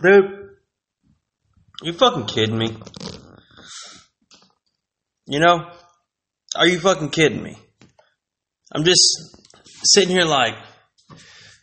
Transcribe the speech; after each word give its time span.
Dude, 0.00 0.50
you 1.82 1.92
fucking 1.92 2.26
kidding 2.26 2.56
me? 2.56 2.76
You 5.26 5.40
know? 5.40 5.70
Are 6.56 6.66
you 6.66 6.78
fucking 6.80 7.10
kidding 7.10 7.42
me? 7.42 7.56
I'm 8.72 8.84
just 8.84 9.00
sitting 9.84 10.10
here 10.10 10.24
like, 10.24 10.54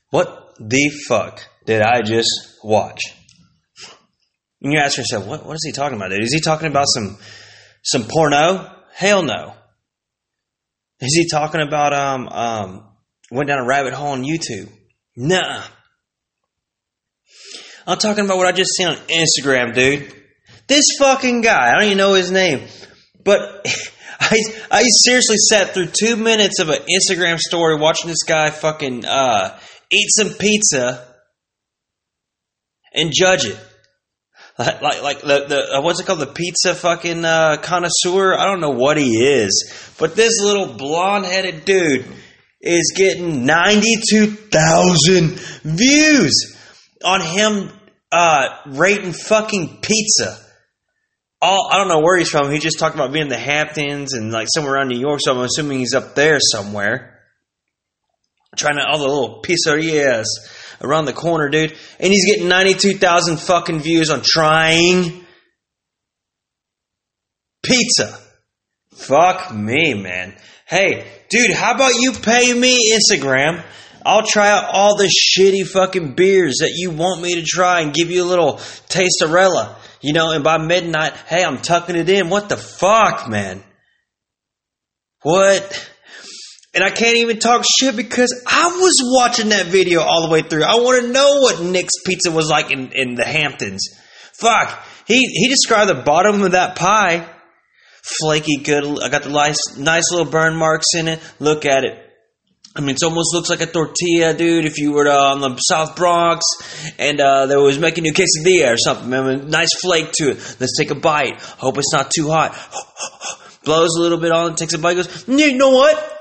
what 0.10 0.54
the 0.60 0.90
fuck 1.08 1.42
did 1.66 1.82
I 1.82 2.02
just 2.02 2.30
watch? 2.64 3.02
And 4.62 4.74
you 4.74 4.80
ask 4.80 4.98
yourself, 4.98 5.26
what, 5.26 5.46
what 5.46 5.56
is 5.56 5.64
he 5.66 5.72
talking 5.72 5.98
about, 5.98 6.10
dude? 6.10 6.24
Is 6.24 6.34
he 6.34 6.42
talking 6.42 6.68
about 6.68 6.86
some 6.88 7.18
some 7.84 8.04
porno? 8.04 8.70
Hell 8.94 9.24
no. 9.24 9.54
Is 11.00 11.16
he 11.16 11.30
talking 11.30 11.62
about 11.62 11.94
um 11.94 12.28
um 12.28 12.90
went 13.32 13.48
down 13.48 13.60
a 13.60 13.66
rabbit 13.66 13.94
hole 13.94 14.10
on 14.10 14.24
YouTube? 14.24 14.70
Nah. 15.16 15.64
I'm 17.90 17.98
talking 17.98 18.24
about 18.24 18.38
what 18.38 18.46
I 18.46 18.52
just 18.52 18.76
seen 18.76 18.88
on 18.88 18.98
Instagram, 19.08 19.74
dude. 19.74 20.14
This 20.68 20.86
fucking 21.00 21.42
guy, 21.42 21.72
I 21.72 21.74
don't 21.74 21.86
even 21.86 21.98
know 21.98 22.14
his 22.14 22.30
name, 22.30 22.68
but 23.24 23.66
I 24.20 24.38
I 24.70 24.84
seriously 25.06 25.38
sat 25.38 25.74
through 25.74 25.88
two 25.88 26.16
minutes 26.16 26.60
of 26.60 26.70
an 26.70 26.82
Instagram 26.82 27.40
story 27.40 27.78
watching 27.78 28.08
this 28.08 28.22
guy 28.22 28.52
fucking 28.52 29.06
uh, 29.06 29.60
eat 29.92 30.08
some 30.16 30.30
pizza 30.36 31.04
and 32.94 33.12
judge 33.12 33.46
it. 33.46 33.58
Like, 34.60 34.82
like, 34.82 35.02
like 35.02 35.22
the, 35.22 35.46
the 35.48 35.78
uh, 35.78 35.82
what's 35.82 36.00
it 36.00 36.06
called? 36.06 36.20
The 36.20 36.28
pizza 36.28 36.76
fucking 36.76 37.26
uh, 37.26 37.58
connoisseur. 37.64 38.36
I 38.36 38.46
don't 38.46 38.60
know 38.60 38.70
what 38.70 38.98
he 38.98 39.16
is, 39.16 39.96
but 39.98 40.16
this 40.16 40.40
little 40.40 40.74
blonde 40.74 41.26
headed 41.26 41.66
dude 41.66 42.06
is 42.62 42.94
getting 42.96 43.48
ninety 43.48 43.96
two 44.08 44.28
thousand 44.28 45.40
views 45.64 46.56
on 47.04 47.22
him 47.22 47.72
uh, 48.12 48.50
rating 48.68 49.14
fucking 49.14 49.80
pizza. 49.82 50.38
All 51.42 51.70
I 51.72 51.78
don't 51.78 51.88
know 51.88 52.02
where 52.02 52.18
he's 52.18 52.30
from. 52.30 52.52
He 52.52 52.60
just 52.60 52.80
talked 52.80 52.96
about 52.96 53.14
being 53.14 53.24
in 53.26 53.30
the 53.30 53.38
Hamptons 53.38 54.14
and 54.14 54.32
like 54.32 54.48
somewhere 54.54 54.76
around 54.76 54.90
New 54.90 55.00
York. 55.00 55.20
So 55.24 55.32
I'm 55.32 55.40
assuming 55.40 55.80
he's 55.80 55.94
up 55.94 56.16
there 56.16 56.38
somewhere, 56.40 57.20
trying 58.58 58.76
to 58.76 58.86
all 58.86 58.98
the 58.98 59.06
little 59.06 59.42
pizzerias 59.42 60.26
around 60.82 61.06
the 61.06 61.14
corner, 61.14 61.50
dude. 61.50 61.78
And 62.00 62.12
he's 62.12 62.26
getting 62.26 62.50
92,000 62.50 63.38
fucking 63.38 63.80
views 63.80 64.10
on 64.10 64.22
trying 64.24 65.26
pizza. 67.64 68.20
Fuck 68.94 69.54
me, 69.54 69.94
man. 69.94 70.36
Hey, 70.66 71.08
dude, 71.30 71.54
how 71.54 71.74
about 71.74 71.96
you 71.96 72.12
pay 72.12 72.54
me 72.54 72.94
Instagram? 72.94 73.64
I'll 74.06 74.26
try 74.26 74.50
out 74.50 74.66
all 74.72 74.98
the 74.98 75.06
shitty 75.06 75.68
fucking 75.68 76.16
beers 76.16 76.58
that 76.62 76.74
you 76.76 76.92
want 76.92 77.22
me 77.22 77.36
to 77.36 77.44
try 77.44 77.82
and 77.82 77.94
give 77.94 78.10
you 78.10 78.24
a 78.24 78.26
little 78.26 78.56
tasterella. 78.90 79.76
You 80.02 80.14
know, 80.14 80.32
and 80.32 80.44
by 80.44 80.58
midnight, 80.58 81.14
hey, 81.28 81.44
I'm 81.44 81.58
tucking 81.58 81.96
it 81.96 82.10
in. 82.10 82.30
What 82.30 82.48
the 82.50 82.58
fuck, 82.58 83.28
man? 83.30 83.64
What? 85.24 85.90
And 86.74 86.84
I 86.84 86.92
can't 86.92 87.18
even 87.18 87.40
talk 87.40 87.66
shit 87.80 87.96
because 87.96 88.44
I 88.48 88.68
was 88.68 89.02
watching 89.04 89.50
that 89.50 89.66
video 89.66 90.02
all 90.02 90.22
the 90.22 90.32
way 90.32 90.42
through. 90.42 90.64
I 90.64 90.76
want 90.76 91.02
to 91.02 91.12
know 91.12 91.40
what 91.42 91.62
Nick's 91.62 92.02
pizza 92.06 92.32
was 92.32 92.50
like 92.50 92.72
in, 92.72 92.92
in 92.94 93.16
the 93.16 93.26
Hamptons. 93.26 93.90
Fuck. 94.34 94.86
He 95.06 95.18
he 95.18 95.50
described 95.50 95.90
the 95.90 96.04
bottom 96.04 96.42
of 96.44 96.52
that 96.52 96.76
pie. 96.76 97.28
Flaky 98.02 98.58
good. 98.58 98.86
I 99.04 99.10
got 99.10 99.24
the 99.24 99.30
nice 99.30 99.78
nice 99.78 100.12
little 100.12 100.32
burn 100.32 100.56
marks 100.56 100.96
in 100.96 101.08
it. 101.08 101.20
Look 101.40 101.66
at 101.66 101.84
it. 101.84 102.09
I 102.76 102.82
mean, 102.82 102.92
it 102.92 103.04
almost 103.04 103.34
looks 103.34 103.50
like 103.50 103.62
a 103.62 103.66
tortilla, 103.66 104.34
dude. 104.34 104.66
If 104.66 104.78
you 104.78 104.92
were 104.92 105.06
to, 105.06 105.12
on 105.12 105.42
the 105.42 105.58
South 105.58 105.96
Bronx 105.96 106.46
and 107.00 107.20
uh, 107.20 107.48
there 107.48 107.60
was 107.60 107.80
making 107.80 108.06
you 108.06 108.14
quesadilla 108.14 108.74
or 108.74 108.78
something, 108.78 109.10
man, 109.10 109.50
nice 109.50 109.70
flake 109.82 110.12
to 110.14 110.32
it. 110.32 110.58
Let's 110.60 110.78
take 110.78 110.92
a 110.92 110.96
bite. 110.96 111.42
Hope 111.42 111.78
it's 111.78 111.92
not 111.92 112.12
too 112.16 112.30
hot. 112.30 112.54
Blows 113.66 113.96
a 113.98 114.02
little 114.02 114.20
bit 114.20 114.32
on, 114.32 114.56
takes 114.56 114.74
a 114.74 114.78
bite, 114.78 114.96
goes, 114.96 115.28
you 115.28 115.58
know 115.58 115.72
what? 115.72 116.18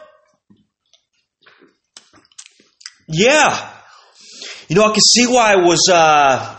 Yeah. 3.08 3.72
You 4.69 4.76
know, 4.76 4.84
I 4.84 4.92
can 4.92 5.00
see 5.00 5.26
why 5.26 5.53
it 5.53 5.64
was, 5.64 5.88
uh, 5.92 6.56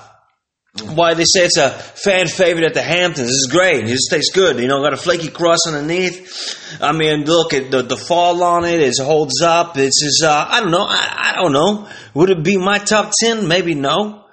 why 0.78 1.16
they 1.16 1.24
say 1.24 1.46
it's 1.46 1.58
a 1.58 1.72
fan 1.72 2.28
favorite 2.28 2.66
at 2.66 2.74
the 2.74 2.82
Hamptons. 2.82 3.28
This 3.28 3.36
is 3.36 3.50
great. 3.52 3.86
It 3.86 3.88
just 3.88 4.10
tastes 4.10 4.34
good. 4.34 4.60
You 4.60 4.68
know, 4.68 4.82
got 4.84 4.94
a 4.94 4.98
flaky 4.98 5.30
crust 5.30 5.64
underneath. 5.68 6.78
I 6.80 6.92
mean, 6.92 7.26
look 7.26 7.54
at 7.54 7.72
the, 7.72 7.82
the 7.82 7.98
fall 7.98 8.44
on 8.44 8.66
it. 8.66 8.80
It 8.80 8.94
holds 9.02 9.42
up. 9.42 9.78
It's 9.78 10.02
just, 10.02 10.24
uh, 10.24 10.48
I 10.48 10.60
don't 10.62 10.72
know. 10.72 10.86
I, 10.88 11.32
I 11.34 11.42
don't 11.42 11.54
know. 11.54 11.90
Would 12.14 12.30
it 12.30 12.44
be 12.44 12.58
my 12.58 12.78
top 12.78 13.12
10? 13.20 13.48
Maybe 13.48 13.74
no. 13.74 14.26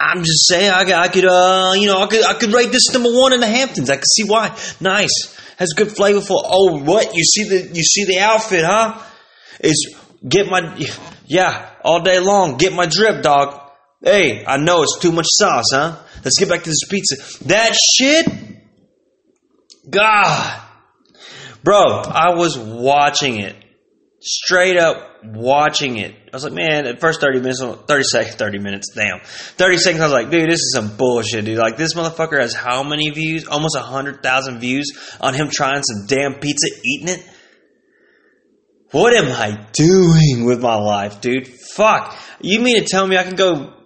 I'm 0.00 0.22
just 0.22 0.46
saying, 0.46 0.70
I, 0.70 0.82
I 0.92 1.08
could, 1.08 1.24
uh, 1.24 1.72
you 1.74 1.88
know, 1.88 2.00
I 2.02 2.06
could, 2.06 2.24
I 2.24 2.34
could 2.34 2.52
rate 2.52 2.70
this 2.70 2.92
number 2.92 3.10
one 3.10 3.32
in 3.32 3.40
the 3.40 3.48
Hamptons. 3.48 3.90
I 3.90 3.96
could 3.96 4.08
see 4.08 4.24
why. 4.24 4.56
Nice. 4.80 5.36
Has 5.58 5.72
good 5.72 5.88
flavorful. 5.88 6.40
Oh, 6.44 6.78
what? 6.84 7.16
You 7.16 7.24
see 7.24 7.48
the, 7.48 7.74
you 7.74 7.82
see 7.82 8.04
the 8.04 8.20
outfit, 8.20 8.64
huh? 8.64 9.02
It's, 9.58 9.92
get 10.26 10.46
my, 10.46 10.78
yeah, 11.26 11.68
all 11.82 12.00
day 12.00 12.20
long. 12.20 12.58
Get 12.58 12.72
my 12.72 12.86
drip, 12.86 13.22
dog. 13.24 13.67
Hey, 14.02 14.44
I 14.46 14.58
know 14.58 14.82
it's 14.82 14.98
too 15.00 15.12
much 15.12 15.26
sauce, 15.28 15.66
huh? 15.72 15.98
Let's 16.24 16.38
get 16.38 16.48
back 16.48 16.62
to 16.62 16.70
this 16.70 16.84
pizza. 16.88 17.16
That 17.46 17.74
shit? 17.74 18.26
God. 19.90 20.62
Bro, 21.64 22.02
I 22.06 22.34
was 22.34 22.56
watching 22.56 23.40
it. 23.40 23.56
Straight 24.20 24.76
up 24.76 25.24
watching 25.24 25.96
it. 25.96 26.12
I 26.12 26.36
was 26.36 26.44
like, 26.44 26.52
man, 26.52 26.86
at 26.86 27.00
first 27.00 27.20
30 27.20 27.40
minutes, 27.40 27.62
30 27.62 28.02
seconds, 28.04 28.34
30 28.36 28.58
minutes, 28.58 28.92
damn. 28.94 29.20
30 29.20 29.76
seconds, 29.78 30.02
I 30.02 30.06
was 30.06 30.12
like, 30.12 30.30
dude, 30.30 30.48
this 30.48 30.60
is 30.60 30.72
some 30.74 30.96
bullshit, 30.96 31.44
dude. 31.44 31.58
Like, 31.58 31.76
this 31.76 31.94
motherfucker 31.94 32.40
has 32.40 32.54
how 32.54 32.82
many 32.82 33.10
views? 33.10 33.46
Almost 33.46 33.76
100,000 33.76 34.60
views 34.60 35.16
on 35.20 35.34
him 35.34 35.48
trying 35.50 35.82
some 35.82 36.06
damn 36.06 36.34
pizza, 36.34 36.68
eating 36.84 37.08
it? 37.08 37.24
What 38.90 39.12
am 39.14 39.26
I 39.26 39.66
doing 39.72 40.44
with 40.44 40.60
my 40.60 40.76
life, 40.76 41.20
dude? 41.20 41.48
Fuck. 41.74 42.16
You 42.40 42.60
mean 42.60 42.82
to 42.82 42.88
tell 42.88 43.06
me 43.06 43.16
I 43.16 43.24
can 43.24 43.36
go 43.36 43.77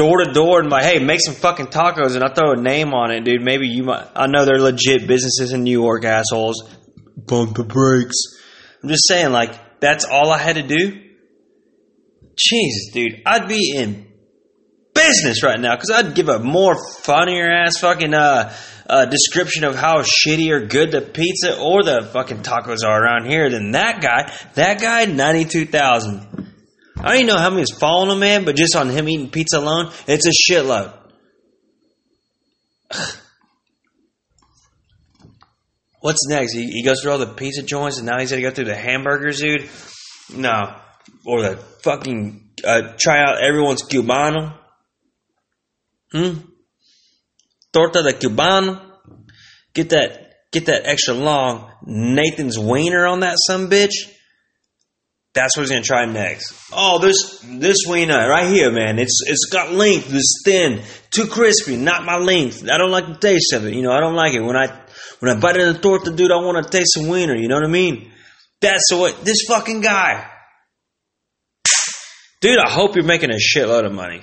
door 0.00 0.24
to 0.24 0.32
door 0.32 0.60
and 0.60 0.70
like, 0.70 0.84
hey, 0.84 0.98
make 0.98 1.20
some 1.20 1.34
fucking 1.34 1.66
tacos 1.66 2.14
and 2.14 2.24
I 2.24 2.32
throw 2.32 2.52
a 2.52 2.56
name 2.56 2.94
on 2.94 3.10
it, 3.10 3.22
dude. 3.22 3.42
Maybe 3.42 3.68
you 3.68 3.82
might. 3.82 4.06
I 4.16 4.28
know 4.28 4.46
they're 4.46 4.58
legit 4.58 5.06
businesses 5.06 5.52
in 5.52 5.62
New 5.62 5.78
York, 5.78 6.06
assholes. 6.06 6.74
Bump 7.18 7.56
the 7.56 7.64
brakes. 7.64 8.16
I'm 8.82 8.88
just 8.88 9.06
saying, 9.06 9.30
like, 9.30 9.52
that's 9.78 10.06
all 10.06 10.30
I 10.30 10.38
had 10.38 10.56
to 10.56 10.62
do. 10.62 11.02
Jesus, 12.34 12.92
dude, 12.94 13.20
I'd 13.26 13.46
be 13.46 13.74
in 13.76 14.10
business 14.94 15.42
right 15.42 15.60
now 15.60 15.74
because 15.76 15.90
I'd 15.90 16.14
give 16.14 16.30
a 16.30 16.38
more 16.38 16.76
funnier 17.02 17.50
ass 17.50 17.76
fucking 17.76 18.14
uh, 18.14 18.54
uh, 18.88 19.04
description 19.04 19.64
of 19.64 19.74
how 19.74 19.98
shitty 19.98 20.50
or 20.50 20.64
good 20.64 20.92
the 20.92 21.02
pizza 21.02 21.60
or 21.60 21.82
the 21.82 22.08
fucking 22.10 22.38
tacos 22.38 22.86
are 22.86 23.04
around 23.04 23.26
here 23.26 23.50
than 23.50 23.72
that 23.72 24.00
guy. 24.00 24.32
That 24.54 24.80
guy, 24.80 25.04
ninety 25.04 25.44
two 25.44 25.66
thousand. 25.66 26.46
I 27.00 27.12
don't 27.12 27.14
even 27.22 27.28
know 27.28 27.38
how 27.38 27.48
many 27.48 27.62
is 27.62 27.74
following 27.78 28.10
him, 28.10 28.20
man, 28.20 28.44
but 28.44 28.56
just 28.56 28.76
on 28.76 28.90
him 28.90 29.08
eating 29.08 29.30
pizza 29.30 29.58
alone, 29.58 29.90
it's 30.06 30.26
a 30.26 30.32
shitload. 30.52 30.92
What's 36.00 36.28
next? 36.28 36.52
He, 36.52 36.66
he 36.66 36.82
goes 36.84 37.00
through 37.00 37.12
all 37.12 37.18
the 37.18 37.32
pizza 37.32 37.62
joints, 37.62 37.96
and 37.96 38.06
now 38.06 38.18
he's 38.18 38.30
gonna 38.30 38.42
go 38.42 38.50
through 38.50 38.66
the 38.66 38.76
hamburgers, 38.76 39.40
dude. 39.40 39.70
No, 40.34 40.76
or 41.24 41.40
the 41.42 41.56
fucking 41.82 42.50
uh, 42.64 42.92
try 42.98 43.22
out 43.22 43.42
everyone's 43.42 43.82
cubano. 43.82 44.58
Hmm. 46.12 46.34
Torta 47.72 48.02
de 48.02 48.12
cubano. 48.12 48.82
Get 49.72 49.90
that, 49.90 50.34
get 50.52 50.66
that 50.66 50.82
extra 50.84 51.14
long 51.14 51.70
Nathan's 51.84 52.58
wiener 52.58 53.06
on 53.06 53.20
that 53.20 53.36
some 53.46 53.70
bitch. 53.70 54.10
That's 55.40 55.56
what 55.56 55.62
he's 55.62 55.70
gonna 55.70 55.82
try 55.82 56.04
next. 56.04 56.52
Oh, 56.70 56.98
this 56.98 57.40
this 57.44 57.78
wiener 57.88 58.28
right 58.28 58.46
here, 58.46 58.70
man. 58.70 58.98
It's 58.98 59.22
it's 59.26 59.46
got 59.50 59.72
length. 59.72 60.12
It's 60.12 60.42
thin, 60.44 60.82
too 61.10 61.28
crispy. 61.28 61.76
Not 61.76 62.04
my 62.04 62.18
length. 62.18 62.68
I 62.70 62.76
don't 62.76 62.90
like 62.90 63.06
the 63.06 63.14
taste 63.14 63.54
of 63.54 63.64
it. 63.64 63.72
You 63.72 63.80
know, 63.80 63.90
I 63.90 64.00
don't 64.00 64.14
like 64.14 64.34
it 64.34 64.42
when 64.42 64.54
I 64.54 64.66
when 65.20 65.34
I 65.34 65.40
bite 65.40 65.56
into 65.56 65.72
the 65.72 65.78
torta, 65.78 66.10
dude. 66.12 66.30
I 66.30 66.36
want 66.44 66.62
to 66.62 66.70
taste 66.70 66.92
some 66.92 67.08
wiener. 67.08 67.34
You 67.34 67.48
know 67.48 67.54
what 67.54 67.64
I 67.64 67.68
mean? 67.68 68.12
That's 68.60 68.92
what 68.92 69.24
this 69.24 69.46
fucking 69.48 69.80
guy, 69.80 70.30
dude. 72.42 72.58
I 72.58 72.68
hope 72.68 72.94
you're 72.94 73.04
making 73.06 73.30
a 73.30 73.38
shitload 73.38 73.86
of 73.86 73.92
money. 73.92 74.22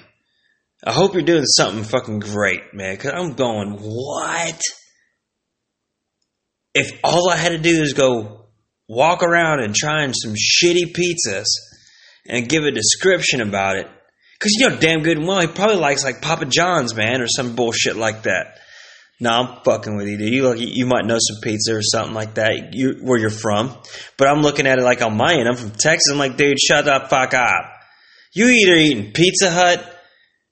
I 0.84 0.92
hope 0.94 1.16
you're 1.16 1.24
doing 1.24 1.46
something 1.46 1.84
fucking 1.84 2.20
great, 2.20 2.76
man. 2.76 2.96
Cause 2.98 3.12
I'm 3.12 3.34
going 3.34 3.72
what? 3.80 4.62
If 6.76 7.00
all 7.04 7.32
I 7.32 7.38
had 7.38 7.54
to 7.54 7.58
do 7.58 7.82
is 7.82 7.94
go 7.94 8.37
walk 8.88 9.24
around 9.24 9.62
and 9.62 9.76
trying 9.76 10.14
some 10.14 10.34
shitty 10.34 10.96
pizzas 10.96 11.46
and 12.28 12.50
give 12.50 12.64
a 12.64 12.72
description 12.72 13.42
about 13.42 13.78
it. 13.78 13.88
Because 14.40 14.54
you 14.54 14.70
know 14.70 14.78
damn 14.78 15.02
good 15.02 15.18
and 15.18 15.28
well 15.28 15.42
he 15.42 15.48
probably 15.48 15.78
likes 15.78 16.04
like 16.04 16.22
Papa 16.22 16.46
John's, 16.46 16.96
man, 16.96 17.22
or 17.22 17.28
some 17.28 17.56
bullshit 17.56 17.96
like 17.96 18.24
that. 18.24 18.60
No, 19.20 19.32
I'm 19.32 19.64
fucking 19.64 19.98
with 19.98 20.08
you, 20.08 20.18
dude. 20.18 20.32
You, 20.32 20.54
you 20.56 20.86
might 20.86 21.06
know 21.06 21.18
some 21.20 21.42
pizza 21.42 21.76
or 21.76 21.82
something 21.82 22.14
like 22.14 22.36
that 22.36 22.74
you, 22.74 23.00
where 23.02 23.18
you're 23.18 23.32
from. 23.32 23.76
But 24.16 24.28
I'm 24.28 24.44
looking 24.44 24.68
at 24.68 24.78
it 24.78 24.84
like 24.84 25.02
on 25.02 25.18
my 25.18 25.34
end. 25.34 25.48
I'm 25.48 25.56
from 25.56 25.72
Texas. 25.72 26.12
I'm 26.12 26.20
like, 26.20 26.38
dude, 26.38 26.60
shut 26.60 26.86
the 26.86 27.08
fuck 27.10 27.34
up. 27.34 27.66
You 28.34 28.48
either 28.48 28.76
eating 28.76 29.14
Pizza 29.14 29.50
Hut 29.50 29.97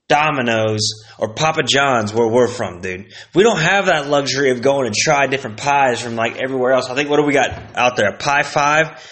Domino's 0.08 0.82
or 1.18 1.34
Papa 1.34 1.64
John's 1.64 2.14
where 2.14 2.28
we're 2.28 2.48
from, 2.48 2.82
dude. 2.82 3.12
We 3.34 3.44
don't 3.44 3.60
have 3.60 3.88
that 3.88 4.08
luxury 4.08 4.52
of 4.52 4.62
going 4.62 4.86
and 4.86 4.96
try 4.96 5.28
different 5.28 5.58
pies 5.58 6.00
from 6.00 6.16
like 6.16 6.38
everywhere 6.38 6.74
else. 6.74 6.90
I 6.90 6.96
think 6.96 7.10
what 7.10 7.18
do 7.18 7.24
we 7.24 7.34
got 7.34 7.76
out 7.76 7.96
there? 7.96 8.12
Pie 8.18 8.44
Five? 8.44 9.12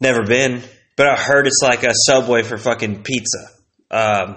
Never 0.00 0.24
been, 0.24 0.62
but 0.96 1.06
I 1.08 1.16
heard 1.16 1.46
it's 1.48 1.60
like 1.62 1.82
a 1.82 1.92
Subway 1.92 2.44
for 2.44 2.56
fucking 2.56 3.02
pizza. 3.02 3.38
Um, 3.90 4.36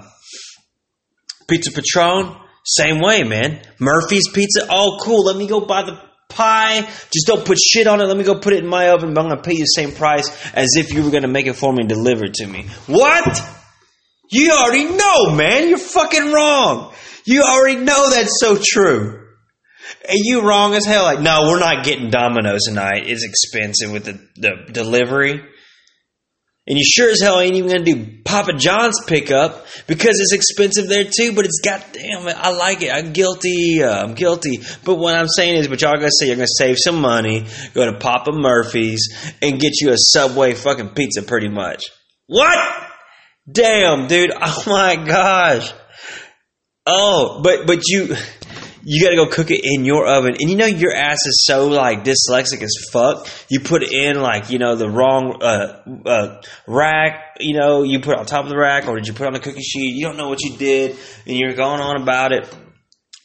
pizza 1.48 1.72
Patron, 1.72 2.36
same 2.66 3.00
way, 3.00 3.24
man. 3.24 3.62
Murphy's 3.80 4.28
Pizza, 4.30 4.66
oh 4.70 4.98
cool. 5.04 5.26
Let 5.26 5.38
me 5.38 5.46
go 5.46 5.62
buy 5.62 5.84
the 5.84 6.02
pie. 6.30 6.82
Just 6.82 7.28
don't 7.28 7.46
put 7.46 7.60
shit 7.60 7.86
on 7.86 8.02
it. 8.02 8.06
Let 8.06 8.18
me 8.18 8.24
go 8.24 8.40
put 8.40 8.54
it 8.54 8.64
in 8.64 8.68
my 8.68 8.90
oven. 8.90 9.14
But 9.14 9.22
I'm 9.22 9.30
gonna 9.30 9.42
pay 9.44 9.54
you 9.54 9.60
the 9.60 9.66
same 9.66 9.92
price 9.92 10.30
as 10.56 10.70
if 10.76 10.92
you 10.92 11.04
were 11.04 11.12
gonna 11.12 11.28
make 11.28 11.46
it 11.46 11.54
for 11.54 11.72
me 11.72 11.82
and 11.82 11.90
deliver 11.90 12.26
it 12.26 12.34
to 12.36 12.48
me. 12.48 12.66
What? 12.88 13.61
You 14.32 14.52
already 14.52 14.86
know, 14.86 15.36
man. 15.36 15.68
You're 15.68 15.78
fucking 15.78 16.32
wrong. 16.32 16.94
You 17.26 17.44
already 17.44 17.80
know 17.80 18.10
that's 18.10 18.40
so 18.40 18.58
true. 18.64 19.28
And 20.08 20.20
you 20.20 20.42
wrong 20.42 20.74
as 20.74 20.86
hell. 20.86 21.04
Like, 21.04 21.20
no, 21.20 21.42
we're 21.44 21.60
not 21.60 21.84
getting 21.86 22.10
Domino's 22.10 22.64
tonight. 22.66 23.04
It's 23.08 23.24
expensive 23.24 23.92
with 23.92 24.06
the, 24.06 24.20
the 24.38 24.72
delivery. 24.72 25.42
And 26.68 26.78
you 26.78 26.86
sure 26.86 27.10
as 27.10 27.20
hell 27.20 27.40
ain't 27.40 27.56
even 27.56 27.72
gonna 27.72 27.84
do 27.84 28.22
Papa 28.24 28.54
John's 28.54 29.04
pickup 29.06 29.66
because 29.88 30.20
it's 30.20 30.32
expensive 30.32 30.88
there 30.88 31.04
too. 31.04 31.34
But 31.34 31.46
it's 31.46 31.60
goddamn, 31.64 32.28
it, 32.28 32.38
I 32.38 32.52
like 32.52 32.84
it. 32.84 32.94
I'm 32.94 33.14
guilty. 33.14 33.84
Uh, 33.84 34.04
I'm 34.04 34.14
guilty. 34.14 34.60
But 34.86 34.96
what 34.96 35.16
I'm 35.16 35.28
saying 35.28 35.58
is, 35.58 35.68
but 35.68 35.82
y'all 35.82 35.96
gonna 35.96 36.10
say 36.12 36.28
you're 36.28 36.36
gonna 36.36 36.48
save 36.48 36.78
some 36.80 37.02
money, 37.02 37.48
go 37.74 37.92
to 37.92 37.98
Papa 37.98 38.32
Murphy's 38.32 39.34
and 39.42 39.60
get 39.60 39.74
you 39.82 39.92
a 39.92 39.98
Subway 39.98 40.54
fucking 40.54 40.90
pizza, 40.90 41.24
pretty 41.24 41.50
much. 41.50 41.84
What? 42.28 42.91
Damn, 43.52 44.08
dude. 44.08 44.32
Oh 44.40 44.64
my 44.68 44.96
gosh. 44.96 45.74
Oh, 46.86 47.42
but 47.44 47.68
but 47.68 47.88
you 47.88 48.16
you 48.84 49.04
gotta 49.04 49.16
go 49.16 49.28
cook 49.28 49.52
it 49.52 49.62
in 49.64 49.86
your 49.86 50.08
oven. 50.08 50.36
And 50.40 50.50
you 50.50 50.56
know 50.56 50.66
your 50.66 50.94
ass 50.94 51.20
is 51.26 51.46
so 51.46 51.68
like 51.68 52.04
dyslexic 52.04 52.62
as 52.62 52.74
fuck. 52.92 53.28
You 53.50 53.60
put 53.60 53.84
it 53.84 53.92
in 53.92 54.22
like, 54.22 54.50
you 54.50 54.60
know, 54.60 54.76
the 54.76 54.90
wrong 54.90 55.42
uh, 55.42 55.84
uh, 56.06 56.42
rack, 56.68 57.38
you 57.40 57.58
know, 57.58 57.84
you 57.84 58.00
put 58.00 58.18
on 58.18 58.26
top 58.26 58.46
of 58.46 58.50
the 58.50 58.58
rack 58.58 58.88
or 58.88 58.96
did 58.96 59.08
you 59.08 59.14
put 59.14 59.28
on 59.28 59.34
the 59.34 59.40
cookie 59.40 59.62
sheet? 59.62 59.96
You 59.96 60.08
don't 60.08 60.18
know 60.18 60.30
what 60.30 60.42
you 60.42 60.58
did 60.58 60.98
and 61.28 61.38
you're 61.38 61.54
going 61.54 61.82
on 61.82 62.02
about 62.02 62.32
it. 62.32 62.48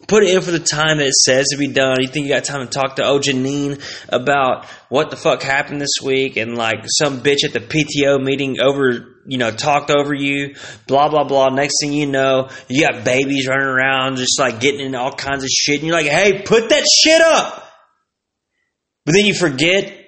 Put 0.08 0.24
it 0.24 0.34
in 0.34 0.42
for 0.42 0.50
the 0.50 0.60
time 0.60 0.98
that 0.98 1.06
it 1.06 1.14
says 1.14 1.46
to 1.50 1.56
be 1.56 1.68
done. 1.68 2.00
You 2.00 2.08
think 2.08 2.26
you 2.26 2.32
got 2.32 2.44
time 2.44 2.60
to 2.60 2.66
talk 2.66 2.96
to 2.96 3.04
Oh 3.04 3.18
Janine 3.18 3.82
about 4.10 4.66
what 4.90 5.10
the 5.10 5.16
fuck 5.16 5.42
happened 5.42 5.80
this 5.80 6.02
week 6.02 6.36
and 6.36 6.54
like 6.54 6.84
some 6.84 7.20
bitch 7.20 7.44
at 7.44 7.54
the 7.54 7.60
PTO 7.60 8.22
meeting 8.22 8.60
over 8.60 9.16
you 9.26 9.38
know, 9.38 9.50
talked 9.50 9.90
over 9.90 10.14
you, 10.14 10.54
blah, 10.86 11.08
blah, 11.08 11.24
blah. 11.24 11.48
Next 11.48 11.74
thing 11.80 11.92
you 11.92 12.06
know, 12.06 12.48
you 12.68 12.86
got 12.86 13.04
babies 13.04 13.48
running 13.48 13.66
around 13.66 14.16
just 14.16 14.38
like 14.38 14.60
getting 14.60 14.80
into 14.80 14.98
all 14.98 15.12
kinds 15.12 15.42
of 15.42 15.50
shit. 15.50 15.80
And 15.80 15.88
you're 15.88 15.96
like, 15.96 16.06
hey, 16.06 16.42
put 16.42 16.68
that 16.70 16.84
shit 17.02 17.20
up. 17.20 17.64
But 19.04 19.14
then 19.14 19.24
you 19.24 19.34
forget, 19.34 20.05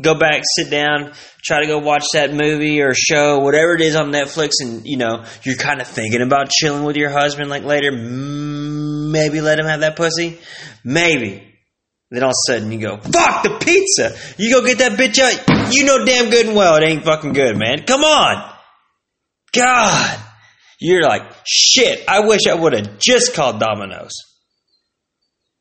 go 0.00 0.14
back, 0.14 0.42
sit 0.56 0.70
down, 0.70 1.12
try 1.42 1.60
to 1.60 1.66
go 1.66 1.78
watch 1.78 2.04
that 2.12 2.32
movie 2.32 2.80
or 2.80 2.94
show, 2.94 3.40
whatever 3.40 3.74
it 3.74 3.80
is 3.80 3.96
on 3.96 4.12
Netflix. 4.12 4.52
And, 4.60 4.86
you 4.86 4.96
know, 4.96 5.24
you're 5.42 5.56
kind 5.56 5.80
of 5.80 5.86
thinking 5.86 6.22
about 6.22 6.50
chilling 6.50 6.84
with 6.84 6.96
your 6.96 7.10
husband 7.10 7.50
like 7.50 7.64
later. 7.64 7.92
Maybe 7.92 9.40
let 9.40 9.58
him 9.58 9.66
have 9.66 9.80
that 9.80 9.96
pussy. 9.96 10.38
Maybe. 10.84 11.46
Then 12.10 12.24
all 12.24 12.30
of 12.30 12.34
a 12.48 12.52
sudden 12.52 12.72
you 12.72 12.80
go, 12.80 12.96
fuck 12.96 13.42
the 13.44 13.58
pizza. 13.60 14.16
You 14.36 14.52
go 14.52 14.66
get 14.66 14.78
that 14.78 14.92
bitch 14.92 15.18
out. 15.18 15.72
You 15.72 15.84
know 15.84 16.04
damn 16.04 16.30
good 16.30 16.46
and 16.46 16.56
well 16.56 16.76
it 16.76 16.84
ain't 16.84 17.04
fucking 17.04 17.32
good, 17.32 17.56
man. 17.56 17.84
Come 17.84 18.02
on. 18.02 18.52
God. 19.52 20.20
You're 20.80 21.02
like, 21.02 21.22
shit, 21.46 22.08
I 22.08 22.20
wish 22.20 22.46
I 22.48 22.54
would 22.54 22.72
have 22.72 22.98
just 22.98 23.34
called 23.34 23.60
Domino's. 23.60 24.12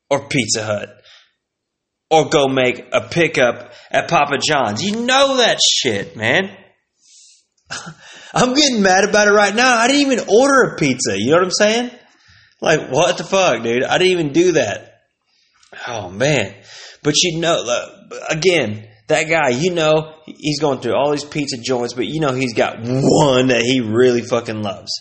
Or 0.10 0.28
Pizza 0.28 0.64
Hut. 0.64 0.99
Or 2.11 2.29
go 2.29 2.47
make 2.47 2.85
a 2.91 3.01
pickup 3.01 3.71
at 3.91 4.09
Papa 4.09 4.39
John's. 4.45 4.83
You 4.83 5.06
know 5.06 5.38
that 5.38 5.59
shit, 5.61 6.15
man. 6.15 6.50
I'm 8.33 8.53
getting 8.56 8.81
mad 8.81 9.07
about 9.07 9.27
it 9.27 9.31
right 9.31 9.53
now. 9.53 9.77
I 9.77 9.88
didn't 9.88 10.11
even 10.11 10.27
order 10.27 10.73
a 10.73 10.75
pizza. 10.75 11.19
You 11.19 11.31
know 11.31 11.38
what 11.38 11.44
I'm 11.44 11.51
saying? 11.51 11.91
Like, 12.61 12.89
what 12.89 13.17
the 13.17 13.23
fuck, 13.23 13.63
dude? 13.63 13.83
I 13.83 13.97
didn't 13.97 14.13
even 14.13 14.33
do 14.33 14.51
that. 14.53 14.89
Oh 15.88 16.09
man! 16.09 16.56
But 17.03 17.15
you 17.21 17.39
know, 17.39 17.63
again, 18.27 18.88
that 19.07 19.29
guy, 19.29 19.50
you 19.50 19.71
know, 19.71 20.15
he's 20.25 20.59
going 20.59 20.79
through 20.79 20.95
all 20.95 21.11
these 21.11 21.23
pizza 21.23 21.57
joints, 21.57 21.94
but 21.94 22.07
you 22.07 22.19
know, 22.19 22.33
he's 22.33 22.53
got 22.53 22.77
one 22.79 23.47
that 23.47 23.61
he 23.61 23.81
really 23.81 24.21
fucking 24.21 24.61
loves. 24.61 24.91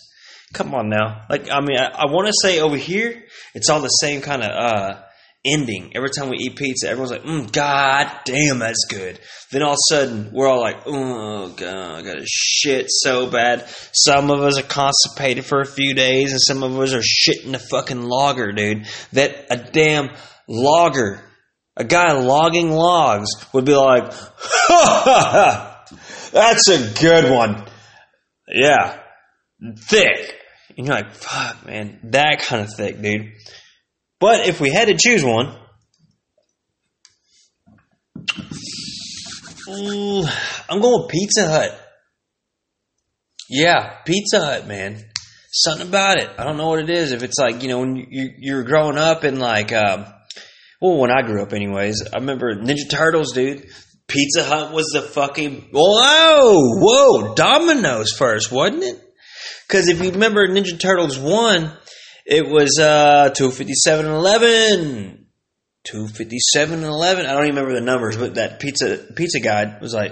Come 0.53 0.73
on 0.73 0.89
now, 0.89 1.25
like 1.29 1.49
I 1.51 1.61
mean, 1.61 1.77
I, 1.77 1.89
I 1.89 2.11
want 2.11 2.27
to 2.27 2.33
say 2.41 2.59
over 2.59 2.77
here, 2.77 3.23
it's 3.53 3.69
all 3.69 3.81
the 3.81 3.87
same 3.87 4.21
kind 4.21 4.43
of 4.43 4.49
uh, 4.49 5.01
ending. 5.45 5.93
Every 5.95 6.09
time 6.09 6.29
we 6.29 6.37
eat 6.37 6.55
pizza, 6.55 6.89
everyone's 6.89 7.11
like, 7.11 7.23
mm, 7.23 7.51
"God 7.51 8.11
damn, 8.25 8.59
that's 8.59 8.85
good." 8.89 9.19
Then 9.51 9.63
all 9.63 9.73
of 9.73 9.77
a 9.77 9.93
sudden, 9.93 10.31
we're 10.33 10.47
all 10.47 10.61
like, 10.61 10.83
"Oh 10.85 11.49
god, 11.49 11.99
I 11.99 12.01
got 12.01 12.27
shit 12.27 12.87
so 12.89 13.27
bad." 13.27 13.65
Some 13.93 14.31
of 14.31 14.41
us 14.41 14.59
are 14.59 14.63
constipated 14.63 15.45
for 15.45 15.61
a 15.61 15.65
few 15.65 15.93
days, 15.93 16.31
and 16.31 16.41
some 16.41 16.63
of 16.63 16.77
us 16.79 16.93
are 16.93 17.01
shitting 17.01 17.53
a 17.53 17.59
fucking 17.59 18.01
logger, 18.01 18.51
dude. 18.51 18.85
That 19.13 19.45
a 19.49 19.57
damn 19.57 20.09
logger, 20.47 21.21
a 21.77 21.83
guy 21.83 22.11
logging 22.13 22.71
logs, 22.71 23.29
would 23.53 23.65
be 23.65 23.75
like, 23.75 24.11
that's 26.31 26.67
a 26.67 26.93
good 26.99 27.31
one. 27.31 27.65
Yeah, 28.47 28.99
thick. 29.87 30.35
And 30.77 30.87
you're 30.87 30.95
like, 30.95 31.13
fuck, 31.13 31.65
man, 31.65 31.99
that 32.03 32.41
kind 32.41 32.63
of 32.63 32.73
thick, 32.73 33.01
dude. 33.01 33.33
But 34.19 34.47
if 34.47 34.59
we 34.59 34.69
had 34.69 34.89
to 34.89 34.97
choose 34.97 35.23
one, 35.23 35.55
I'm 40.69 40.81
going 40.81 41.07
Pizza 41.07 41.47
Hut. 41.47 41.79
Yeah, 43.49 44.01
Pizza 44.05 44.39
Hut, 44.43 44.67
man. 44.67 45.03
Something 45.51 45.87
about 45.87 46.17
it. 46.17 46.29
I 46.37 46.43
don't 46.43 46.57
know 46.57 46.69
what 46.69 46.79
it 46.79 46.89
is. 46.89 47.11
If 47.11 47.23
it's 47.23 47.39
like, 47.39 47.63
you 47.63 47.69
know, 47.69 47.79
when 47.79 48.07
you're 48.09 48.63
growing 48.63 48.97
up 48.97 49.23
in 49.23 49.39
like, 49.39 49.71
um, 49.71 50.05
well, 50.81 50.97
when 50.97 51.11
I 51.11 51.23
grew 51.23 51.41
up, 51.41 51.53
anyways, 51.53 52.03
I 52.13 52.19
remember 52.19 52.55
Ninja 52.55 52.89
Turtles, 52.89 53.33
dude. 53.33 53.67
Pizza 54.07 54.43
Hut 54.43 54.73
was 54.73 54.87
the 54.87 55.01
fucking 55.01 55.69
whoa, 55.71 56.55
whoa, 56.55 57.35
Domino's 57.35 58.11
first, 58.11 58.51
wasn't 58.51 58.83
it? 58.83 58.99
Because 59.67 59.87
if 59.87 60.01
you 60.01 60.11
remember 60.11 60.47
Ninja 60.47 60.79
Turtles 60.79 61.17
one, 61.17 61.71
it 62.29 62.47
was 62.47 62.79
uh, 62.79 63.31
two 63.35 63.51
fifty 63.51 63.73
seven 63.73 64.05
eleven. 64.05 65.15
257 65.85 66.83
11 66.83 67.25
I 67.25 67.31
don't 67.31 67.45
even 67.45 67.55
remember 67.55 67.73
the 67.73 67.85
numbers 67.85 68.17
but 68.17 68.35
that 68.35 68.59
pizza 68.59 68.97
pizza 69.15 69.39
guide 69.39 69.79
was 69.81 69.93
like 69.93 70.11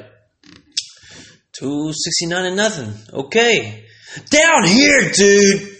269 1.59 2.45
and 2.45 2.55
nothing 2.55 2.93
okay 3.13 3.85
down 4.29 4.65
here 4.65 5.11
dude 5.13 5.77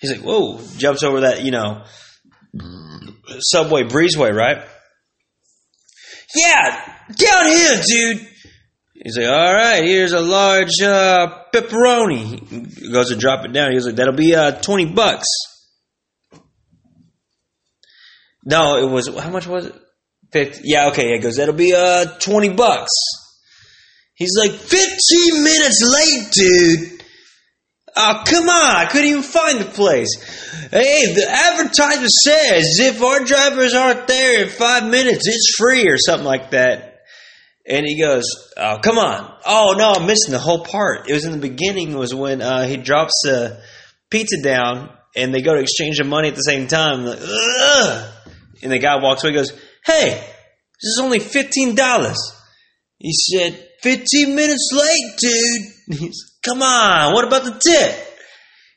he's 0.00 0.12
like 0.12 0.20
whoa 0.20 0.60
jumps 0.76 1.02
over 1.02 1.20
that 1.20 1.42
you 1.42 1.50
know 1.50 1.82
Subway 3.38 3.84
Breezeway, 3.84 4.34
right? 4.34 4.64
Yeah, 6.34 6.94
down 7.12 7.46
here, 7.46 7.82
dude. 7.86 8.28
He's 9.02 9.16
like, 9.16 9.28
all 9.28 9.54
right, 9.54 9.82
here's 9.82 10.12
a 10.12 10.20
large 10.20 10.80
uh, 10.82 11.44
pepperoni. 11.54 12.78
He 12.78 12.92
goes 12.92 13.08
to 13.08 13.16
drop 13.16 13.46
it 13.46 13.52
down. 13.52 13.72
He 13.72 13.78
like, 13.80 13.96
that'll 13.96 14.14
be 14.14 14.34
uh, 14.34 14.60
20 14.60 14.86
bucks. 14.92 15.26
No, 18.44 18.76
it 18.76 18.90
was, 18.90 19.08
how 19.08 19.30
much 19.30 19.46
was 19.46 19.66
it? 19.66 19.74
50. 20.32 20.60
Yeah, 20.64 20.88
okay. 20.88 21.14
He 21.14 21.18
goes, 21.18 21.36
that'll 21.36 21.54
be 21.54 21.74
uh, 21.74 22.18
20 22.18 22.50
bucks. 22.50 22.90
He's 24.14 24.36
like, 24.36 24.52
15 24.52 25.44
minutes 25.44 25.82
late, 25.82 26.32
dude. 26.32 27.02
Oh, 27.96 28.22
come 28.26 28.48
on. 28.48 28.76
I 28.76 28.84
couldn't 28.84 29.08
even 29.08 29.22
find 29.22 29.60
the 29.60 29.64
place. 29.64 30.14
Hey, 30.70 31.14
the 31.14 31.26
advertisement 31.26 32.10
says 32.10 32.78
if 32.80 33.02
our 33.02 33.24
drivers 33.24 33.74
aren't 33.74 34.06
there 34.06 34.42
in 34.42 34.50
five 34.50 34.84
minutes, 34.84 35.26
it's 35.26 35.56
free 35.56 35.88
or 35.88 35.96
something 35.96 36.26
like 36.26 36.50
that. 36.50 36.89
And 37.66 37.86
he 37.86 38.00
goes, 38.00 38.24
oh, 38.56 38.78
come 38.82 38.98
on. 38.98 39.32
Oh, 39.46 39.74
no, 39.76 39.92
I'm 39.92 40.06
missing 40.06 40.32
the 40.32 40.38
whole 40.38 40.64
part. 40.64 41.08
It 41.08 41.12
was 41.12 41.24
in 41.24 41.32
the 41.32 41.38
beginning 41.38 41.94
was 41.94 42.14
when 42.14 42.40
uh, 42.42 42.66
he 42.66 42.76
drops 42.76 43.12
the 43.24 43.62
pizza 44.10 44.42
down 44.42 44.90
and 45.14 45.34
they 45.34 45.42
go 45.42 45.54
to 45.54 45.60
exchange 45.60 45.98
the 45.98 46.04
money 46.04 46.28
at 46.28 46.34
the 46.34 46.40
same 46.40 46.66
time. 46.66 47.04
Like, 47.04 47.18
and 48.62 48.72
the 48.72 48.78
guy 48.78 48.96
walks 49.00 49.22
away 49.22 49.34
goes, 49.34 49.52
hey, 49.84 50.10
this 50.10 50.88
is 50.88 51.00
only 51.02 51.18
$15. 51.20 52.14
He 52.98 53.12
said, 53.12 53.68
15 53.82 54.34
minutes 54.34 54.70
late, 54.72 55.18
dude. 55.18 55.98
He's 56.00 56.30
Come 56.42 56.62
on, 56.62 57.12
what 57.12 57.26
about 57.26 57.44
the 57.44 57.50
tip? 57.52 58.06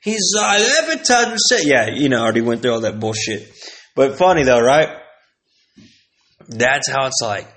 He's 0.02 0.34
like, 0.36 0.62
advertisement 0.62 1.40
said, 1.40 1.62
yeah, 1.64 1.88
you 1.94 2.10
know, 2.10 2.22
already 2.22 2.42
went 2.42 2.62
through 2.62 2.74
all 2.74 2.82
that 2.82 3.00
bullshit. 3.00 3.50
But 3.96 4.18
funny 4.18 4.44
though, 4.44 4.60
right? 4.60 4.90
That's 6.50 6.90
how 6.90 7.06
it's 7.06 7.22
like. 7.22 7.48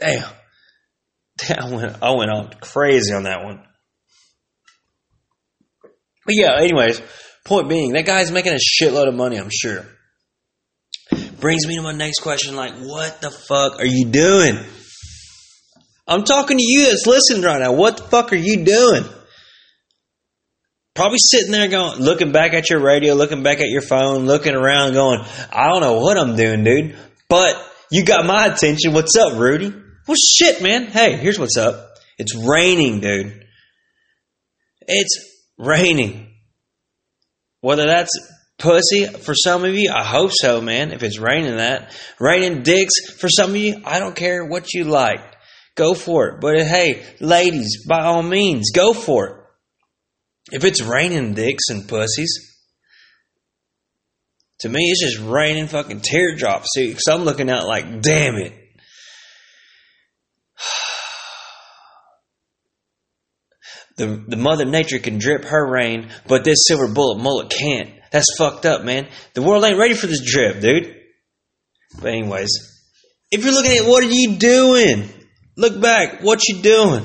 Damn. 0.00 0.28
Damn 1.38 1.58
I 1.64 1.74
went, 1.74 2.02
I 2.02 2.10
went 2.12 2.30
on 2.30 2.50
crazy 2.60 3.12
on 3.12 3.24
that 3.24 3.44
one. 3.44 3.62
But 6.26 6.34
yeah, 6.34 6.56
anyways, 6.58 7.02
point 7.44 7.68
being, 7.68 7.92
that 7.92 8.06
guy's 8.06 8.30
making 8.30 8.54
a 8.54 8.58
shitload 8.58 9.08
of 9.08 9.14
money, 9.14 9.36
I'm 9.36 9.50
sure. 9.52 9.84
Brings 11.38 11.66
me 11.66 11.76
to 11.76 11.82
my 11.82 11.92
next 11.92 12.20
question 12.20 12.56
like, 12.56 12.74
what 12.76 13.20
the 13.20 13.30
fuck 13.30 13.78
are 13.78 13.86
you 13.86 14.06
doing? 14.06 14.58
I'm 16.06 16.24
talking 16.24 16.58
to 16.58 16.64
you 16.64 16.86
that's 16.86 17.06
listening 17.06 17.42
right 17.42 17.60
now. 17.60 17.72
What 17.72 17.96
the 17.96 18.02
fuck 18.04 18.32
are 18.32 18.36
you 18.36 18.64
doing? 18.64 19.04
Probably 20.94 21.18
sitting 21.18 21.50
there 21.50 21.68
going, 21.68 22.00
looking 22.00 22.30
back 22.30 22.54
at 22.54 22.70
your 22.70 22.80
radio, 22.80 23.14
looking 23.14 23.42
back 23.42 23.60
at 23.60 23.68
your 23.68 23.82
phone, 23.82 24.26
looking 24.26 24.54
around, 24.54 24.92
going, 24.92 25.20
I 25.52 25.68
don't 25.68 25.80
know 25.80 25.98
what 25.98 26.16
I'm 26.16 26.36
doing, 26.36 26.62
dude. 26.62 26.96
But 27.28 27.56
you 27.90 28.04
got 28.04 28.24
my 28.24 28.46
attention. 28.46 28.92
What's 28.92 29.16
up, 29.16 29.38
Rudy? 29.38 29.74
Well, 30.06 30.16
shit, 30.16 30.62
man. 30.62 30.86
Hey, 30.86 31.16
here's 31.16 31.38
what's 31.38 31.56
up. 31.56 31.96
It's 32.18 32.34
raining, 32.34 33.00
dude. 33.00 33.46
It's 34.86 35.42
raining. 35.58 36.30
Whether 37.60 37.86
that's 37.86 38.10
pussy 38.58 39.06
for 39.06 39.34
some 39.34 39.64
of 39.64 39.74
you, 39.74 39.90
I 39.90 40.04
hope 40.04 40.30
so, 40.32 40.60
man. 40.60 40.92
If 40.92 41.02
it's 41.02 41.18
raining 41.18 41.56
that. 41.56 41.92
Raining 42.20 42.62
dicks 42.62 43.12
for 43.18 43.28
some 43.28 43.50
of 43.50 43.56
you, 43.56 43.80
I 43.84 43.98
don't 43.98 44.14
care 44.14 44.44
what 44.44 44.74
you 44.74 44.84
like. 44.84 45.20
Go 45.74 45.94
for 45.94 46.28
it. 46.28 46.40
But 46.40 46.58
hey, 46.58 47.02
ladies, 47.20 47.86
by 47.86 48.04
all 48.04 48.22
means, 48.22 48.70
go 48.74 48.92
for 48.92 49.26
it. 49.26 49.36
If 50.52 50.64
it's 50.64 50.82
raining 50.82 51.32
dicks 51.34 51.70
and 51.70 51.88
pussies, 51.88 52.54
to 54.60 54.68
me, 54.68 54.90
it's 54.90 55.00
just 55.00 55.18
raining 55.18 55.66
fucking 55.66 56.00
teardrops. 56.00 56.68
See, 56.74 56.88
because 56.88 57.08
I'm 57.10 57.24
looking 57.24 57.50
out 57.50 57.66
like, 57.66 58.02
damn 58.02 58.36
it. 58.36 58.52
The, 63.96 64.24
the 64.26 64.36
mother 64.36 64.64
nature 64.64 64.98
can 64.98 65.18
drip 65.18 65.44
her 65.44 65.70
rain, 65.70 66.10
but 66.26 66.44
this 66.44 66.66
silver 66.66 66.92
bullet 66.92 67.22
mullet 67.22 67.50
can't. 67.50 67.90
That's 68.10 68.36
fucked 68.36 68.66
up, 68.66 68.84
man. 68.84 69.08
The 69.34 69.42
world 69.42 69.64
ain't 69.64 69.78
ready 69.78 69.94
for 69.94 70.06
this 70.06 70.22
drip, 70.24 70.60
dude. 70.60 70.94
But 72.00 72.12
anyways, 72.12 72.50
if 73.30 73.44
you're 73.44 73.54
looking 73.54 73.78
at 73.78 73.86
what 73.86 74.02
are 74.02 74.08
you 74.08 74.36
doing? 74.36 75.08
Look 75.56 75.80
back. 75.80 76.22
What 76.22 76.46
you 76.48 76.60
doing? 76.60 77.04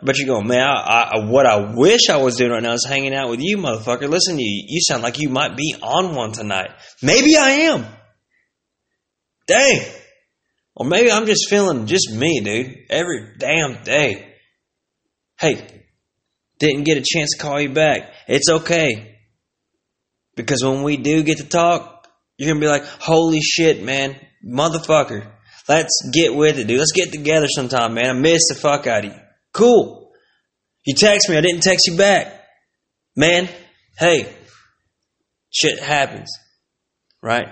I 0.00 0.04
bet 0.04 0.18
you're 0.18 0.26
going, 0.26 0.46
man, 0.46 0.66
I, 0.66 1.12
I, 1.14 1.24
what 1.24 1.46
I 1.46 1.72
wish 1.74 2.10
I 2.10 2.18
was 2.18 2.36
doing 2.36 2.50
right 2.50 2.62
now 2.62 2.74
is 2.74 2.84
hanging 2.86 3.14
out 3.14 3.30
with 3.30 3.40
you, 3.40 3.56
motherfucker. 3.56 4.08
Listen 4.08 4.36
to 4.36 4.42
you. 4.42 4.64
You 4.68 4.80
sound 4.82 5.02
like 5.02 5.18
you 5.18 5.30
might 5.30 5.56
be 5.56 5.74
on 5.80 6.14
one 6.14 6.32
tonight. 6.32 6.70
Maybe 7.02 7.36
I 7.36 7.50
am. 7.50 7.86
Dang. 9.46 9.80
Or 10.74 10.84
maybe 10.84 11.10
I'm 11.10 11.24
just 11.24 11.48
feeling 11.48 11.86
just 11.86 12.12
me, 12.12 12.40
dude. 12.40 12.76
Every 12.90 13.36
damn 13.38 13.82
day. 13.84 14.25
Hey, 15.38 15.84
didn't 16.58 16.84
get 16.84 16.98
a 16.98 17.04
chance 17.04 17.30
to 17.32 17.42
call 17.42 17.60
you 17.60 17.70
back. 17.70 18.10
It's 18.26 18.48
okay. 18.48 19.18
Because 20.34 20.64
when 20.64 20.82
we 20.82 20.96
do 20.96 21.22
get 21.22 21.38
to 21.38 21.48
talk, 21.48 22.08
you're 22.36 22.50
going 22.50 22.60
to 22.60 22.66
be 22.66 22.70
like, 22.70 22.84
holy 22.84 23.40
shit, 23.40 23.82
man. 23.82 24.16
Motherfucker. 24.46 25.30
Let's 25.68 26.10
get 26.12 26.34
with 26.34 26.58
it, 26.58 26.66
dude. 26.66 26.78
Let's 26.78 26.92
get 26.92 27.12
together 27.12 27.48
sometime, 27.48 27.94
man. 27.94 28.10
I 28.10 28.12
miss 28.12 28.42
the 28.48 28.54
fuck 28.54 28.86
out 28.86 29.04
of 29.04 29.12
you. 29.12 29.20
Cool. 29.52 30.12
You 30.84 30.94
text 30.94 31.28
me, 31.28 31.36
I 31.36 31.40
didn't 31.40 31.62
text 31.62 31.86
you 31.88 31.96
back. 31.96 32.32
Man, 33.16 33.48
hey, 33.98 34.32
shit 35.50 35.80
happens. 35.80 36.30
Right? 37.22 37.48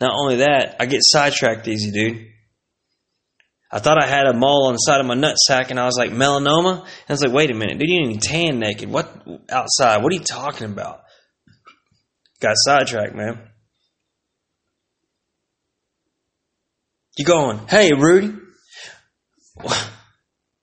Not 0.00 0.14
only 0.18 0.36
that, 0.36 0.76
I 0.80 0.86
get 0.86 1.00
sidetracked 1.02 1.68
easy, 1.68 1.92
dude. 1.92 2.26
I 3.74 3.78
thought 3.78 4.02
I 4.02 4.06
had 4.06 4.26
a 4.26 4.34
mole 4.34 4.66
on 4.66 4.74
the 4.74 4.78
side 4.78 5.00
of 5.00 5.06
my 5.06 5.14
nutsack, 5.14 5.70
and 5.70 5.80
I 5.80 5.86
was 5.86 5.96
like, 5.96 6.10
melanoma? 6.10 6.80
And 6.80 7.08
I 7.08 7.12
was 7.12 7.22
like, 7.22 7.32
wait 7.32 7.50
a 7.50 7.54
minute, 7.54 7.78
dude, 7.78 7.88
you 7.88 8.00
didn't 8.00 8.10
even 8.10 8.20
tan 8.20 8.58
naked. 8.58 8.90
What 8.90 9.26
outside? 9.50 10.02
What 10.02 10.12
are 10.12 10.16
you 10.16 10.24
talking 10.24 10.70
about? 10.70 11.00
Got 12.40 12.52
sidetracked, 12.56 13.14
man. 13.14 13.40
You 17.16 17.24
going, 17.24 17.66
hey, 17.66 17.92
Rudy, 17.98 18.34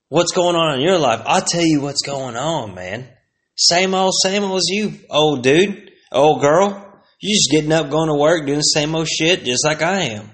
what's 0.08 0.32
going 0.32 0.54
on 0.54 0.78
in 0.78 0.84
your 0.84 0.98
life? 0.98 1.22
I'll 1.24 1.42
tell 1.42 1.64
you 1.64 1.80
what's 1.80 2.02
going 2.02 2.36
on, 2.36 2.74
man. 2.74 3.08
Same 3.56 3.92
old, 3.92 4.14
same 4.22 4.44
old 4.44 4.58
as 4.58 4.68
you, 4.68 5.00
old 5.10 5.42
dude, 5.42 5.90
old 6.12 6.42
girl. 6.42 6.86
You 7.20 7.34
just 7.34 7.50
getting 7.50 7.72
up, 7.72 7.90
going 7.90 8.08
to 8.08 8.14
work, 8.14 8.46
doing 8.46 8.58
the 8.58 8.62
same 8.62 8.94
old 8.94 9.08
shit, 9.08 9.44
just 9.44 9.64
like 9.64 9.82
I 9.82 10.02
am. 10.02 10.30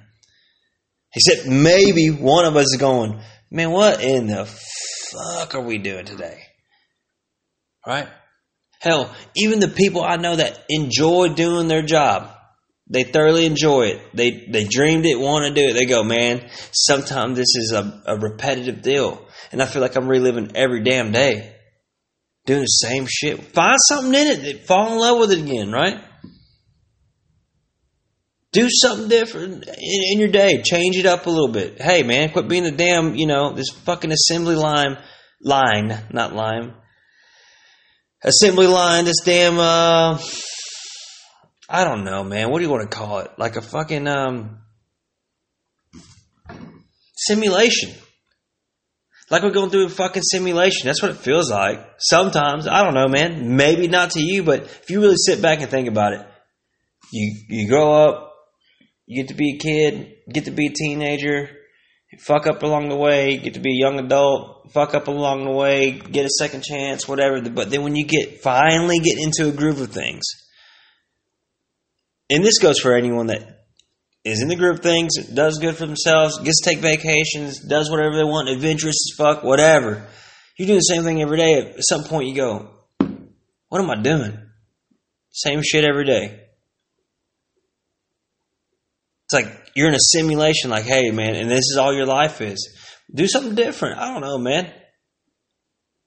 Except 1.17 1.49
maybe 1.49 2.11
one 2.11 2.45
of 2.45 2.57
us 2.57 2.67
is 2.75 2.77
going, 2.79 3.19
man, 3.51 3.71
what 3.71 4.03
in 4.03 4.27
the 4.27 4.45
fuck 4.45 5.55
are 5.55 5.63
we 5.63 5.79
doing 5.79 6.05
today? 6.05 6.43
Right? 7.87 8.07
Hell, 8.81 9.11
even 9.35 9.59
the 9.59 9.69
people 9.69 10.05
I 10.05 10.17
know 10.17 10.37
that 10.37 10.63
enjoy 10.69 11.31
doing 11.31 11.69
their 11.69 11.81
job, 11.81 12.31
they 12.89 13.03
thoroughly 13.03 13.47
enjoy 13.47 13.87
it. 13.87 14.01
They 14.15 14.47
they 14.53 14.65
dreamed 14.65 15.07
it, 15.07 15.19
want 15.19 15.47
to 15.47 15.61
do 15.61 15.71
it. 15.71 15.73
They 15.73 15.87
go, 15.87 16.05
man. 16.05 16.51
Sometimes 16.73 17.39
this 17.39 17.57
is 17.57 17.73
a, 17.73 18.03
a 18.07 18.19
repetitive 18.19 18.83
deal, 18.83 19.27
and 19.51 19.63
I 19.63 19.67
feel 19.67 19.81
like 19.81 19.97
I'm 19.97 20.09
reliving 20.09 20.53
every 20.55 20.85
damn 20.85 21.13
day, 21.13 21.57
doing 22.45 22.61
the 22.61 22.67
same 22.67 23.07
shit. 23.09 23.43
Find 23.43 23.79
something 23.89 24.15
in 24.15 24.27
it, 24.27 24.43
that 24.43 24.67
fall 24.67 24.93
in 24.93 24.99
love 24.99 25.19
with 25.19 25.33
it 25.33 25.39
again, 25.39 25.73
right? 25.73 25.99
Do 28.57 28.69
something 28.71 29.09
different 29.09 29.69
in, 29.69 30.03
in 30.13 30.19
your 30.19 30.31
day. 30.31 30.63
Change 30.63 30.97
it 30.97 31.05
up 31.05 31.27
a 31.27 31.31
little 31.31 31.53
bit. 31.53 31.79
Hey, 31.79 32.03
man, 32.03 32.31
quit 32.31 32.49
being 32.49 32.65
the 32.65 32.71
damn, 32.71 33.15
you 33.15 33.27
know, 33.27 33.53
this 33.53 33.69
fucking 33.85 34.11
assembly 34.11 34.55
line, 34.55 34.97
line, 35.43 35.95
not 36.11 36.35
lime, 36.35 36.73
assembly 38.25 38.67
line. 38.67 39.05
This 39.05 39.21
damn. 39.23 39.59
uh 39.59 40.19
I 41.69 41.85
don't 41.85 42.05
know, 42.05 42.25
man. 42.25 42.51
What 42.51 42.61
do 42.61 42.65
you 42.65 42.71
want 42.71 42.91
to 42.91 42.97
call 42.97 43.19
it? 43.19 43.31
Like 43.37 43.57
a 43.57 43.61
fucking 43.61 44.09
um, 44.09 44.61
simulation. 47.15 47.93
Like 49.31 49.43
we're 49.43 49.51
going 49.51 49.69
through 49.69 49.87
a 49.87 49.91
fucking 49.91 50.23
simulation. 50.23 50.87
That's 50.87 51.03
what 51.03 51.11
it 51.11 51.19
feels 51.19 51.51
like. 51.51 51.87
Sometimes. 51.99 52.67
I 52.67 52.85
don't 52.85 52.95
know, 52.95 53.09
man. 53.09 53.55
Maybe 53.55 53.87
not 53.87 54.13
to 54.13 54.21
you, 54.21 54.45
but 54.45 54.63
if 54.63 54.89
you 54.89 55.03
really 55.03 55.17
sit 55.19 55.43
back 55.43 55.61
and 55.61 55.71
think 55.71 55.89
about 55.89 56.15
it, 56.15 56.27
you 57.13 57.45
you 57.49 57.69
grow 57.69 57.93
up, 57.93 58.33
you 59.07 59.23
get 59.23 59.29
to 59.29 59.35
be 59.35 59.55
a 59.55 59.59
kid, 59.59 60.17
get 60.33 60.45
to 60.47 60.51
be 60.51 60.67
a 60.67 60.73
teenager, 60.73 61.49
fuck 62.21 62.47
up 62.47 62.63
along 62.63 62.89
the 62.89 62.97
way, 62.97 63.37
get 63.39 63.55
to 63.55 63.61
be 63.61 63.71
a 63.71 63.81
young 63.81 63.99
adult, 63.99 64.73
fuck 64.73 64.95
up 64.95 65.09
along 65.09 65.45
the 65.45 65.51
way, 65.51 65.93
get 65.93 66.25
a 66.25 66.31
second 66.39 66.63
chance, 66.63 67.09
whatever. 67.09 67.41
But 67.49 67.71
then 67.71 67.83
when 67.83 67.97
you 67.97 68.05
get 68.05 68.43
finally 68.43 68.99
get 68.99 69.19
into 69.19 69.49
a 69.49 69.53
groove 69.53 69.81
of 69.81 69.93
things, 69.93 70.25
and 72.29 72.45
this 72.45 72.59
goes 72.59 72.81
for 72.81 72.97
anyone 72.97 73.29
that 73.29 73.67
is 74.25 74.43
in 74.43 74.49
the 74.49 74.57
groove 74.57 74.79
of 74.79 74.83
things, 74.83 75.15
does 75.33 75.59
good 75.59 75.77
for 75.77 75.87
themselves, 75.87 76.39
gets 76.41 76.61
to 76.61 76.71
take 76.71 76.81
vacations, 76.81 77.61
does 77.61 77.89
whatever 77.89 78.17
they 78.17 78.25
want, 78.25 78.49
adventurous 78.49 78.97
as 78.97 79.17
fuck, 79.17 79.45
whatever. 79.45 80.09
You 80.59 80.67
do 80.67 80.75
the 80.75 80.81
same 80.81 81.05
thing 81.05 81.23
every 81.23 81.37
day. 81.37 81.59
At 81.59 81.85
some 81.85 82.05
point, 82.05 82.29
you 82.29 82.35
go, 82.35 82.71
"What 83.69 83.81
am 83.81 83.91
I 83.91 84.03
doing?" 84.03 84.39
Same 85.31 85.63
shit 85.63 85.85
every 85.85 86.07
day. 86.07 86.46
It's 89.27 89.35
like 89.35 89.71
you're 89.75 89.89
in 89.89 89.95
a 89.95 90.01
simulation. 90.01 90.71
Like, 90.71 90.85
hey, 90.85 91.11
man, 91.11 91.35
and 91.35 91.51
this 91.51 91.71
is 91.71 91.77
all 91.77 91.93
your 91.93 92.07
life 92.07 92.41
is. 92.41 92.73
Do 93.13 93.27
something 93.27 93.55
different. 93.55 93.99
I 93.99 94.13
don't 94.13 94.23
know, 94.23 94.39
man. 94.39 94.73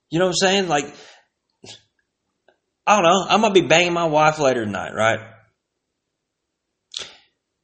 You 0.09 0.19
know 0.19 0.25
what 0.25 0.35
I'm 0.41 0.49
saying? 0.49 0.67
Like, 0.67 0.85
I 2.87 2.95
don't 2.95 3.03
know. 3.03 3.25
I'm 3.29 3.41
going 3.41 3.53
to 3.53 3.61
be 3.61 3.67
banging 3.67 3.93
my 3.93 4.05
wife 4.05 4.39
later 4.39 4.65
tonight, 4.65 4.93
right? 4.95 5.19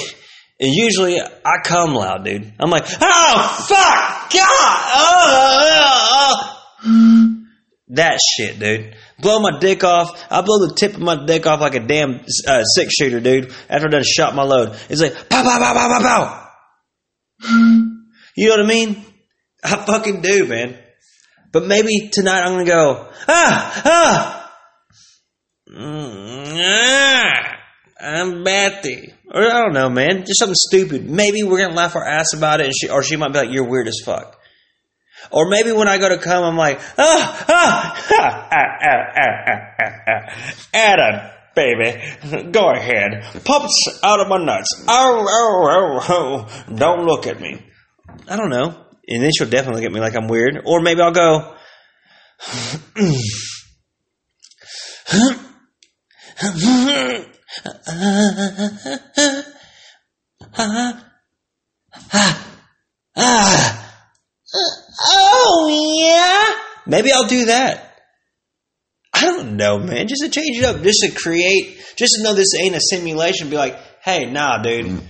And 0.57 0.73
usually 0.73 1.19
I 1.19 1.57
come 1.65 1.93
loud, 1.93 2.23
dude. 2.23 2.53
I'm 2.61 2.69
like, 2.69 2.85
oh 2.85 3.65
fuck, 3.67 4.31
God, 4.31 4.83
oh, 4.95 5.33
oh, 6.13 6.63
oh. 6.85 7.43
that 7.89 8.19
shit, 8.37 8.57
dude. 8.57 8.94
Blow 9.19 9.39
my 9.39 9.59
dick 9.59 9.83
off. 9.83 10.25
I 10.29 10.41
blow 10.41 10.67
the 10.67 10.75
tip 10.75 10.93
of 10.95 10.99
my 10.99 11.25
dick 11.25 11.45
off 11.47 11.61
like 11.61 11.75
a 11.75 11.85
damn 11.85 12.21
uh, 12.47 12.63
six 12.63 12.93
shooter, 12.93 13.19
dude. 13.19 13.53
After 13.69 13.87
I 13.87 13.91
done 13.91 14.03
shot 14.03 14.35
my 14.35 14.43
load, 14.43 14.77
it's 14.89 15.01
like 15.01 15.29
pow, 15.29 15.43
pow, 15.43 15.59
pow, 15.59 15.73
pow, 15.73 15.99
pow, 15.99 16.49
pow. 17.41 17.81
You 18.37 18.49
know 18.49 18.57
what 18.57 18.65
I 18.65 18.67
mean? 18.67 19.05
I 19.63 19.77
fucking 19.77 20.19
do, 20.19 20.45
man. 20.45 20.77
But 21.53 21.67
maybe 21.67 22.09
tonight 22.11 22.41
I'm 22.41 22.51
gonna 22.51 22.65
go 22.65 23.09
ah 23.29 23.81
ah. 23.85 24.51
Mm, 25.73 26.61
ah. 26.61 27.55
I'm 27.97 28.43
Betty. 28.43 29.13
Or 29.33 29.41
I 29.41 29.61
don't 29.61 29.73
know, 29.73 29.89
man. 29.89 30.25
Just 30.25 30.39
something 30.39 30.53
stupid. 30.53 31.09
Maybe 31.09 31.43
we're 31.43 31.59
gonna 31.59 31.73
laugh 31.75 31.95
our 31.95 32.05
ass 32.05 32.33
about 32.33 32.59
it, 32.59 32.65
and 32.65 32.75
she 32.77 32.89
or 32.89 33.01
she 33.03 33.15
might 33.15 33.31
be 33.31 33.39
like, 33.39 33.51
"You're 33.51 33.69
weird 33.69 33.87
as 33.87 34.01
fuck." 34.03 34.37
Or 35.31 35.49
maybe 35.49 35.71
when 35.71 35.87
I 35.87 35.97
go 35.97 36.09
to 36.09 36.17
come, 36.17 36.43
I'm 36.43 36.57
like, 36.57 36.79
ah, 36.97 37.45
ah, 37.49 38.07
ah, 38.11 38.47
ah, 38.51 38.67
ah, 38.81 39.03
ah, 39.17 39.59
ah, 39.79 39.91
ah. 40.07 40.21
Adam, 40.73 41.31
baby, 41.55 42.51
go 42.51 42.71
ahead, 42.71 43.23
pups 43.43 43.99
out 44.03 44.19
of 44.19 44.27
my 44.27 44.37
nuts. 44.37 44.85
Oh, 44.87 45.25
oh, 45.27 45.67
oh, 45.71 46.05
oh, 46.09 46.47
don't 46.73 47.05
look 47.05 47.27
at 47.27 47.39
me. 47.39 47.59
I 48.27 48.35
don't 48.35 48.49
know. 48.49 48.85
And 49.07 49.23
then 49.23 49.31
she'll 49.37 49.49
definitely 49.49 49.81
look 49.81 49.89
at 49.89 49.93
me 49.93 49.99
like 49.99 50.15
I'm 50.15 50.27
weird. 50.27 50.61
Or 50.65 50.81
maybe 50.81 51.01
I'll 51.01 51.11
go, 51.11 51.55
oh 65.45 65.67
yeah. 65.99 66.55
Maybe 66.87 67.11
I'll 67.11 67.27
do 67.27 67.45
that. 67.45 67.85
I 69.13 69.25
don't 69.25 69.55
know, 69.55 69.79
man. 69.79 70.07
Just 70.07 70.23
to 70.23 70.29
change 70.29 70.57
it 70.57 70.65
up, 70.65 70.81
just 70.81 71.01
to 71.01 71.11
create, 71.11 71.79
just 71.95 72.15
to 72.15 72.23
know 72.23 72.33
this 72.33 72.53
ain't 72.59 72.75
a 72.75 72.81
simulation. 72.81 73.49
Be 73.49 73.55
like, 73.55 73.77
hey, 74.03 74.25
nah, 74.25 74.61
dude, 74.61 75.01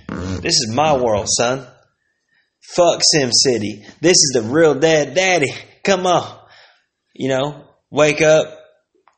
this 0.42 0.54
is 0.54 0.72
my 0.74 0.96
world, 0.96 1.28
son. 1.28 1.66
Fuck 2.62 3.02
Sim 3.04 3.32
City. 3.32 3.84
This 4.02 4.18
is 4.18 4.32
the 4.36 4.42
real 4.44 4.76
dad, 4.76 5.16
daddy. 5.16 5.52
Come 5.84 6.06
on, 6.06 6.40
you 7.14 7.30
know, 7.30 7.66
wake 7.90 8.22
up, 8.22 8.46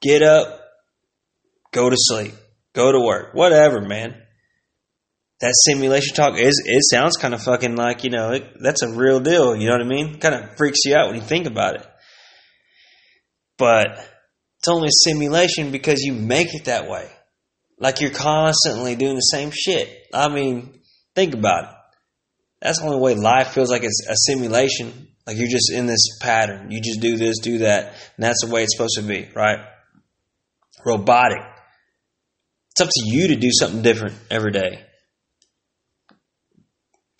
get 0.01 0.21
up, 0.21 0.61
go 1.71 1.89
to 1.89 1.95
sleep, 1.97 2.33
go 2.73 2.91
to 2.91 2.99
work, 2.99 3.33
whatever, 3.33 3.81
man. 3.81 4.15
That 5.39 5.53
simulation 5.65 6.15
talk 6.15 6.37
is 6.37 6.63
it 6.65 6.83
sounds 6.89 7.15
kind 7.15 7.33
of 7.33 7.43
fucking 7.43 7.75
like 7.75 8.03
you 8.03 8.09
know 8.09 8.31
it, 8.31 8.57
that's 8.59 8.81
a 8.81 8.89
real 8.89 9.19
deal. 9.19 9.55
You 9.55 9.67
know 9.67 9.73
what 9.73 9.85
I 9.85 9.87
mean? 9.87 10.19
Kind 10.19 10.33
of 10.35 10.57
freaks 10.57 10.79
you 10.85 10.95
out 10.95 11.07
when 11.07 11.15
you 11.15 11.21
think 11.21 11.45
about 11.45 11.75
it. 11.75 11.87
But 13.57 13.87
it's 14.59 14.67
only 14.67 14.87
a 14.87 15.03
simulation 15.03 15.71
because 15.71 16.01
you 16.01 16.13
make 16.13 16.53
it 16.53 16.65
that 16.65 16.89
way. 16.89 17.09
Like 17.79 18.01
you're 18.01 18.09
constantly 18.09 18.95
doing 18.95 19.15
the 19.15 19.21
same 19.21 19.51
shit. 19.51 20.07
I 20.13 20.29
mean, 20.29 20.81
think 21.13 21.35
about 21.35 21.65
it. 21.65 21.69
That's 22.61 22.79
the 22.79 22.87
only 22.87 22.99
way 22.99 23.13
life 23.13 23.49
feels 23.49 23.69
like 23.69 23.83
it's 23.83 24.07
a 24.09 24.15
simulation. 24.15 25.09
Like 25.27 25.37
you're 25.37 25.49
just 25.49 25.71
in 25.71 25.85
this 25.85 26.17
pattern. 26.19 26.71
You 26.71 26.81
just 26.81 26.99
do 26.99 27.17
this, 27.17 27.37
do 27.39 27.59
that, 27.59 27.93
and 28.15 28.23
that's 28.23 28.43
the 28.43 28.51
way 28.51 28.63
it's 28.63 28.75
supposed 28.75 28.97
to 28.97 29.03
be, 29.03 29.29
right? 29.35 29.59
Robotic. 30.83 31.43
It's 32.71 32.81
up 32.81 32.89
to 32.89 33.01
you 33.05 33.27
to 33.29 33.35
do 33.35 33.49
something 33.51 33.83
different 33.83 34.15
every 34.31 34.51
day. 34.51 34.85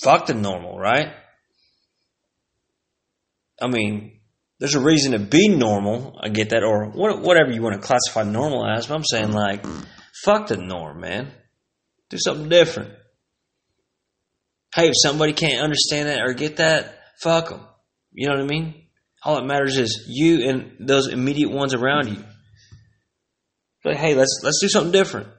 Fuck 0.01 0.27
the 0.27 0.33
normal, 0.33 0.77
right? 0.77 1.07
I 3.59 3.67
mean, 3.67 4.19
there's 4.59 4.75
a 4.75 4.79
reason 4.79 5.13
to 5.13 5.19
be 5.19 5.49
normal. 5.49 6.19
I 6.21 6.29
get 6.29 6.49
that, 6.49 6.63
or 6.63 6.89
whatever 6.89 7.51
you 7.51 7.61
want 7.61 7.79
to 7.79 7.87
classify 7.87 8.23
normal 8.23 8.67
as. 8.67 8.87
But 8.87 8.95
I'm 8.95 9.03
saying 9.03 9.31
like, 9.31 9.65
fuck 10.23 10.47
the 10.47 10.57
norm, 10.57 10.99
man. 10.99 11.31
Do 12.09 12.17
something 12.19 12.49
different. 12.49 12.93
Hey, 14.75 14.87
if 14.87 14.93
somebody 15.01 15.33
can't 15.33 15.63
understand 15.63 16.09
that 16.09 16.21
or 16.21 16.33
get 16.33 16.57
that, 16.57 16.99
fuck 17.21 17.49
them. 17.49 17.61
You 18.11 18.27
know 18.27 18.35
what 18.35 18.43
I 18.43 18.47
mean? 18.47 18.87
All 19.23 19.35
that 19.35 19.45
matters 19.45 19.77
is 19.77 20.05
you 20.07 20.47
and 20.47 20.87
those 20.87 21.07
immediate 21.07 21.51
ones 21.51 21.73
around 21.73 22.09
you. 22.09 22.23
But 23.83 23.95
hey, 23.95 24.15
let's 24.15 24.39
let's 24.43 24.59
do 24.61 24.69
something 24.69 24.91
different. 24.91 25.29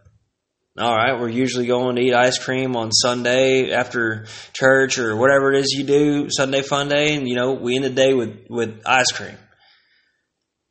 All 0.78 0.94
right, 0.94 1.18
we're 1.18 1.28
usually 1.28 1.66
going 1.66 1.96
to 1.96 2.02
eat 2.02 2.14
ice 2.14 2.38
cream 2.38 2.76
on 2.76 2.92
Sunday 2.92 3.72
after 3.72 4.26
church 4.52 5.00
or 5.00 5.16
whatever 5.16 5.52
it 5.52 5.58
is 5.58 5.72
you 5.76 5.82
do, 5.82 6.28
Sunday 6.30 6.62
fun 6.62 6.88
day, 6.88 7.16
and 7.16 7.26
you 7.26 7.34
know, 7.34 7.54
we 7.54 7.74
end 7.74 7.84
the 7.84 7.90
day 7.90 8.14
with, 8.14 8.46
with 8.48 8.82
ice 8.86 9.10
cream. 9.10 9.36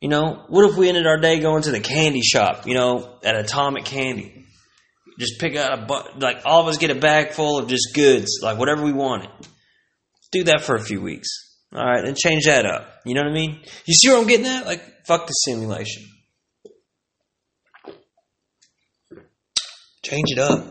You 0.00 0.08
know, 0.08 0.44
what 0.48 0.70
if 0.70 0.78
we 0.78 0.88
ended 0.88 1.06
our 1.06 1.18
day 1.18 1.40
going 1.40 1.62
to 1.64 1.72
the 1.72 1.80
candy 1.80 2.22
shop, 2.22 2.66
you 2.66 2.72
know, 2.72 3.18
at 3.22 3.36
Atomic 3.36 3.84
Candy? 3.84 4.46
Just 5.20 5.40
pick 5.40 5.56
out 5.56 5.78
a, 5.78 6.18
like, 6.18 6.40
all 6.46 6.62
of 6.62 6.68
us 6.68 6.78
get 6.78 6.90
a 6.90 6.94
bag 6.94 7.32
full 7.32 7.58
of 7.58 7.68
just 7.68 7.92
goods, 7.92 8.38
like 8.42 8.56
whatever 8.56 8.84
we 8.84 8.92
wanted. 8.94 9.28
Do 10.32 10.44
that 10.44 10.62
for 10.62 10.74
a 10.74 10.82
few 10.82 11.02
weeks. 11.02 11.28
All 11.74 11.84
right, 11.84 12.02
and 12.02 12.16
change 12.16 12.46
that 12.46 12.64
up. 12.64 12.88
You 13.04 13.14
know 13.14 13.24
what 13.24 13.32
I 13.32 13.34
mean? 13.34 13.60
You 13.84 13.92
see 13.92 14.08
where 14.08 14.16
I'm 14.16 14.26
getting 14.26 14.46
at? 14.46 14.64
Like, 14.64 15.04
fuck 15.06 15.26
the 15.26 15.32
simulation. 15.32 16.04
Change 20.08 20.30
it 20.30 20.38
up. 20.38 20.64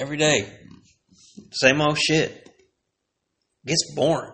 Every 0.00 0.16
day. 0.16 0.52
Same 1.52 1.80
old 1.80 1.96
shit. 1.98 2.50
Gets 3.64 3.94
boring. 3.94 4.32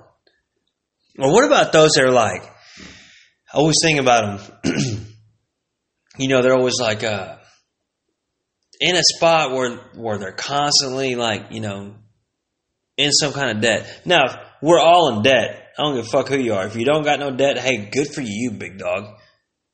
Well, 1.19 1.33
what 1.33 1.45
about 1.45 1.73
those 1.73 1.91
that 1.97 2.05
are 2.05 2.11
like, 2.11 2.43
I 2.43 3.59
always 3.59 3.77
think 3.83 4.01
about 4.01 4.41
them. 4.63 4.75
you 6.19 6.29
know, 6.29 6.41
they're 6.41 6.57
always 6.57 6.81
like, 6.81 7.05
uh, 7.05 7.37
in 8.81 8.97
a 8.97 9.03
spot 9.03 9.53
where 9.53 9.77
where 9.95 10.17
they're 10.17 10.33
constantly 10.33 11.15
like, 11.15 11.49
you 11.51 11.61
know, 11.61 11.95
in 12.97 13.13
some 13.13 13.35
kind 13.35 13.51
of 13.51 13.61
debt. 13.61 14.01
Now, 14.07 14.25
we're 14.63 14.81
all 14.81 15.15
in 15.15 15.23
debt. 15.23 15.73
I 15.79 15.83
don't 15.83 15.97
give 15.97 16.07
a 16.07 16.09
fuck 16.09 16.29
who 16.29 16.39
you 16.39 16.55
are. 16.55 16.67
If 16.67 16.77
you 16.77 16.87
don't 16.87 17.05
got 17.05 17.21
no 17.21 17.31
debt, 17.31 17.59
hey, 17.59 17.91
good 17.93 18.09
for 18.09 18.23
you, 18.23 18.53
big 18.53 18.79
dog. 18.79 19.20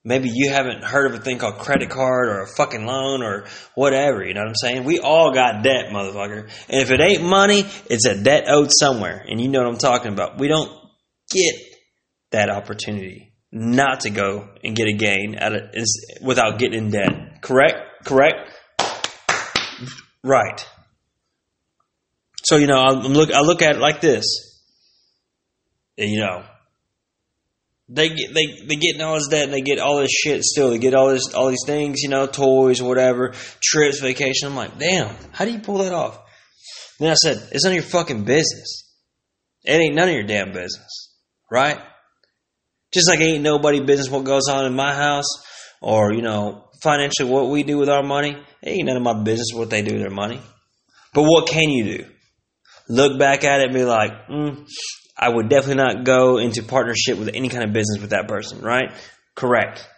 Maybe 0.06 0.30
you 0.32 0.50
haven't 0.50 0.84
heard 0.84 1.10
of 1.10 1.20
a 1.20 1.22
thing 1.22 1.38
called 1.38 1.58
credit 1.58 1.90
card 1.90 2.28
or 2.28 2.42
a 2.42 2.46
fucking 2.46 2.86
loan 2.86 3.24
or 3.24 3.46
whatever. 3.74 4.24
You 4.24 4.34
know 4.34 4.42
what 4.42 4.50
I'm 4.50 4.54
saying? 4.54 4.84
We 4.84 5.00
all 5.00 5.34
got 5.34 5.64
debt, 5.64 5.86
motherfucker. 5.90 6.48
And 6.68 6.80
if 6.80 6.92
it 6.92 7.00
ain't 7.00 7.24
money, 7.24 7.64
it's 7.90 8.06
a 8.06 8.22
debt 8.22 8.44
owed 8.46 8.70
somewhere. 8.70 9.26
And 9.28 9.40
you 9.40 9.48
know 9.48 9.58
what 9.58 9.68
I'm 9.68 9.78
talking 9.78 10.12
about. 10.12 10.38
We 10.38 10.46
don't 10.46 10.70
get 11.28 11.56
that 12.30 12.50
opportunity 12.50 13.32
not 13.50 14.02
to 14.02 14.10
go 14.10 14.48
and 14.62 14.76
get 14.76 14.86
a 14.86 14.92
gain 14.92 15.36
without 16.22 16.60
getting 16.60 16.84
in 16.84 16.90
debt. 16.92 17.42
Correct? 17.42 18.04
Correct? 18.04 18.52
Right. 20.22 20.64
So 22.44 22.58
you 22.58 22.68
know, 22.68 22.78
I 22.78 22.90
look 22.92 23.32
I 23.32 23.40
look 23.40 23.60
at 23.60 23.74
it 23.74 23.80
like 23.80 24.00
this. 24.00 24.24
And, 25.98 26.08
you 26.10 26.20
know, 26.20 26.44
they 27.88 28.08
get 28.08 28.34
they 28.34 28.46
they 28.66 28.76
getting 28.76 29.00
all 29.00 29.14
this 29.14 29.28
debt 29.28 29.44
and 29.44 29.52
they 29.52 29.60
get 29.60 29.78
all 29.78 29.98
this 29.98 30.10
shit 30.10 30.42
still. 30.42 30.70
They 30.70 30.78
get 30.78 30.94
all 30.94 31.10
this 31.10 31.32
all 31.34 31.48
these 31.48 31.64
things, 31.66 32.02
you 32.02 32.08
know, 32.08 32.26
toys, 32.26 32.82
whatever, 32.82 33.32
trips, 33.62 34.00
vacation. 34.00 34.48
I'm 34.48 34.56
like, 34.56 34.78
damn, 34.78 35.14
how 35.32 35.44
do 35.44 35.52
you 35.52 35.60
pull 35.60 35.78
that 35.78 35.92
off? 35.92 36.18
Then 36.98 37.10
I 37.10 37.14
said, 37.14 37.48
it's 37.52 37.64
none 37.64 37.72
of 37.72 37.76
your 37.76 37.84
fucking 37.84 38.24
business. 38.24 38.92
It 39.64 39.72
ain't 39.72 39.94
none 39.94 40.08
of 40.08 40.14
your 40.14 40.24
damn 40.24 40.52
business, 40.52 41.12
right? 41.50 41.78
Just 42.92 43.08
like 43.08 43.20
ain't 43.20 43.42
nobody 43.42 43.80
business 43.80 44.10
what 44.10 44.24
goes 44.24 44.48
on 44.48 44.64
in 44.64 44.74
my 44.74 44.94
house 44.94 45.28
or 45.80 46.12
you 46.12 46.22
know 46.22 46.64
financially 46.82 47.30
what 47.30 47.50
we 47.50 47.62
do 47.62 47.78
with 47.78 47.88
our 47.88 48.02
money. 48.02 48.36
It 48.62 48.68
ain't 48.68 48.86
none 48.86 48.96
of 48.96 49.02
my 49.02 49.22
business 49.22 49.52
what 49.54 49.70
they 49.70 49.82
do 49.82 49.94
with 49.94 50.02
their 50.02 50.10
money. 50.10 50.40
But 51.14 51.22
what 51.22 51.48
can 51.48 51.70
you 51.70 51.98
do? 51.98 52.04
Look 52.88 53.18
back 53.18 53.44
at 53.44 53.60
it 53.60 53.64
and 53.64 53.74
be 53.74 53.84
like, 53.84 54.12
mm, 54.28 54.66
I 55.18 55.28
would 55.28 55.48
definitely 55.48 55.82
not 55.82 56.04
go 56.04 56.38
into 56.38 56.62
partnership 56.62 57.18
with 57.18 57.30
any 57.32 57.48
kind 57.48 57.64
of 57.64 57.72
business 57.72 58.00
with 58.00 58.10
that 58.10 58.28
person, 58.28 58.60
right? 58.60 58.92
Correct. 59.34 59.88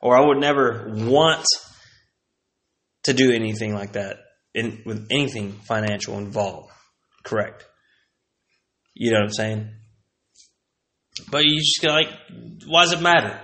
Or 0.00 0.16
I 0.16 0.26
would 0.26 0.38
never 0.38 0.90
want 0.94 1.44
to 3.04 3.12
do 3.12 3.32
anything 3.32 3.74
like 3.74 3.92
that 3.92 4.16
in, 4.54 4.82
with 4.86 5.08
anything 5.10 5.52
financial 5.52 6.18
involved. 6.18 6.72
Correct. 7.24 7.66
You 8.94 9.10
know 9.12 9.18
what 9.18 9.24
I'm 9.24 9.32
saying? 9.32 9.70
But 11.30 11.44
you 11.44 11.58
just 11.58 11.84
like, 11.84 12.08
why 12.66 12.84
does 12.84 12.92
it 12.92 13.02
matter? 13.02 13.38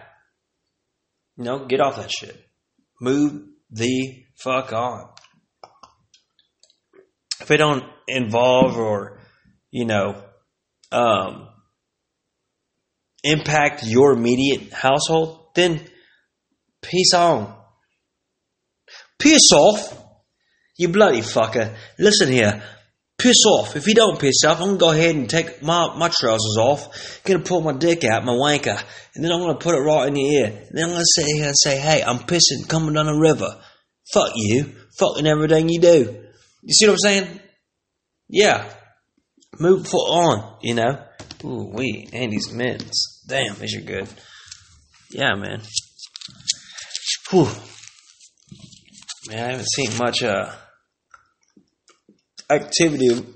You 1.36 1.44
know, 1.44 1.66
get 1.66 1.80
off 1.80 1.96
that 1.96 2.10
shit. 2.10 2.36
Move 3.00 3.44
the 3.70 4.24
fuck 4.42 4.72
on. 4.72 5.08
If 7.40 7.50
it 7.50 7.58
don't 7.58 7.84
involve 8.08 8.76
or, 8.76 9.20
you 9.70 9.84
know, 9.84 10.24
um, 10.92 11.48
impact 13.22 13.84
your 13.84 14.12
immediate 14.12 14.72
household, 14.72 15.50
then 15.54 15.80
peace 16.82 17.14
on. 17.14 17.56
Piss 19.18 19.50
off, 19.52 19.98
you 20.76 20.88
bloody 20.88 21.20
fucker. 21.20 21.74
Listen 21.98 22.30
here, 22.30 22.62
piss 23.18 23.44
off. 23.46 23.74
If 23.74 23.88
you 23.88 23.94
don't 23.94 24.18
piss 24.18 24.44
off, 24.46 24.60
I'm 24.60 24.68
gonna 24.68 24.78
go 24.78 24.90
ahead 24.90 25.16
and 25.16 25.28
take 25.28 25.60
my, 25.60 25.96
my 25.96 26.08
trousers 26.08 26.56
off, 26.60 27.20
I'm 27.26 27.32
gonna 27.32 27.44
pull 27.44 27.60
my 27.60 27.72
dick 27.72 28.04
out, 28.04 28.24
my 28.24 28.32
wanker, 28.32 28.80
and 29.14 29.24
then 29.24 29.32
I'm 29.32 29.40
gonna 29.40 29.58
put 29.58 29.74
it 29.74 29.80
right 29.80 30.06
in 30.06 30.16
your 30.16 30.44
ear. 30.44 30.46
And 30.46 30.70
then 30.72 30.84
I'm 30.84 30.90
gonna 30.92 31.04
sit 31.04 31.26
here 31.26 31.46
and 31.46 31.58
say, 31.58 31.78
hey, 31.78 32.02
I'm 32.02 32.20
pissing 32.20 32.68
coming 32.68 32.94
down 32.94 33.06
the 33.06 33.18
river. 33.18 33.60
Fuck 34.12 34.30
you. 34.36 34.74
Fucking 34.98 35.26
everything 35.26 35.68
you 35.68 35.80
do. 35.80 36.24
You 36.62 36.74
see 36.74 36.86
what 36.86 36.92
I'm 36.92 36.98
saying? 36.98 37.40
Yeah 38.28 38.72
move 39.58 39.86
foot 39.86 39.96
on, 39.96 40.58
you 40.62 40.74
know. 40.74 40.98
Ooh, 41.44 41.70
we 41.72 42.08
Andes 42.12 42.52
mints. 42.52 43.24
Damn, 43.28 43.54
these 43.56 43.76
are 43.76 43.82
good. 43.82 44.08
Yeah, 45.10 45.34
man. 45.34 45.62
Whew. 47.30 47.48
Man, 49.28 49.38
I 49.38 49.50
haven't 49.50 49.70
seen 49.70 49.96
much 49.98 50.22
uh, 50.22 50.52
activity 52.50 53.26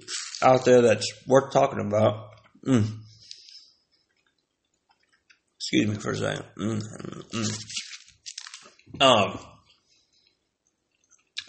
out 0.43 0.65
there 0.65 0.83
that's 0.83 1.07
worth 1.27 1.53
talking 1.53 1.87
about. 1.87 2.31
Mm. 2.67 2.99
Excuse 5.57 5.89
me 5.89 5.95
for 5.97 6.11
a 6.13 6.17
second. 6.17 6.45
Mm, 6.59 6.81
mm, 6.81 7.49
mm. 8.99 9.03
Um, 9.03 9.39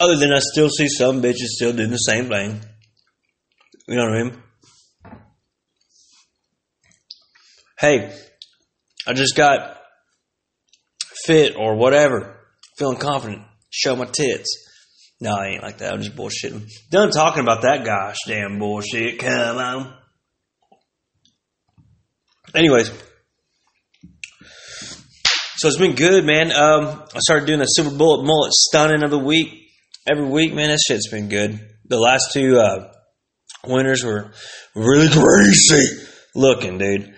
other 0.00 0.16
than 0.16 0.32
I 0.32 0.38
still 0.40 0.68
see 0.68 0.88
some 0.88 1.22
bitches 1.22 1.56
still 1.56 1.72
doing 1.72 1.90
the 1.90 1.96
same 1.96 2.28
thing. 2.28 2.60
You 3.88 3.96
know 3.96 4.04
what 4.04 4.18
I 4.18 4.22
mean? 4.22 4.42
Hey, 7.84 8.10
I 9.06 9.12
just 9.12 9.36
got 9.36 9.76
fit 11.26 11.54
or 11.54 11.76
whatever, 11.76 12.40
feeling 12.78 12.96
confident, 12.96 13.42
show 13.68 13.94
my 13.94 14.06
tits. 14.06 14.70
No, 15.20 15.34
I 15.34 15.48
ain't 15.48 15.62
like 15.62 15.76
that. 15.78 15.92
I'm 15.92 16.00
just 16.00 16.16
bullshitting. 16.16 16.66
Done 16.90 17.10
talking 17.10 17.42
about 17.42 17.60
that 17.60 17.84
gosh 17.84 18.16
damn 18.26 18.58
bullshit. 18.58 19.18
Come 19.18 19.58
on. 19.58 19.94
Anyways, 22.54 22.90
so 25.56 25.68
it's 25.68 25.76
been 25.76 25.94
good, 25.94 26.24
man. 26.24 26.52
Um, 26.52 27.02
I 27.14 27.18
started 27.18 27.44
doing 27.44 27.58
the 27.58 27.66
Super 27.66 27.94
Bullet 27.94 28.24
Mullet 28.24 28.54
Stunning 28.54 29.02
of 29.02 29.10
the 29.10 29.18
week 29.18 29.68
every 30.10 30.26
week, 30.26 30.54
man. 30.54 30.70
That 30.70 30.80
shit's 30.80 31.10
been 31.10 31.28
good. 31.28 31.60
The 31.84 32.00
last 32.00 32.32
two 32.32 32.58
uh, 32.58 32.94
winners 33.66 34.02
were 34.02 34.32
really 34.74 35.08
crazy 35.12 36.02
looking, 36.34 36.78
dude. 36.78 37.13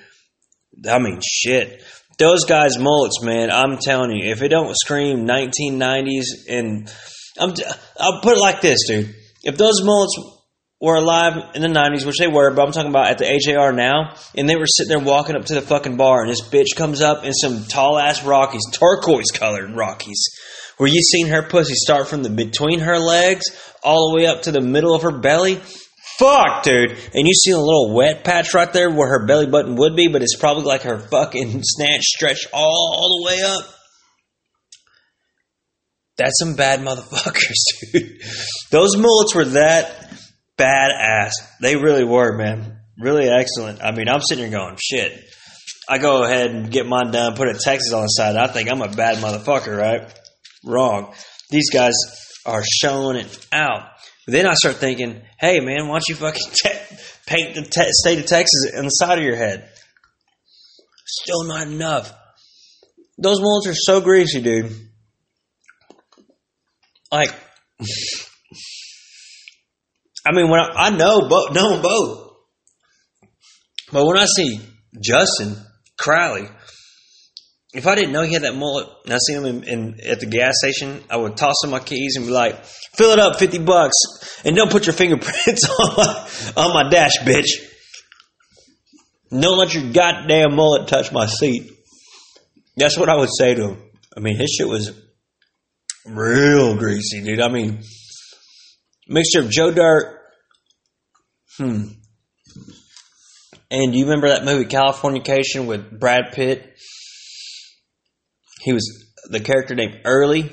I 0.89 0.99
mean, 0.99 1.21
shit. 1.23 1.83
Those 2.19 2.45
guys' 2.45 2.79
mullets, 2.79 3.23
man. 3.23 3.51
I'm 3.51 3.79
telling 3.79 4.11
you, 4.11 4.31
if 4.31 4.43
it 4.43 4.49
don't 4.49 4.75
scream 4.75 5.27
1990s, 5.27 6.25
and 6.49 6.93
I'm, 7.39 7.55
I'll 7.99 8.21
put 8.21 8.37
it 8.37 8.41
like 8.41 8.61
this, 8.61 8.87
dude. 8.87 9.15
If 9.43 9.57
those 9.59 9.83
mullets 9.83 10.19
were 10.81 10.97
alive 10.97 11.55
in 11.55 11.63
the 11.63 11.69
90s, 11.69 12.05
which 12.05 12.19
they 12.19 12.29
were, 12.29 12.51
but 12.53 12.67
I'm 12.67 12.73
talking 12.73 12.91
about 12.91 13.09
at 13.09 13.19
the 13.19 13.25
AJR 13.25 13.75
now, 13.75 14.15
and 14.35 14.49
they 14.49 14.57
were 14.57 14.67
sitting 14.67 14.89
there 14.89 14.99
walking 14.99 15.37
up 15.37 15.47
to 15.47 15.55
the 15.55 15.63
fucking 15.63 15.97
bar, 15.97 16.23
and 16.23 16.31
this 16.31 16.43
bitch 16.43 16.77
comes 16.77 17.01
up 17.01 17.25
in 17.25 17.33
some 17.33 17.65
tall 17.65 17.99
ass 17.99 18.25
Rockies, 18.25 18.65
turquoise 18.73 19.31
colored 19.33 19.75
Rockies, 19.75 20.23
where 20.77 20.89
you 20.89 21.01
seen 21.01 21.29
her 21.29 21.43
pussy 21.43 21.75
start 21.75 22.09
from 22.09 22.23
the 22.23 22.31
between 22.31 22.81
her 22.81 22.99
legs 22.99 23.45
all 23.83 24.11
the 24.11 24.17
way 24.17 24.27
up 24.27 24.43
to 24.43 24.53
the 24.53 24.61
middle 24.61 24.95
of 24.95 25.03
her 25.03 25.19
belly. 25.19 25.61
Fuck, 26.19 26.63
dude. 26.63 26.93
And 27.15 27.27
you 27.27 27.35
see 27.35 27.51
a 27.51 27.59
little 27.59 27.95
wet 27.95 28.25
patch 28.25 28.55
right 28.55 28.73
there 28.73 28.91
where 28.91 29.09
her 29.09 29.27
belly 29.27 29.47
button 29.47 29.77
would 29.77 29.95
be, 29.97 30.09
but 30.09 30.23
it's 30.23 30.37
probably 30.37 30.65
like 30.65 30.83
her 30.83 30.99
fucking 30.99 31.61
snatch 31.63 32.03
stretched 32.03 32.49
all 32.53 33.21
the 33.21 33.27
way 33.27 33.43
up. 33.43 33.65
That's 36.17 36.39
some 36.39 36.55
bad 36.55 36.81
motherfuckers, 36.81 37.53
dude. 37.93 38.23
Those 38.71 38.97
mullets 38.97 39.35
were 39.35 39.45
that 39.45 40.11
badass. 40.57 41.33
They 41.61 41.77
really 41.77 42.05
were, 42.05 42.37
man. 42.37 42.79
Really 42.99 43.29
excellent. 43.29 43.83
I 43.83 43.93
mean, 43.93 44.09
I'm 44.09 44.23
sitting 44.23 44.51
here 44.51 44.59
going, 44.59 44.79
shit. 44.81 45.23
I 45.89 45.99
go 45.99 46.25
ahead 46.25 46.51
and 46.51 46.71
get 46.71 46.87
mine 46.87 47.11
done, 47.11 47.37
put 47.37 47.49
a 47.49 47.55
Texas 47.55 47.93
on 47.93 48.03
the 48.03 48.09
side. 48.09 48.37
I 48.37 48.47
think 48.47 48.71
I'm 48.71 48.81
a 48.81 48.89
bad 48.89 49.19
motherfucker, 49.19 49.77
right? 49.77 50.13
Wrong. 50.65 51.15
These 51.51 51.71
guys 51.71 51.95
are 52.47 52.65
showing 52.65 53.19
it 53.19 53.47
out. 53.53 53.83
Then 54.27 54.47
I 54.47 54.55
start 54.55 54.77
thinking, 54.77 55.23
hey, 55.39 55.61
man, 55.61 55.87
why 55.87 55.95
don't 55.95 56.09
you 56.09 56.17
fucking 56.17 56.43
te- 56.53 56.97
paint 57.27 57.55
the 57.55 57.63
te- 57.63 57.93
state 57.93 58.19
of 58.19 58.27
Texas 58.27 58.73
on 58.77 58.85
the 58.85 58.91
side 58.91 59.19
of 59.19 59.25
your 59.25 59.37
head? 59.37 59.69
Still 61.07 61.45
not 61.45 61.69
enough. 61.69 62.13
Those 63.19 63.41
mullets 63.41 63.69
are 63.69 63.75
so 63.75 64.01
greasy, 64.01 64.41
dude. 64.41 64.73
Like, 67.13 67.33
I 70.27 70.33
mean, 70.33 70.51
when 70.51 70.59
I, 70.61 70.71
I 70.75 70.91
know 70.91 71.29
both, 71.29 71.53
know 71.55 71.71
them 71.71 71.83
both, 71.83 72.33
but 73.93 74.05
when 74.07 74.19
I 74.19 74.25
see 74.25 74.61
Justin 75.01 75.57
Crowley, 75.97 76.49
if 77.77 77.87
I 77.87 77.95
didn't 77.95 78.13
know 78.13 78.23
he 78.23 78.33
had 78.33 78.43
that 78.43 78.57
mullet 78.57 78.89
and 79.05 79.13
I 79.13 79.19
see 79.19 79.35
him 79.35 79.45
in, 79.45 79.65
in, 79.65 80.01
at 80.01 80.21
the 80.21 80.27
gas 80.27 80.55
station, 80.59 81.03
I 81.11 81.17
would 81.17 81.37
toss 81.37 81.57
him 81.63 81.71
my 81.71 81.79
keys 81.79 82.17
and 82.17 82.25
be 82.25 82.33
like, 82.33 82.65
"Fill 82.95 83.11
it 83.11 83.19
up, 83.19 83.39
fifty 83.39 83.59
bucks, 83.59 83.95
and 84.45 84.57
don't 84.57 84.71
put 84.71 84.87
your 84.87 84.95
fingerprints 84.95 85.69
on 85.79 85.95
my 85.97 86.29
on 86.57 86.75
my 86.75 86.91
dash, 86.91 87.19
bitch. 87.19 87.49
Don't 89.31 89.59
let 89.59 89.75
your 89.75 89.93
goddamn 89.93 90.55
mullet 90.55 90.89
touch 90.89 91.13
my 91.13 91.27
seat." 91.27 91.71
That's 92.79 92.99
what 92.99 93.09
I 93.09 93.17
would 93.17 93.31
say 93.37 93.55
to 93.55 93.69
him. 93.69 93.83
I 94.17 94.21
mean, 94.21 94.37
his 94.37 94.55
shit 94.59 94.69
was 94.69 94.93
real 96.07 96.77
greasy, 96.77 97.23
dude. 97.23 97.41
I 97.41 97.49
mean, 97.49 97.83
mixture 99.07 99.41
of 99.41 99.51
Joe 99.51 99.71
Dirt. 99.71 100.19
Hmm. 101.59 101.85
And 103.71 103.93
do 103.93 103.99
you 103.99 104.05
remember 104.05 104.29
that 104.29 104.45
movie 104.45 104.67
Californication 104.67 105.67
with 105.67 105.99
Brad 105.99 106.33
Pitt? 106.33 106.77
He 108.67 108.73
was 108.73 109.15
the 109.31 109.39
character 109.39 109.77
named 109.77 110.01
Early. 110.05 110.51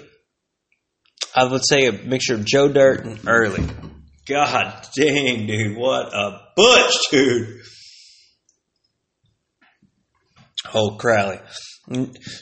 I 1.35 1.45
would 1.45 1.65
say 1.67 1.87
a 1.87 1.91
mixture 1.91 2.35
of 2.35 2.45
Joe 2.45 2.71
Dirt 2.71 3.03
and 3.05 3.19
Early. 3.27 3.67
God 4.27 4.87
dang, 4.95 5.47
dude, 5.47 5.75
what 5.75 6.13
a 6.13 6.39
butch, 6.55 6.93
dude. 7.09 7.61
Oh, 10.75 10.95
Crowley. 10.99 11.39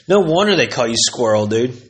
No 0.06 0.20
wonder 0.20 0.56
they 0.56 0.66
call 0.66 0.86
you 0.86 0.94
Squirrel, 0.94 1.46
dude. 1.46 1.80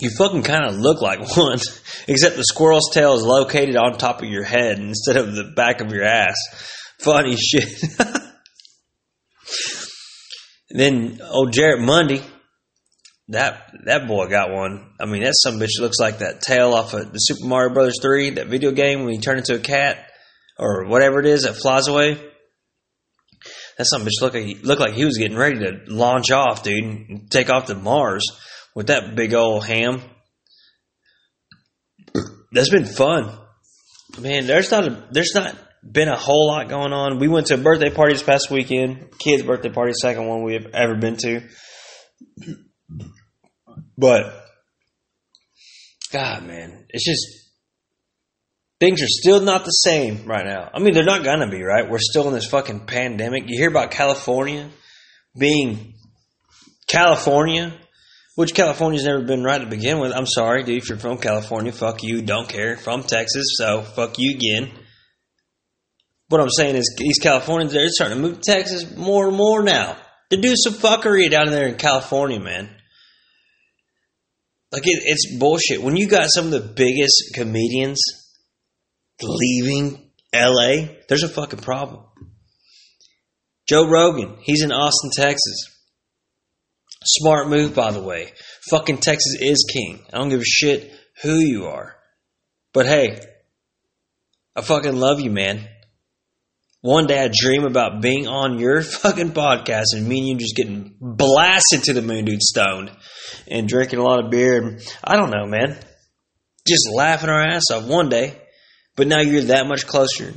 You 0.00 0.10
fucking 0.18 0.42
kind 0.42 0.64
of 0.64 0.74
look 0.74 1.00
like 1.00 1.20
one, 1.36 1.58
except 2.08 2.34
the 2.34 2.42
squirrel's 2.42 2.90
tail 2.92 3.14
is 3.14 3.22
located 3.22 3.76
on 3.76 3.98
top 3.98 4.20
of 4.20 4.28
your 4.28 4.42
head 4.42 4.80
instead 4.80 5.16
of 5.16 5.36
the 5.36 5.52
back 5.54 5.80
of 5.80 5.92
your 5.92 6.02
ass. 6.02 6.34
Funny 6.98 7.36
shit. 7.38 7.68
then 10.70 11.20
old 11.30 11.52
Jarrett 11.52 11.80
Mundy, 11.80 12.20
that 13.28 13.72
that 13.86 14.06
boy 14.06 14.28
got 14.28 14.52
one. 14.52 14.92
I 15.00 15.06
mean, 15.06 15.22
that 15.22 15.34
some 15.36 15.58
bitch 15.58 15.80
looks 15.80 15.98
like 15.98 16.18
that 16.18 16.42
tail 16.42 16.74
off 16.74 16.92
of 16.92 17.12
the 17.12 17.18
Super 17.18 17.46
Mario 17.46 17.72
Brothers 17.72 17.98
three, 18.02 18.30
that 18.30 18.48
video 18.48 18.72
game 18.72 19.04
when 19.04 19.14
you 19.14 19.20
turn 19.20 19.38
into 19.38 19.54
a 19.54 19.60
cat 19.60 20.10
or 20.58 20.86
whatever 20.86 21.20
it 21.20 21.26
is 21.26 21.42
that 21.42 21.54
flies 21.54 21.88
away. 21.88 22.14
That 23.78 23.86
some 23.86 24.02
bitch 24.02 24.20
look 24.20 24.34
like 24.34 24.44
he, 24.44 24.54
looked 24.56 24.80
like 24.80 24.92
he 24.92 25.04
was 25.04 25.18
getting 25.18 25.36
ready 25.36 25.58
to 25.60 25.80
launch 25.88 26.30
off, 26.30 26.62
dude, 26.62 26.84
and 26.84 27.30
take 27.30 27.50
off 27.50 27.66
to 27.66 27.74
Mars 27.74 28.24
with 28.74 28.88
that 28.88 29.16
big 29.16 29.34
old 29.34 29.64
ham. 29.64 30.02
That's 32.52 32.70
been 32.70 32.84
fun, 32.84 33.36
man. 34.20 34.46
There's 34.46 34.70
not 34.70 34.86
a 34.86 35.08
there's 35.10 35.34
not 35.34 35.56
been 35.82 36.08
a 36.08 36.16
whole 36.16 36.46
lot 36.48 36.68
going 36.68 36.92
on. 36.92 37.18
We 37.18 37.28
went 37.28 37.48
to 37.48 37.54
a 37.54 37.58
birthday 37.58 37.90
party 37.90 38.14
this 38.14 38.22
past 38.22 38.50
weekend. 38.50 39.18
Kid's 39.18 39.42
birthday 39.42 39.70
party, 39.70 39.92
second 39.92 40.26
one 40.26 40.44
we 40.44 40.54
have 40.54 40.66
ever 40.72 40.94
been 40.94 41.16
to. 41.16 41.40
But 43.96 44.44
God, 46.12 46.46
man, 46.46 46.86
it's 46.90 47.04
just 47.04 47.50
things 48.80 49.02
are 49.02 49.08
still 49.08 49.40
not 49.40 49.64
the 49.64 49.70
same 49.70 50.26
right 50.26 50.44
now. 50.44 50.70
I 50.72 50.78
mean, 50.78 50.94
they're 50.94 51.04
not 51.04 51.24
gonna 51.24 51.48
be, 51.48 51.62
right? 51.62 51.88
We're 51.88 51.98
still 51.98 52.28
in 52.28 52.34
this 52.34 52.46
fucking 52.46 52.86
pandemic. 52.86 53.48
You 53.48 53.58
hear 53.58 53.70
about 53.70 53.90
California 53.90 54.68
being 55.36 55.94
California, 56.86 57.72
which 58.36 58.54
California's 58.54 59.04
never 59.04 59.22
been 59.22 59.42
right 59.42 59.60
to 59.60 59.66
begin 59.66 59.98
with. 59.98 60.12
I'm 60.12 60.26
sorry, 60.26 60.62
dude. 60.62 60.82
If 60.82 60.88
you're 60.88 60.98
from 60.98 61.18
California, 61.18 61.72
fuck 61.72 62.02
you. 62.02 62.22
Don't 62.22 62.48
care. 62.48 62.76
From 62.76 63.02
Texas, 63.02 63.56
so 63.56 63.82
fuck 63.82 64.18
you 64.18 64.34
again. 64.36 64.70
What 66.28 66.40
I'm 66.40 66.50
saying 66.50 66.76
is, 66.76 66.94
these 66.98 67.18
Californians, 67.18 67.72
they're 67.72 67.88
starting 67.88 68.16
to 68.16 68.22
move 68.22 68.40
to 68.40 68.52
Texas 68.52 68.96
more 68.96 69.28
and 69.28 69.36
more 69.36 69.62
now. 69.62 69.96
They're 70.34 70.42
doing 70.42 70.56
some 70.56 70.74
fuckery 70.74 71.30
down 71.30 71.46
there 71.50 71.68
in 71.68 71.76
California, 71.76 72.40
man. 72.40 72.68
Like 74.72 74.82
it, 74.84 75.00
it's 75.04 75.38
bullshit. 75.38 75.80
When 75.80 75.94
you 75.94 76.08
got 76.08 76.28
some 76.34 76.46
of 76.46 76.50
the 76.50 76.72
biggest 76.74 77.34
comedians 77.34 78.00
leaving 79.22 80.10
LA, 80.34 80.88
there's 81.08 81.22
a 81.22 81.28
fucking 81.28 81.60
problem. 81.60 82.02
Joe 83.68 83.88
Rogan, 83.88 84.38
he's 84.42 84.62
in 84.62 84.72
Austin, 84.72 85.10
Texas. 85.14 85.70
Smart 87.04 87.48
move, 87.48 87.72
by 87.76 87.92
the 87.92 88.02
way. 88.02 88.32
Fucking 88.70 88.98
Texas 88.98 89.36
is 89.38 89.64
king. 89.72 90.04
I 90.12 90.18
don't 90.18 90.30
give 90.30 90.40
a 90.40 90.44
shit 90.44 90.90
who 91.22 91.36
you 91.36 91.66
are. 91.66 91.94
But 92.72 92.86
hey, 92.86 93.20
I 94.56 94.62
fucking 94.62 94.96
love 94.96 95.20
you, 95.20 95.30
man. 95.30 95.68
One 96.84 97.06
day 97.06 97.18
I 97.18 97.30
dream 97.32 97.64
about 97.64 98.02
being 98.02 98.28
on 98.28 98.58
your 98.58 98.82
fucking 99.02 99.30
podcast 99.30 99.94
and 99.94 100.06
me 100.06 100.18
and 100.18 100.28
you 100.28 100.36
just 100.36 100.54
getting 100.54 100.94
blasted 101.00 101.84
to 101.84 101.94
the 101.94 102.02
moon, 102.02 102.26
dude, 102.26 102.42
stoned 102.42 102.90
and 103.48 103.66
drinking 103.66 104.00
a 104.00 104.02
lot 104.02 104.22
of 104.22 104.30
beer. 104.30 104.60
And 104.60 104.80
I 105.02 105.16
don't 105.16 105.30
know, 105.30 105.46
man. 105.46 105.78
Just 106.68 106.90
laughing 106.94 107.30
our 107.30 107.40
ass 107.40 107.70
off 107.72 107.86
one 107.86 108.10
day. 108.10 108.38
But 108.96 109.06
now 109.06 109.20
you're 109.20 109.44
that 109.44 109.66
much 109.66 109.86
closer. 109.86 110.34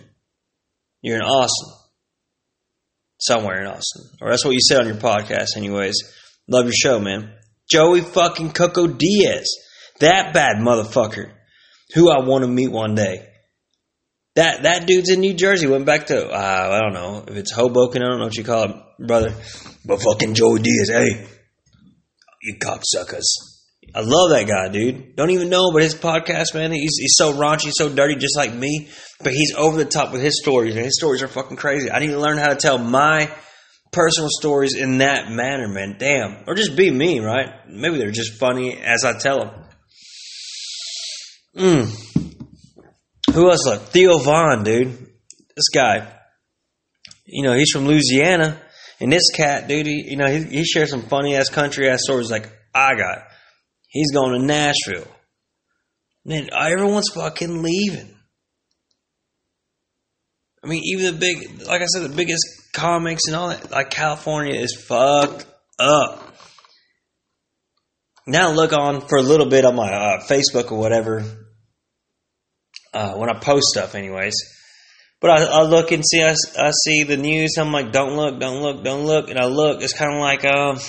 You're 1.02 1.18
in 1.18 1.22
Austin. 1.22 1.70
Somewhere 3.20 3.60
in 3.60 3.68
Austin. 3.68 4.04
Or 4.22 4.30
that's 4.30 4.46
what 4.46 4.54
you 4.54 4.62
said 4.62 4.80
on 4.80 4.88
your 4.88 4.96
podcast, 4.96 5.58
anyways. 5.58 5.98
Love 6.48 6.64
your 6.64 6.74
show, 6.74 6.98
man. 7.02 7.34
Joey 7.70 8.00
fucking 8.00 8.54
Coco 8.54 8.88
Diaz. 8.88 9.48
That 10.00 10.34
bad 10.34 10.60
motherfucker. 10.62 11.30
Who 11.94 12.10
I 12.10 12.26
want 12.26 12.46
to 12.46 12.48
meet 12.50 12.72
one 12.72 12.96
day. 12.96 13.28
That 14.38 14.63
that 14.63 14.86
dude's 14.86 15.10
in 15.10 15.19
New 15.19 15.34
Jersey. 15.34 15.65
Went 15.65 15.88
back 15.88 16.08
to 16.08 16.28
uh, 16.28 16.69
I 16.71 16.80
don't 16.80 16.93
know 16.93 17.23
if 17.28 17.36
it's 17.36 17.52
Hoboken. 17.52 18.04
I 18.04 18.06
don't 18.06 18.19
know 18.19 18.26
what 18.26 18.38
you 18.38 18.43
call 18.43 18.65
it, 18.65 18.76
brother. 19.00 19.34
But 19.84 20.04
fucking 20.04 20.36
Joey 20.36 20.60
Diaz, 20.60 20.89
hey, 20.89 21.28
you 22.43 22.56
cocksuckers. 22.60 23.26
I 23.95 24.02
love 24.02 24.30
that 24.30 24.45
guy, 24.47 24.69
dude. 24.69 25.15
Don't 25.15 25.32
even 25.32 25.50
know 25.50 25.69
about 25.69 25.82
his 25.82 25.95
podcast, 25.95 26.54
man. 26.54 26.71
He's, 26.71 26.97
he's 27.00 27.15
so 27.15 27.34
raunchy, 27.34 27.71
so 27.73 27.89
dirty, 27.89 28.15
just 28.15 28.38
like 28.38 28.54
me. 28.54 28.89
But 29.23 29.34
he's 29.34 29.56
over 29.56 29.76
the 29.76 29.89
top 29.89 30.12
with 30.12 30.21
his 30.21 30.39
stories, 30.39 30.76
and 30.76 30.86
his 30.86 30.97
stories 31.00 31.23
are 31.23 31.28
fucking 31.28 31.58
crazy. 31.58 31.89
I 31.89 31.97
need 31.97 32.12
to 32.12 32.19
learn 32.19 32.38
how 32.38 32.50
to 32.50 32.56
tell 32.56 32.78
my 32.78 33.32
personal 33.91 34.30
stories 34.30 34.76
in 34.76 35.00
that 35.00 35.32
manner, 35.32 35.67
man. 35.67 35.95
Damn. 35.97 36.43
Or 36.45 36.54
just 36.54 36.76
be 36.76 36.91
me, 36.91 37.21
right? 37.21 37.67
Maybe 37.67 37.97
they're 37.97 38.12
just 38.12 38.38
funny 38.39 38.78
as 38.78 39.04
I 39.04 39.17
tell 39.17 39.39
them. 39.39 39.63
Mm. 41.58 42.07
Who 43.38 43.52
else? 43.52 43.67
Look, 43.67 43.82
Theo 43.89 44.17
Von, 44.17 44.63
dude. 44.63 44.97
This 45.56 45.69
guy. 45.71 46.12
You 47.23 47.43
know, 47.43 47.54
he's 47.54 47.69
from 47.71 47.86
Louisiana. 47.86 48.60
And 49.00 49.13
this 49.13 49.30
cat, 49.30 49.67
dude, 49.67 49.86
he, 49.86 50.06
you 50.10 50.17
know, 50.17 50.26
he, 50.26 50.41
he 50.43 50.65
shares 50.65 50.89
some 50.89 51.04
funny 51.04 51.36
ass 51.36 51.50
country 51.50 51.88
ass 51.88 52.00
stories 52.02 52.32
like 52.32 52.50
I 52.73 52.95
got. 52.95 53.28
He's 53.89 54.12
going 54.12 54.39
to 54.39 54.43
Nashville. 54.43 55.08
Man, 56.26 56.50
everyone's 56.52 57.12
fucking 57.13 57.62
leaving. 57.62 58.15
I 60.63 60.67
mean, 60.67 60.82
even 60.86 61.06
the 61.06 61.19
big, 61.19 61.62
like 61.62 61.84
I 61.84 61.86
said, 61.86 62.10
the 62.10 62.15
biggest 62.15 62.43
comics 62.73 63.28
and 63.28 63.36
all 63.36 63.50
that, 63.50 63.69
like 63.69 63.91
California 63.91 64.60
is 64.60 64.76
fucked 64.76 65.45
up. 65.78 66.36
Now 68.26 68.50
look 68.52 68.73
on 68.73 69.02
for 69.02 69.19
a 69.19 69.21
little 69.21 69.47
bit 69.47 69.63
on 69.63 69.76
my 69.76 69.93
uh, 69.93 70.23
Facebook 70.28 70.71
or 70.71 70.80
whatever 70.80 71.47
uh, 72.98 73.14
when 73.14 73.30
I 73.30 73.38
post 73.40 73.68
stuff, 73.68 73.94
anyways. 73.94 74.34
But 75.22 75.30
I, 75.32 75.44
I 75.44 75.62
look 75.64 75.92
and 75.92 76.04
see, 76.04 76.24
I, 76.24 76.34
I, 76.60 76.72
see 76.72 77.04
the 77.04 77.18
news. 77.18 77.56
I'm 77.58 77.72
like, 77.72 77.92
don't 77.92 78.16
look, 78.16 78.40
don't 78.40 78.62
look, 78.62 78.84
don't 78.84 79.06
look, 79.06 79.30
and 79.30 79.40
I 79.40 79.46
look. 79.46 79.84
It's 79.84 79.94
kind 79.94 80.14
of 80.14 80.20
like, 80.20 80.46
um, 80.46 80.80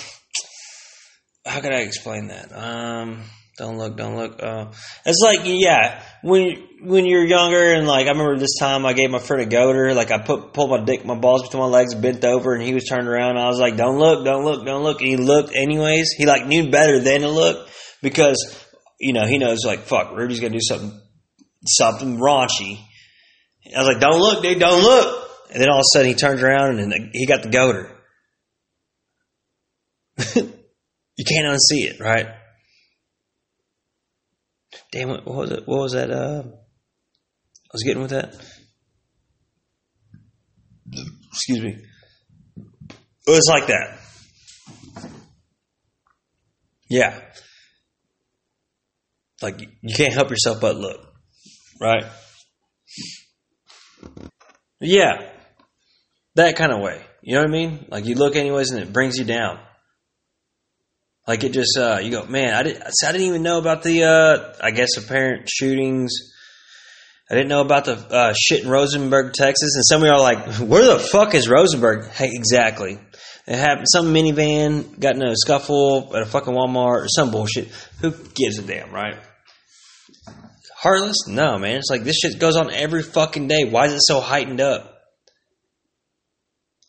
how 1.45 1.61
can 1.61 1.73
I 1.73 1.81
explain 1.81 2.29
that? 2.29 2.51
Um, 2.51 3.23
don't 3.59 3.77
look, 3.77 3.95
don't 3.95 4.15
look. 4.15 4.41
Uh, 4.41 4.71
it's 5.05 5.21
like, 5.23 5.41
yeah, 5.43 6.01
when 6.23 6.67
when 6.81 7.05
you're 7.05 7.25
younger 7.25 7.73
and 7.73 7.85
like 7.85 8.07
I 8.07 8.11
remember 8.11 8.37
this 8.37 8.57
time 8.57 8.85
I 8.85 8.93
gave 8.93 9.11
my 9.11 9.19
friend 9.19 9.43
a 9.43 9.55
goater, 9.55 9.93
like 9.93 10.11
I 10.11 10.19
put 10.19 10.53
pulled 10.53 10.69
my 10.69 10.83
dick, 10.83 11.05
my 11.05 11.15
balls 11.15 11.43
between 11.43 11.61
my 11.61 11.69
legs, 11.69 11.93
bent 11.93 12.23
over, 12.23 12.53
and 12.53 12.63
he 12.63 12.73
was 12.73 12.85
turned 12.85 13.07
around. 13.07 13.37
I 13.37 13.49
was 13.49 13.59
like, 13.59 13.75
"Don't 13.75 13.99
look, 13.99 14.23
don't 14.23 14.45
look, 14.45 14.65
don't 14.65 14.83
look," 14.83 15.01
and 15.01 15.09
he 15.09 15.17
looked 15.17 15.53
anyways. 15.55 16.11
He 16.17 16.25
like 16.25 16.47
knew 16.47 16.71
better 16.71 16.99
than 16.99 17.21
to 17.21 17.29
look 17.29 17.67
because 18.01 18.37
you 18.99 19.11
know 19.11 19.25
he 19.25 19.37
knows 19.37 19.65
like 19.65 19.81
fuck, 19.81 20.15
Rudy's 20.15 20.39
gonna 20.39 20.53
do 20.53 20.61
something 20.61 20.97
something 21.67 22.17
raunchy. 22.17 22.79
I 23.75 23.79
was 23.79 23.87
like, 23.87 23.99
"Don't 23.99 24.19
look, 24.19 24.43
dude, 24.43 24.59
don't 24.59 24.81
look," 24.81 25.29
and 25.51 25.61
then 25.61 25.69
all 25.69 25.79
of 25.79 25.81
a 25.81 25.93
sudden 25.93 26.09
he 26.09 26.15
turns 26.15 26.41
around 26.41 26.79
and 26.79 27.09
he 27.13 27.25
got 27.25 27.43
the 27.43 27.49
goater. 27.49 27.95
you 30.35 31.25
can't 31.25 31.47
unsee 31.47 31.85
it, 31.85 31.99
right? 31.99 32.27
Damn, 34.91 35.09
what 35.09 35.25
was 35.25 35.51
it? 35.51 35.63
What 35.65 35.81
was 35.81 35.91
that? 35.93 36.09
Uh, 36.09 36.43
I 36.45 37.73
was 37.73 37.83
getting 37.83 38.01
with 38.01 38.11
that. 38.11 38.33
Excuse 41.31 41.61
me. 41.61 41.77
It 43.27 43.31
was 43.31 43.47
like 43.47 43.67
that. 43.67 43.99
Yeah. 46.89 47.19
Like 49.41 49.61
you 49.61 49.95
can't 49.95 50.13
help 50.13 50.31
yourself 50.31 50.59
but 50.59 50.75
look, 50.75 51.08
right? 51.79 52.05
Yeah. 54.79 55.29
That 56.35 56.55
kind 56.55 56.71
of 56.71 56.81
way. 56.81 57.01
You 57.21 57.35
know 57.35 57.41
what 57.41 57.49
I 57.49 57.51
mean? 57.51 57.85
Like 57.89 58.05
you 58.05 58.15
look 58.15 58.35
anyways 58.35 58.71
and 58.71 58.81
it 58.81 58.93
brings 58.93 59.17
you 59.17 59.25
down. 59.25 59.59
Like 61.27 61.43
it 61.43 61.51
just, 61.51 61.77
uh, 61.77 61.99
you 62.01 62.11
go, 62.11 62.25
man, 62.25 62.53
I 62.53 62.63
didn't, 62.63 62.83
I 63.05 63.11
didn't 63.11 63.27
even 63.27 63.43
know 63.43 63.59
about 63.59 63.83
the, 63.83 64.03
uh, 64.03 64.53
I 64.63 64.71
guess 64.71 64.97
apparent 64.97 65.47
shootings. 65.49 66.11
I 67.29 67.35
didn't 67.35 67.49
know 67.49 67.61
about 67.61 67.85
the 67.85 67.93
uh, 67.93 68.33
shit 68.35 68.63
in 68.63 68.69
Rosenberg, 68.69 69.33
Texas. 69.33 69.75
And 69.75 69.85
some 69.85 70.01
of 70.01 70.07
y'all 70.07 70.21
are 70.21 70.33
like, 70.33 70.55
where 70.55 70.85
the 70.85 70.99
fuck 70.99 71.35
is 71.35 71.47
Rosenberg? 71.47 72.09
Hey, 72.09 72.29
exactly. 72.31 72.99
It 73.45 73.55
happened. 73.55 73.85
Some 73.91 74.13
minivan 74.13 74.99
got 74.99 75.15
in 75.15 75.21
a 75.21 75.35
scuffle 75.35 76.15
at 76.15 76.23
a 76.23 76.25
fucking 76.25 76.53
Walmart 76.53 77.03
or 77.03 77.07
some 77.07 77.29
bullshit. 77.29 77.67
Who 78.01 78.11
gives 78.33 78.57
a 78.57 78.63
damn, 78.63 78.91
right? 78.91 79.17
Heartless? 80.81 81.27
No, 81.27 81.57
man. 81.57 81.77
It's 81.77 81.89
like 81.89 82.03
this 82.03 82.17
shit 82.17 82.39
goes 82.39 82.55
on 82.55 82.71
every 82.71 83.03
fucking 83.03 83.47
day. 83.47 83.65
Why 83.65 83.87
is 83.87 83.93
it 83.93 84.01
so 84.03 84.21
heightened 84.21 84.61
up? 84.61 84.95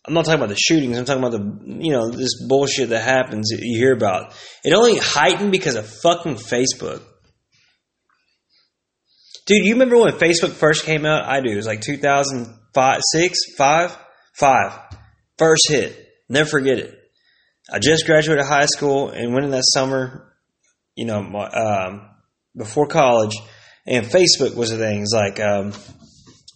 I'm 0.06 0.14
not 0.14 0.24
talking 0.24 0.38
about 0.38 0.48
the 0.48 0.56
shootings. 0.56 0.96
I'm 0.96 1.04
talking 1.04 1.22
about 1.22 1.32
the, 1.32 1.84
you 1.84 1.90
know, 1.90 2.08
this 2.10 2.46
bullshit 2.48 2.90
that 2.90 3.02
happens 3.02 3.48
that 3.48 3.58
you 3.60 3.78
hear 3.78 3.92
about. 3.92 4.32
It 4.64 4.72
only 4.72 4.96
heightened 4.96 5.50
because 5.50 5.74
of 5.74 5.88
fucking 6.02 6.36
Facebook. 6.36 7.02
Dude, 9.46 9.64
you 9.66 9.72
remember 9.72 9.98
when 9.98 10.12
Facebook 10.12 10.52
first 10.52 10.84
came 10.84 11.04
out? 11.04 11.24
I 11.24 11.40
do. 11.40 11.50
It 11.50 11.56
was 11.56 11.66
like 11.66 11.80
2005, 11.80 13.00
6, 13.12 13.38
5, 13.58 13.98
5. 14.34 14.80
First 15.36 15.68
hit. 15.68 16.08
Never 16.28 16.48
forget 16.48 16.78
it. 16.78 16.94
I 17.72 17.80
just 17.80 18.06
graduated 18.06 18.44
high 18.44 18.66
school 18.66 19.10
and 19.10 19.32
went 19.32 19.44
in 19.44 19.50
that 19.50 19.64
summer, 19.66 20.32
you 20.94 21.06
know, 21.06 21.18
um, 21.18 22.08
before 22.56 22.86
college, 22.86 23.36
and 23.86 24.06
Facebook 24.06 24.54
was 24.54 24.70
the 24.70 24.78
thing. 24.78 25.02
It's 25.02 25.12
like, 25.12 25.40
um, 25.40 25.72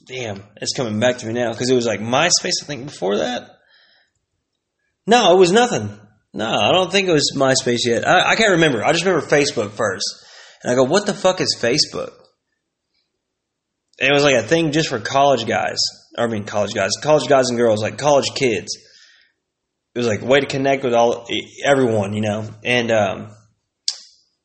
damn, 0.07 0.43
it's 0.57 0.75
coming 0.75 1.01
back 1.01 1.19
to 1.19 1.27
me 1.27 1.33
now 1.33 1.53
because 1.53 1.71
it 1.71 1.75
was 1.75 1.87
like 1.87 2.01
MySpace. 2.01 2.63
I 2.63 2.67
think 2.67 2.87
before 2.87 3.19
that. 3.19 3.51
No, 5.07 5.35
it 5.35 5.39
was 5.39 5.53
nothing. 5.53 6.01
No, 6.33 6.49
I 6.49 6.73
don't 6.73 6.91
think 6.91 7.09
it 7.09 7.13
was 7.13 7.33
MySpace 7.37 7.87
yet. 7.87 8.07
I, 8.07 8.33
I 8.33 8.37
can't 8.37 8.53
remember. 8.53 8.85
I 8.85 8.93
just 8.93 9.05
remember 9.05 9.27
Facebook 9.27 9.71
first, 9.71 10.05
and 10.63 10.73
I 10.73 10.75
go, 10.75 10.85
"What 10.85 11.07
the 11.07 11.15
fuck 11.15 11.41
is 11.41 11.57
Facebook?" 11.61 12.13
And 14.01 14.11
it 14.11 14.13
was 14.13 14.25
like 14.25 14.35
a 14.35 14.43
thing 14.43 14.73
just 14.73 14.89
for 14.89 14.99
college 14.99 15.47
guys. 15.47 15.79
I 16.19 16.27
mean, 16.27 16.45
college 16.45 16.75
guys, 16.75 16.91
college 17.03 17.29
guys 17.29 17.49
and 17.49 17.59
girls, 17.59 17.83
like 17.83 17.99
college 17.99 18.35
kids. 18.35 18.77
It 19.95 19.99
was 19.99 20.09
like 20.09 20.23
a 20.23 20.27
way 20.27 20.41
to 20.41 20.47
connect 20.47 20.83
with 20.83 20.95
all 20.95 21.29
everyone, 21.65 22.15
you 22.15 22.21
know. 22.21 22.49
And 22.65 22.91
um, 22.91 23.31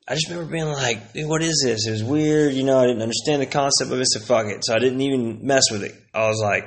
I 0.09 0.15
just 0.15 0.27
remember 0.27 0.51
being 0.51 0.65
like, 0.65 1.13
dude, 1.13 1.29
what 1.29 1.43
is 1.43 1.61
this? 1.63 1.85
It 1.85 1.91
was 1.91 2.03
weird, 2.03 2.55
you 2.55 2.63
know, 2.63 2.79
I 2.79 2.87
didn't 2.87 3.03
understand 3.03 3.43
the 3.43 3.45
concept 3.45 3.91
of 3.91 3.99
it, 3.99 4.07
so 4.09 4.19
fuck 4.19 4.47
it. 4.47 4.65
So 4.65 4.73
I 4.73 4.79
didn't 4.79 5.01
even 5.01 5.45
mess 5.45 5.69
with 5.71 5.83
it. 5.83 5.93
I 6.15 6.27
was 6.27 6.41
like, 6.41 6.63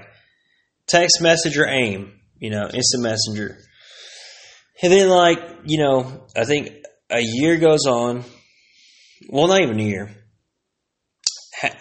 text 0.87 1.21
message 1.21 1.59
or 1.59 1.67
AIM, 1.67 2.13
you 2.39 2.51
know, 2.51 2.69
instant 2.73 3.03
messenger. 3.03 3.59
And 4.81 4.93
then, 4.93 5.09
like, 5.09 5.41
you 5.65 5.79
know, 5.79 6.29
I 6.37 6.45
think 6.45 6.71
a 7.11 7.21
year 7.21 7.57
goes 7.57 7.85
on. 7.87 8.23
Well, 9.29 9.49
not 9.49 9.61
even 9.61 9.81
a 9.81 9.85
year. 9.85 10.11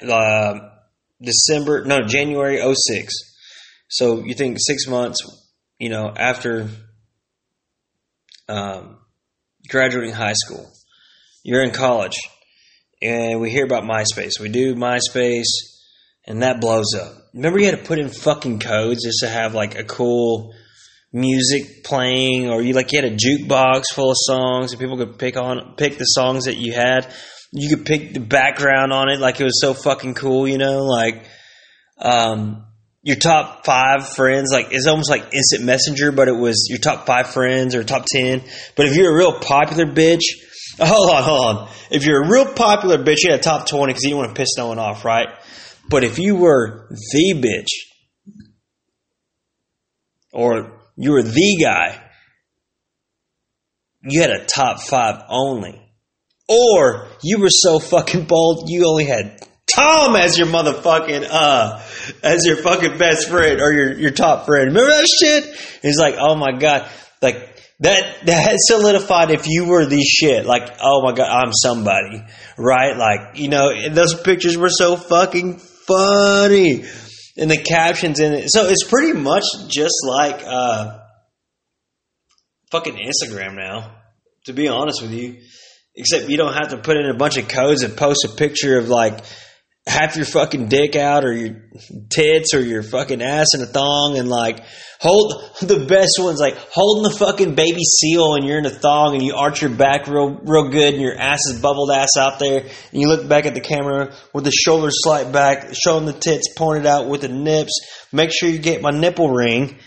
Uh, 0.04 0.54
December, 1.22 1.86
no, 1.86 2.02
January 2.02 2.58
06. 2.58 3.14
So 3.88 4.24
you 4.24 4.34
think 4.34 4.58
six 4.60 4.88
months, 4.88 5.20
you 5.78 5.90
know, 5.90 6.12
after 6.16 6.70
um, 8.50 8.98
graduating 9.68 10.14
high 10.14 10.34
school 10.34 10.72
you're 11.44 11.64
in 11.64 11.72
college 11.72 12.18
and 13.02 13.40
we 13.40 13.50
hear 13.50 13.66
about 13.66 13.84
MySpace. 13.84 14.40
We 14.40 14.50
do 14.50 14.76
MySpace 14.76 15.48
and 16.26 16.44
that 16.44 16.62
blows 16.62 16.94
up. 16.94 17.14
Remember 17.34 17.60
you 17.60 17.66
had 17.66 17.78
to 17.78 17.84
put 17.84 18.00
in 18.00 18.10
fucking 18.10 18.60
codes 18.60 19.04
just 19.04 19.20
to 19.22 19.30
have 19.30 19.54
like 19.54 19.76
a 19.78 19.84
cool 19.84 20.54
music 21.14 21.84
playing 21.84 22.50
or 22.50 22.62
you 22.62 22.74
like 22.74 22.92
you 22.92 23.02
had 23.02 23.12
a 23.12 23.16
jukebox 23.16 23.86
full 23.94 24.12
of 24.12 24.18
songs 24.18 24.72
and 24.72 24.80
people 24.80 24.98
could 24.98 25.20
pick 25.20 25.36
on 25.36 25.76
pick 25.76 25.98
the 25.98 26.06
songs 26.06 26.46
that 26.46 26.58
you 26.58 26.74
had. 26.74 27.12
You 27.52 27.76
could 27.76 27.86
pick 27.86 28.14
the 28.14 28.20
background 28.20 28.94
on 28.94 29.10
it 29.10 29.20
like 29.20 29.40
it 29.42 29.44
was 29.44 29.60
so 29.60 29.74
fucking 29.74 30.14
cool, 30.14 30.48
you 30.48 30.58
know, 30.58 30.84
like 30.84 31.26
um 31.98 32.66
your 33.04 33.16
top 33.16 33.66
five 33.66 34.08
friends, 34.10 34.52
like 34.52 34.68
it's 34.72 34.86
almost 34.86 35.10
like 35.10 35.34
instant 35.34 35.64
messenger, 35.64 36.12
but 36.12 36.28
it 36.28 36.36
was 36.36 36.68
your 36.70 36.78
top 36.78 37.08
five 37.08 37.28
friends 37.28 37.74
or 37.74 37.84
top 37.84 38.06
ten. 38.06 38.44
But 38.76 38.86
if 38.86 38.96
you're 38.96 39.12
a 39.12 39.18
real 39.18 39.40
popular 39.40 39.88
bitch, 39.88 40.22
Hold 40.80 41.16
on, 41.16 41.24
hold 41.24 41.58
on. 41.58 41.70
If 41.92 42.06
you're 42.06 42.24
a 42.24 42.30
real 42.30 42.54
popular 42.54 42.98
bitch, 42.98 43.18
you 43.24 43.32
had 43.32 43.40
a 43.40 43.44
top 43.44 43.68
20 43.68 43.92
because 43.92 44.04
you 44.04 44.10
didn't 44.10 44.20
want 44.20 44.36
to 44.36 44.40
piss 44.40 44.58
no 44.58 44.68
one 44.68 44.80
off, 44.80 45.04
right? 45.04 45.28
But 45.90 46.04
if 46.04 46.18
you 46.18 46.36
were 46.36 46.88
the 46.90 47.34
bitch, 47.36 47.68
or 50.32 50.80
you 50.96 51.12
were 51.12 51.24
the 51.24 51.58
guy, 51.62 52.02
you 54.04 54.22
had 54.22 54.32
a 54.32 54.46
top 54.46 54.80
five 54.80 55.24
only. 55.30 55.78
Or 56.48 57.08
you 57.22 57.40
were 57.40 57.50
so 57.50 57.80
fucking 57.80 58.26
bold, 58.26 58.70
you 58.70 58.88
only 58.88 59.06
had 59.06 59.46
Tom 59.74 60.16
as 60.16 60.38
your 60.38 60.48
motherfucking 60.48 61.26
uh 61.30 61.82
as 62.24 62.46
your 62.46 62.58
fucking 62.58 62.98
best 62.98 63.30
friend 63.30 63.62
or 63.62 63.72
your 63.72 63.94
your 63.94 64.12
top 64.12 64.46
friend. 64.46 64.68
Remember 64.68 64.90
that 64.90 65.08
shit? 65.20 65.46
He's 65.82 65.98
like, 65.98 66.16
oh 66.20 66.36
my 66.36 66.52
god, 66.58 66.90
like 67.22 67.51
that 67.82 68.26
that 68.28 68.56
solidified 68.60 69.32
if 69.32 69.48
you 69.48 69.66
were 69.66 69.86
the 69.86 70.02
shit. 70.02 70.46
Like, 70.46 70.78
oh 70.82 71.02
my 71.04 71.14
god, 71.14 71.30
I'm 71.30 71.52
somebody, 71.52 72.24
right? 72.58 72.96
Like, 72.96 73.40
you 73.40 73.50
know, 73.50 73.90
those 73.90 74.20
pictures 74.22 74.56
were 74.56 74.70
so 74.70 74.96
fucking 74.96 75.58
funny, 75.58 76.86
and 77.38 77.50
the 77.50 77.58
captions 77.58 78.20
in 78.20 78.34
it. 78.34 78.52
So 78.52 78.68
it's 78.68 78.84
pretty 78.84 79.14
much 79.14 79.44
just 79.68 79.96
like 80.08 80.44
uh, 80.46 81.00
fucking 82.72 82.96
Instagram 82.96 83.56
now. 83.56 83.98
To 84.46 84.54
be 84.54 84.68
honest 84.68 85.02
with 85.04 85.12
you, 85.12 85.40
except 85.96 86.30
you 86.30 86.38
don't 86.38 86.54
have 86.54 86.70
to 86.70 86.78
put 86.78 86.98
in 86.98 87.08
a 87.08 87.16
bunch 87.16 87.38
of 87.38 87.48
codes 87.48 87.84
and 87.84 87.96
post 87.96 88.26
a 88.26 88.36
picture 88.36 88.78
of 88.78 88.90
like 88.90 89.24
half 89.88 90.16
your 90.16 90.26
fucking 90.26 90.68
dick 90.68 90.96
out 90.96 91.26
or 91.26 91.34
your 91.34 91.56
tits 92.10 92.54
or 92.54 92.62
your 92.62 92.84
fucking 92.84 93.22
ass 93.22 93.48
in 93.56 93.62
a 93.62 93.66
thong 93.66 94.16
and 94.16 94.30
like 94.30 94.64
hold 95.00 95.34
the 95.62 95.86
best 95.88 96.18
ones 96.20 96.40
like 96.40 96.56
holding 96.72 97.12
the 97.12 97.18
fucking 97.18 97.56
baby 97.56 97.82
seal 97.84 98.36
and 98.36 98.46
you're 98.46 98.60
in 98.60 98.66
a 98.68 98.70
thong 98.70 99.16
and 99.16 99.24
you 99.24 99.34
arch 99.36 99.62
your 99.62 99.72
back 99.72 100.06
real 100.06 100.40
real 100.44 100.70
good 100.70 100.94
and 100.94 101.02
your 101.02 101.18
ass 101.18 101.40
is 101.48 101.60
bubbled 101.60 101.90
ass 101.90 102.16
out 102.16 102.38
there 102.38 102.60
and 102.60 103.02
you 103.02 103.08
look 103.08 103.28
back 103.28 103.48
at 103.48 103.56
the 103.56 103.62
camera 103.62 104.14
with 104.34 104.44
the 104.44 104.52
shoulders 104.52 104.94
slight 104.98 105.32
back 105.32 105.74
showing 105.74 106.06
the 106.06 106.14
tits 106.14 106.54
pointed 106.56 106.86
out 106.86 107.08
with 107.08 107.22
the 107.22 107.28
nips 107.28 107.80
make 108.12 108.32
sure 108.32 108.50
you 108.50 108.60
get 108.60 108.84
my 108.84 108.92
nipple 108.92 109.32
ring 109.32 109.80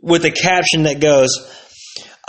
with 0.00 0.24
a 0.24 0.30
caption 0.30 0.84
that 0.84 1.00
goes 1.00 1.30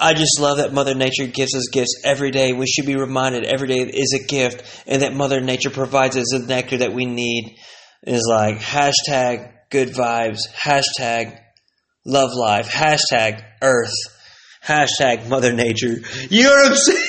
I 0.02 0.16
just 0.16 0.40
love 0.40 0.58
that 0.58 0.74
Mother 0.74 0.96
Nature 0.96 1.28
gives 1.28 1.56
us 1.56 1.70
gifts 1.72 2.02
every 2.04 2.32
day. 2.32 2.54
We 2.54 2.66
should 2.66 2.88
be 2.88 2.96
reminded 2.96 3.46
every 3.46 3.68
day 3.68 3.82
is 3.82 4.20
a 4.20 4.26
gift, 4.26 4.84
and 4.88 5.04
that 5.04 5.14
Mother 5.14 5.42
Nature 5.42 5.70
provides 5.70 6.18
us 6.18 6.32
the 6.32 6.40
nectar 6.40 6.78
that 6.78 6.94
we 6.94 7.06
need. 7.06 7.56
Is 8.04 8.28
like 8.28 8.58
hashtag 8.58 9.52
good 9.70 9.90
vibes, 9.90 10.40
hashtag 10.60 11.38
love 12.04 12.32
life, 12.34 12.68
hashtag 12.68 13.44
Earth, 13.62 13.94
hashtag 14.66 15.30
Mother 15.30 15.54
Nature. 15.54 15.98
You 16.32 16.46
know 16.46 16.50
what 16.50 16.72
I'm 16.72 16.78
saying? 16.78 17.06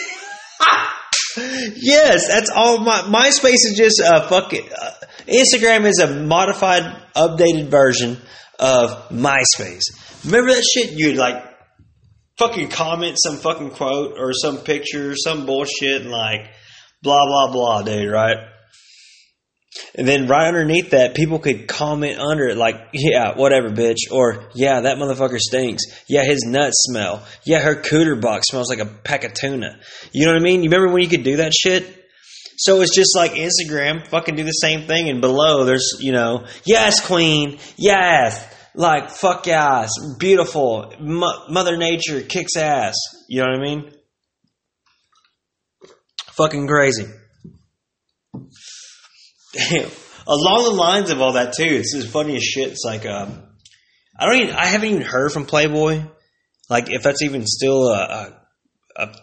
yes, 1.76 2.28
that's 2.28 2.50
all. 2.54 2.80
My 2.80 3.00
MySpace 3.00 3.54
is 3.54 3.74
just 3.74 4.00
a 4.00 4.28
fucking. 4.28 4.68
Uh, 4.70 4.90
Instagram 5.26 5.86
is 5.86 5.98
a 5.98 6.08
modified, 6.08 6.82
updated 7.16 7.70
version 7.70 8.18
of 8.58 9.08
MySpace. 9.08 9.84
Remember 10.26 10.52
that 10.52 10.62
shit? 10.62 10.92
You'd 10.92 11.16
like 11.16 11.51
fucking 12.38 12.68
comment 12.68 13.16
some 13.22 13.36
fucking 13.36 13.70
quote 13.70 14.18
or 14.18 14.32
some 14.32 14.58
picture, 14.58 15.14
some 15.16 15.46
bullshit, 15.46 16.02
and 16.02 16.10
like 16.10 16.50
blah 17.02 17.26
blah 17.26 17.52
blah, 17.52 17.82
dude, 17.82 18.10
right? 18.10 18.48
And 19.94 20.06
then 20.06 20.26
right 20.26 20.48
underneath 20.48 20.90
that, 20.90 21.14
people 21.14 21.38
could 21.38 21.66
comment 21.66 22.18
under 22.18 22.46
it 22.48 22.56
like, 22.56 22.88
yeah, 22.92 23.34
whatever, 23.36 23.70
bitch. 23.70 24.10
Or, 24.10 24.50
yeah, 24.54 24.80
that 24.82 24.98
motherfucker 24.98 25.38
stinks. 25.38 25.82
Yeah, 26.08 26.24
his 26.24 26.44
nuts 26.44 26.86
smell. 26.88 27.26
Yeah, 27.44 27.60
her 27.60 27.76
cooter 27.76 28.20
box 28.20 28.48
smells 28.48 28.68
like 28.68 28.80
a 28.80 28.86
pack 28.86 29.24
of 29.24 29.32
tuna. 29.32 29.78
You 30.12 30.26
know 30.26 30.32
what 30.32 30.40
I 30.40 30.44
mean? 30.44 30.62
You 30.62 30.70
remember 30.70 30.92
when 30.92 31.02
you 31.02 31.08
could 31.08 31.24
do 31.24 31.38
that 31.38 31.54
shit? 31.54 31.86
So 32.58 32.82
it's 32.82 32.94
just 32.94 33.16
like 33.16 33.32
Instagram, 33.32 34.06
fucking 34.08 34.36
do 34.36 34.44
the 34.44 34.50
same 34.50 34.86
thing. 34.86 35.08
And 35.08 35.20
below, 35.20 35.64
there's, 35.64 35.96
you 36.00 36.12
know, 36.12 36.46
yes, 36.66 37.04
queen, 37.04 37.58
yes, 37.76 38.51
like 38.74 39.10
fuck 39.10 39.46
ass, 39.48 39.90
beautiful, 40.18 40.92
Mother 41.00 41.76
Nature 41.76 42.22
kicks 42.22 42.56
ass. 42.56 42.94
You 43.28 43.42
know 43.42 43.50
what 43.50 43.60
I 43.60 43.62
mean? 43.62 43.92
Fucking 46.32 46.66
crazy. 46.66 47.06
Damn. 49.52 49.90
Along 50.26 50.62
the 50.64 50.70
lines 50.70 51.10
of 51.10 51.20
all 51.20 51.32
that 51.32 51.54
too, 51.54 51.64
it's 51.64 51.96
as 51.96 52.06
funny 52.06 52.36
as 52.36 52.44
shit. 52.44 52.68
It's 52.68 52.84
like 52.84 53.04
um, 53.04 53.42
I 54.18 54.26
don't 54.26 54.42
even 54.42 54.54
I 54.54 54.66
haven't 54.66 54.88
even 54.88 55.02
heard 55.02 55.32
from 55.32 55.46
Playboy. 55.46 56.04
Like 56.70 56.90
if 56.90 57.02
that's 57.02 57.22
even 57.22 57.44
still 57.44 57.88
a, 57.88 58.36
a, 58.96 59.02
a 59.02 59.16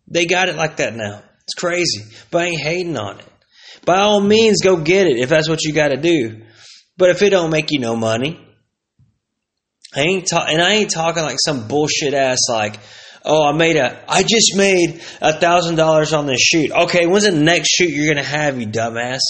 They 0.08 0.26
got 0.26 0.48
it 0.48 0.56
like 0.56 0.78
that 0.78 0.94
now. 0.94 1.22
It's 1.44 1.54
crazy. 1.54 2.02
But 2.30 2.42
I 2.42 2.46
ain't 2.46 2.60
hating 2.60 2.98
on 2.98 3.20
it. 3.20 3.24
By 3.84 3.98
all 3.98 4.20
means, 4.20 4.60
go 4.62 4.76
get 4.76 5.06
it 5.06 5.18
if 5.18 5.28
that's 5.28 5.48
what 5.48 5.62
you 5.62 5.72
got 5.72 5.88
to 5.88 5.96
do. 5.96 6.42
But 6.96 7.10
if 7.10 7.22
it 7.22 7.30
don't 7.30 7.50
make 7.50 7.70
you 7.70 7.78
no 7.78 7.94
money, 7.94 8.47
I 9.94 10.00
ain't 10.02 10.26
ta- 10.28 10.46
and 10.48 10.60
I 10.60 10.74
ain't 10.74 10.90
talking 10.90 11.22
like 11.22 11.38
some 11.44 11.66
bullshit 11.66 12.14
ass 12.14 12.38
like, 12.48 12.78
oh, 13.24 13.48
I 13.48 13.52
made 13.52 13.76
a, 13.76 14.04
I 14.08 14.22
just 14.22 14.56
made 14.56 15.00
a 15.20 15.32
thousand 15.32 15.76
dollars 15.76 16.12
on 16.12 16.26
this 16.26 16.40
shoot. 16.40 16.70
Okay, 16.70 17.06
when's 17.06 17.24
the 17.24 17.32
next 17.32 17.70
shoot 17.70 17.90
you're 17.90 18.12
gonna 18.12 18.26
have, 18.26 18.60
you 18.60 18.66
dumbass? 18.66 19.20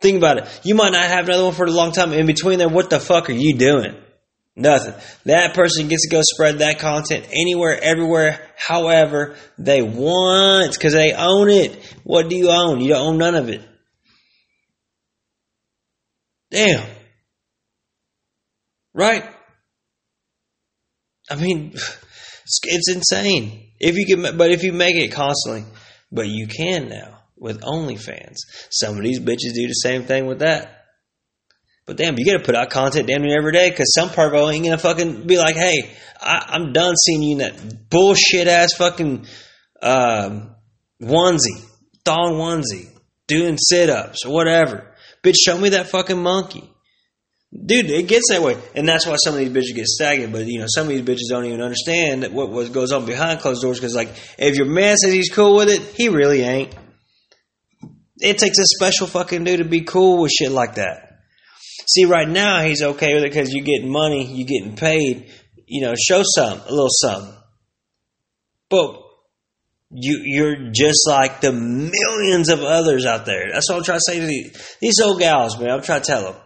Think 0.00 0.18
about 0.18 0.38
it. 0.38 0.60
You 0.64 0.74
might 0.74 0.92
not 0.92 1.04
have 1.04 1.26
another 1.28 1.44
one 1.44 1.54
for 1.54 1.64
a 1.64 1.70
long 1.70 1.92
time. 1.92 2.12
In 2.12 2.26
between 2.26 2.58
there, 2.58 2.68
what 2.68 2.90
the 2.90 2.98
fuck 3.00 3.30
are 3.30 3.34
you 3.34 3.56
doing? 3.56 3.96
Nothing. 4.54 4.94
That 5.24 5.54
person 5.54 5.88
gets 5.88 6.06
to 6.08 6.14
go 6.14 6.20
spread 6.22 6.58
that 6.58 6.78
content 6.78 7.26
anywhere, 7.30 7.78
everywhere, 7.80 8.50
however 8.56 9.36
they 9.58 9.80
want, 9.80 10.74
because 10.74 10.92
they 10.92 11.12
own 11.12 11.48
it. 11.48 11.82
What 12.04 12.28
do 12.28 12.36
you 12.36 12.50
own? 12.50 12.80
You 12.80 12.88
don't 12.88 13.14
own 13.14 13.18
none 13.18 13.34
of 13.34 13.48
it. 13.48 13.62
Damn. 16.50 16.86
Right? 18.94 19.24
I 21.30 21.36
mean, 21.36 21.72
it's 22.64 22.94
insane. 22.94 23.70
If 23.80 23.96
you 23.96 24.06
can, 24.06 24.36
but 24.36 24.50
if 24.50 24.62
you 24.62 24.72
make 24.72 24.96
it 24.96 25.12
constantly, 25.12 25.64
but 26.10 26.28
you 26.28 26.46
can 26.46 26.88
now 26.88 27.22
with 27.36 27.60
OnlyFans. 27.60 28.36
Some 28.70 28.96
of 28.96 29.02
these 29.02 29.18
bitches 29.18 29.54
do 29.54 29.66
the 29.66 29.72
same 29.72 30.04
thing 30.04 30.26
with 30.26 30.40
that. 30.40 30.84
But 31.84 31.96
damn, 31.96 32.16
you 32.16 32.24
gotta 32.24 32.44
put 32.44 32.54
out 32.54 32.70
content 32.70 33.08
damn 33.08 33.22
near 33.22 33.36
every 33.36 33.52
day 33.52 33.68
because 33.68 33.92
some 33.92 34.08
pervo 34.08 34.52
ain't 34.52 34.64
gonna 34.64 34.78
fucking 34.78 35.26
be 35.26 35.36
like, 35.36 35.56
hey, 35.56 35.90
I, 36.20 36.54
am 36.54 36.72
done 36.72 36.94
seeing 36.96 37.22
you 37.22 37.32
in 37.32 37.38
that 37.38 37.90
bullshit 37.90 38.46
ass 38.46 38.74
fucking 38.74 39.26
um, 39.82 40.54
onesie, 41.02 41.64
thong 42.04 42.34
onesie, 42.34 42.88
doing 43.26 43.58
sit 43.58 43.90
ups 43.90 44.24
or 44.24 44.32
whatever. 44.32 44.94
Bitch, 45.24 45.34
show 45.44 45.58
me 45.58 45.70
that 45.70 45.88
fucking 45.88 46.22
monkey. 46.22 46.71
Dude, 47.54 47.90
it 47.90 48.08
gets 48.08 48.30
that 48.30 48.40
way, 48.40 48.56
and 48.74 48.88
that's 48.88 49.06
why 49.06 49.16
some 49.16 49.34
of 49.34 49.40
these 49.40 49.50
bitches 49.50 49.74
get 49.74 49.86
stagnant. 49.86 50.32
But 50.32 50.46
you 50.46 50.58
know, 50.58 50.66
some 50.68 50.84
of 50.84 50.88
these 50.88 51.02
bitches 51.02 51.28
don't 51.28 51.44
even 51.44 51.60
understand 51.60 52.24
what 52.32 52.50
what 52.50 52.72
goes 52.72 52.92
on 52.92 53.04
behind 53.04 53.40
closed 53.40 53.60
doors. 53.60 53.78
Because 53.78 53.94
like, 53.94 54.08
if 54.38 54.56
your 54.56 54.66
man 54.66 54.96
says 54.96 55.12
he's 55.12 55.28
cool 55.28 55.56
with 55.56 55.68
it, 55.68 55.82
he 55.94 56.08
really 56.08 56.40
ain't. 56.42 56.74
It 58.18 58.38
takes 58.38 58.58
a 58.58 58.64
special 58.64 59.06
fucking 59.06 59.44
dude 59.44 59.58
to 59.58 59.64
be 59.64 59.82
cool 59.82 60.22
with 60.22 60.30
shit 60.30 60.50
like 60.50 60.76
that. 60.76 61.18
See, 61.86 62.06
right 62.06 62.28
now 62.28 62.62
he's 62.62 62.82
okay 62.82 63.14
with 63.14 63.24
it 63.24 63.30
because 63.30 63.52
you're 63.52 63.64
getting 63.64 63.90
money, 63.90 64.24
you're 64.24 64.46
getting 64.46 64.76
paid. 64.76 65.30
You 65.66 65.82
know, 65.82 65.94
show 65.94 66.22
some 66.24 66.60
a 66.60 66.70
little 66.70 66.88
something. 66.90 67.34
But 68.70 69.02
You 69.90 70.22
you're 70.24 70.70
just 70.72 71.06
like 71.06 71.42
the 71.42 71.52
millions 71.52 72.48
of 72.48 72.60
others 72.60 73.04
out 73.04 73.26
there. 73.26 73.52
That's 73.52 73.68
what 73.68 73.76
I'm 73.76 73.84
trying 73.84 73.98
to 73.98 74.04
say 74.06 74.20
to 74.20 74.26
these, 74.26 74.76
these 74.80 75.00
old 75.00 75.18
gals, 75.18 75.58
man. 75.58 75.70
I'm 75.70 75.82
trying 75.82 76.00
to 76.00 76.06
tell 76.06 76.32
them. 76.32 76.42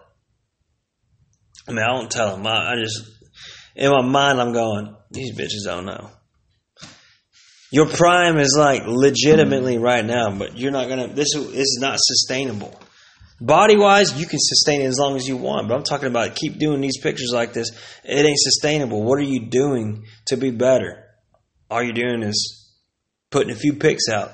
I 1.69 1.73
mean, 1.73 1.85
I 1.85 1.89
don't 1.89 2.11
tell 2.11 2.37
them. 2.37 2.47
I, 2.47 2.73
I 2.73 2.75
just 2.77 3.17
in 3.77 3.91
my 3.91 4.03
mind, 4.03 4.41
I'm 4.41 4.53
going, 4.53 4.97
these 5.11 5.37
bitches 5.37 5.65
don't 5.65 5.85
know. 5.85 6.11
Your 7.71 7.87
prime 7.87 8.39
is 8.39 8.57
like 8.59 8.85
legitimately 8.87 9.77
hmm. 9.77 9.83
right 9.83 10.05
now, 10.05 10.31
but 10.31 10.57
you're 10.57 10.73
not 10.73 10.89
gonna. 10.89 11.09
This 11.09 11.35
is, 11.35 11.47
this 11.53 11.67
is 11.67 11.79
not 11.81 11.99
sustainable. 12.01 12.81
Body 13.39 13.77
wise, 13.77 14.19
you 14.19 14.27
can 14.27 14.39
sustain 14.41 14.81
it 14.81 14.87
as 14.87 14.99
long 14.99 15.17
as 15.17 15.29
you 15.29 15.37
want, 15.37 15.69
but 15.69 15.77
I'm 15.77 15.83
talking 15.83 16.09
about 16.09 16.37
keep 16.37 16.59
doing 16.59 16.81
these 16.81 16.99
pictures 16.99 17.33
like 17.35 17.53
this. 17.53 17.71
It 18.03 18.25
ain't 18.25 18.39
sustainable. 18.39 19.03
What 19.03 19.19
are 19.19 19.25
you 19.25 19.51
doing 19.51 20.07
to 20.29 20.39
be 20.39 20.51
better? 20.51 21.05
All 21.71 21.83
you're 21.83 21.93
doing 21.93 22.23
is 22.23 22.73
putting 23.31 23.53
a 23.53 23.57
few 23.57 23.75
pics 23.75 24.09
out. 24.09 24.33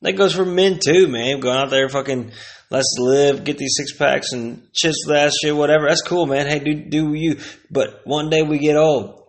That 0.00 0.12
goes 0.12 0.34
for 0.34 0.46
men 0.46 0.78
too, 0.82 1.08
man. 1.08 1.40
Going 1.40 1.58
out 1.58 1.68
there, 1.68 1.90
fucking, 1.90 2.32
let's 2.70 2.94
live, 2.98 3.44
get 3.44 3.58
these 3.58 3.74
six 3.76 3.96
packs 3.96 4.32
and 4.32 4.72
chits 4.72 5.04
that 5.08 5.32
shit, 5.32 5.54
whatever. 5.54 5.88
That's 5.88 6.02
cool, 6.02 6.26
man. 6.26 6.46
Hey, 6.46 6.58
do 6.58 6.74
do 6.74 7.14
you? 7.14 7.38
But 7.70 8.02
one 8.04 8.30
day 8.30 8.42
we 8.42 8.58
get 8.58 8.76
old. 8.76 9.22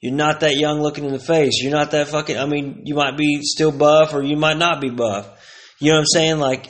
You're 0.00 0.12
not 0.14 0.40
that 0.40 0.56
young 0.56 0.80
looking 0.80 1.04
in 1.04 1.12
the 1.12 1.20
face. 1.20 1.62
You're 1.62 1.72
not 1.72 1.92
that 1.92 2.08
fucking. 2.08 2.36
I 2.36 2.46
mean, 2.46 2.82
you 2.84 2.96
might 2.96 3.16
be 3.16 3.40
still 3.42 3.70
buff, 3.70 4.14
or 4.14 4.22
you 4.22 4.36
might 4.36 4.56
not 4.56 4.80
be 4.80 4.90
buff. 4.90 5.28
You 5.78 5.90
know 5.90 5.94
what 5.94 6.00
I'm 6.00 6.06
saying? 6.06 6.38
Like, 6.38 6.66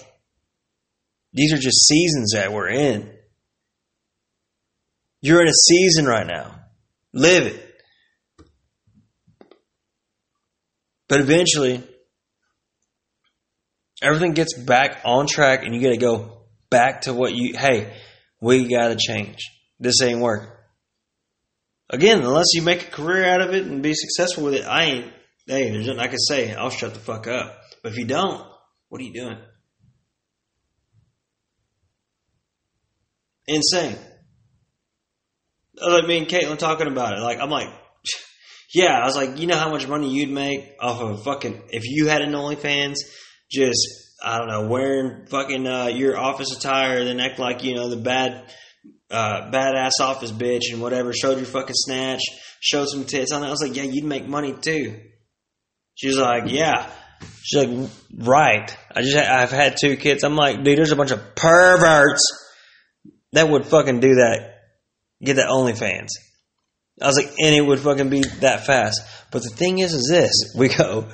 these 1.32 1.52
are 1.52 1.58
just 1.58 1.86
seasons 1.86 2.32
that 2.34 2.52
we're 2.52 2.68
in. 2.68 3.10
You're 5.22 5.40
in 5.40 5.48
a 5.48 5.52
season 5.52 6.04
right 6.04 6.26
now. 6.26 6.60
Live 7.14 7.46
it. 7.46 7.68
But 11.08 11.20
eventually, 11.20 11.82
everything 14.02 14.32
gets 14.32 14.58
back 14.58 15.00
on 15.04 15.26
track 15.26 15.64
and 15.64 15.74
you 15.74 15.80
got 15.80 15.90
to 15.90 15.96
go 15.96 16.42
back 16.70 17.02
to 17.02 17.14
what 17.14 17.32
you, 17.34 17.56
hey, 17.56 17.92
we 18.40 18.68
got 18.68 18.88
to 18.88 18.96
change. 18.96 19.38
This 19.78 20.02
ain't 20.02 20.20
working. 20.20 20.50
Again, 21.90 22.20
unless 22.20 22.54
you 22.54 22.62
make 22.62 22.88
a 22.88 22.90
career 22.90 23.26
out 23.26 23.42
of 23.42 23.54
it 23.54 23.66
and 23.66 23.82
be 23.82 23.94
successful 23.94 24.44
with 24.44 24.54
it, 24.54 24.64
I 24.64 24.84
ain't, 24.84 25.12
hey, 25.46 25.70
there's 25.70 25.86
nothing 25.86 26.00
I 26.00 26.08
can 26.08 26.18
say. 26.18 26.54
I'll 26.54 26.70
shut 26.70 26.94
the 26.94 27.00
fuck 27.00 27.26
up. 27.26 27.58
But 27.82 27.92
if 27.92 27.98
you 27.98 28.06
don't, 28.06 28.46
what 28.88 29.00
are 29.00 29.04
you 29.04 29.12
doing? 29.12 29.36
Insane. 33.46 33.96
Like 35.80 36.06
me 36.06 36.18
and 36.18 36.28
Caitlin 36.28 36.58
talking 36.58 36.86
about 36.86 37.18
it. 37.18 37.20
Like 37.20 37.40
I'm 37.40 37.50
like, 37.50 37.68
yeah. 38.74 38.98
I 38.98 39.04
was 39.04 39.16
like, 39.16 39.38
you 39.38 39.46
know 39.46 39.56
how 39.56 39.70
much 39.70 39.88
money 39.88 40.10
you'd 40.10 40.30
make 40.30 40.74
off 40.80 41.00
of 41.00 41.24
fucking 41.24 41.60
if 41.70 41.82
you 41.84 42.06
had 42.06 42.22
an 42.22 42.32
OnlyFans, 42.32 42.96
just 43.52 44.02
I 44.24 44.38
don't 44.38 44.48
know, 44.48 44.68
wearing 44.68 45.26
fucking 45.26 45.66
uh, 45.66 45.86
your 45.86 46.16
office 46.16 46.56
attire, 46.56 47.04
then 47.04 47.18
act 47.18 47.38
like 47.40 47.64
you 47.64 47.74
know 47.74 47.88
the 47.88 47.96
bad, 47.96 48.44
uh, 49.10 49.50
badass 49.50 50.00
office 50.00 50.30
bitch 50.30 50.72
and 50.72 50.80
whatever. 50.80 51.12
Showed 51.12 51.38
your 51.38 51.46
fucking 51.46 51.74
snatch, 51.74 52.22
showed 52.60 52.88
some 52.88 53.04
tits 53.04 53.32
on 53.32 53.42
it. 53.42 53.48
I 53.48 53.50
was 53.50 53.62
like, 53.62 53.76
yeah, 53.76 53.82
you'd 53.82 54.04
make 54.04 54.26
money 54.26 54.54
too. 54.60 55.00
She 55.94 56.08
was 56.08 56.18
like, 56.18 56.44
yeah. 56.46 56.90
She's 57.42 57.66
like, 57.66 57.90
right. 58.16 58.76
I 58.94 59.02
just, 59.02 59.16
I've 59.16 59.50
had 59.50 59.76
two 59.80 59.96
kids. 59.96 60.24
I'm 60.24 60.36
like, 60.36 60.62
dude, 60.62 60.78
there's 60.78 60.92
a 60.92 60.96
bunch 60.96 61.10
of 61.10 61.34
perverts 61.34 62.22
that 63.32 63.48
would 63.48 63.66
fucking 63.66 64.00
do 64.00 64.14
that. 64.16 64.54
Get 65.22 65.36
that 65.36 65.48
OnlyFans. 65.48 66.08
I 67.00 67.06
was 67.06 67.16
like, 67.16 67.32
and 67.38 67.54
it 67.54 67.60
would 67.60 67.80
fucking 67.80 68.10
be 68.10 68.22
that 68.40 68.66
fast. 68.66 69.00
But 69.30 69.42
the 69.42 69.50
thing 69.50 69.78
is, 69.78 69.92
is 69.92 70.08
this. 70.08 70.54
We 70.56 70.68
go, 70.68 71.08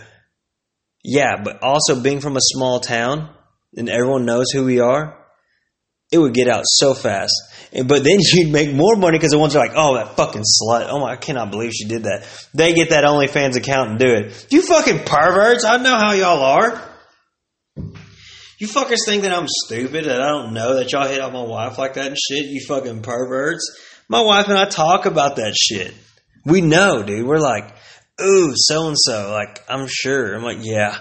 yeah, 1.09 1.43
but 1.43 1.63
also 1.63 2.03
being 2.03 2.21
from 2.21 2.37
a 2.37 2.41
small 2.43 2.81
town 2.81 3.31
and 3.75 3.89
everyone 3.89 4.27
knows 4.27 4.51
who 4.53 4.67
we 4.67 4.79
are, 4.79 5.17
it 6.13 6.19
would 6.19 6.35
get 6.35 6.49
out 6.49 6.65
so 6.67 6.93
fast. 6.93 7.33
And, 7.73 7.89
but 7.89 8.05
then 8.05 8.19
you'd 8.33 8.53
make 8.53 8.75
more 8.75 8.95
money 8.95 9.17
because 9.17 9.31
the 9.31 9.39
ones 9.39 9.57
are 9.57 9.67
like, 9.67 9.75
oh, 9.75 9.95
that 9.95 10.17
fucking 10.17 10.43
slut. 10.43 10.87
Oh 10.91 11.01
my, 11.01 11.13
I 11.13 11.17
cannot 11.17 11.51
believe 11.51 11.73
she 11.73 11.89
did 11.89 12.03
that. 12.03 12.29
They 12.53 12.75
get 12.75 12.91
that 12.91 13.05
OnlyFans 13.05 13.57
account 13.57 13.91
and 13.91 13.99
do 13.99 14.13
it. 14.13 14.47
You 14.51 14.61
fucking 14.61 15.05
perverts. 15.07 15.65
I 15.65 15.79
know 15.79 15.97
how 15.97 16.13
y'all 16.13 16.43
are. 16.43 16.85
You 18.59 18.67
fuckers 18.67 19.07
think 19.07 19.23
that 19.23 19.33
I'm 19.33 19.47
stupid, 19.49 20.05
that 20.05 20.21
I 20.21 20.29
don't 20.29 20.53
know 20.53 20.75
that 20.75 20.93
y'all 20.93 21.09
hit 21.09 21.23
on 21.23 21.33
my 21.33 21.43
wife 21.43 21.79
like 21.79 21.95
that 21.95 22.09
and 22.09 22.19
shit, 22.19 22.47
you 22.47 22.61
fucking 22.67 23.01
perverts. 23.01 23.65
My 24.11 24.21
wife 24.21 24.49
and 24.49 24.59
I 24.59 24.67
talk 24.67 25.07
about 25.07 25.37
that 25.37 25.55
shit. 25.57 25.95
We 26.45 26.61
know, 26.61 27.03
dude. 27.03 27.27
We're 27.27 27.39
like, 27.39 27.78
ooh, 28.21 28.53
so 28.55 28.89
and 28.89 28.97
so. 28.99 29.31
Like, 29.33 29.65
I'm 29.69 29.87
sure. 29.89 30.35
I'm 30.35 30.43
like, 30.43 30.59
yeah, 30.61 30.99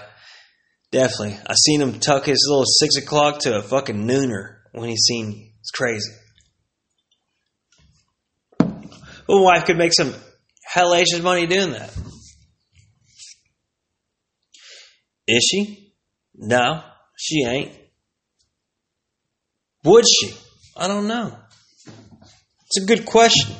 definitely. 0.92 1.38
I 1.46 1.54
seen 1.54 1.80
him 1.80 2.00
tuck 2.00 2.26
his 2.26 2.46
little 2.48 2.64
six 2.66 2.96
o'clock 2.96 3.40
to 3.40 3.58
a 3.58 3.62
fucking 3.62 4.06
nooner 4.06 4.56
when 4.72 4.88
he 4.88 4.96
seen 4.96 5.28
me. 5.30 5.54
It's 5.60 5.70
crazy. 5.70 6.10
Well, 9.28 9.44
wife 9.44 9.66
could 9.66 9.76
make 9.76 9.92
some 9.92 10.14
hellacious 10.74 11.22
money 11.22 11.46
doing 11.46 11.72
that. 11.72 11.94
Is 15.26 15.46
she? 15.50 15.92
No, 16.34 16.82
she 17.16 17.44
ain't. 17.44 17.72
Would 19.84 20.06
she? 20.08 20.34
I 20.76 20.88
don't 20.88 21.06
know. 21.06 21.36
It's 22.66 22.82
a 22.82 22.86
good 22.86 23.04
question. 23.04 23.54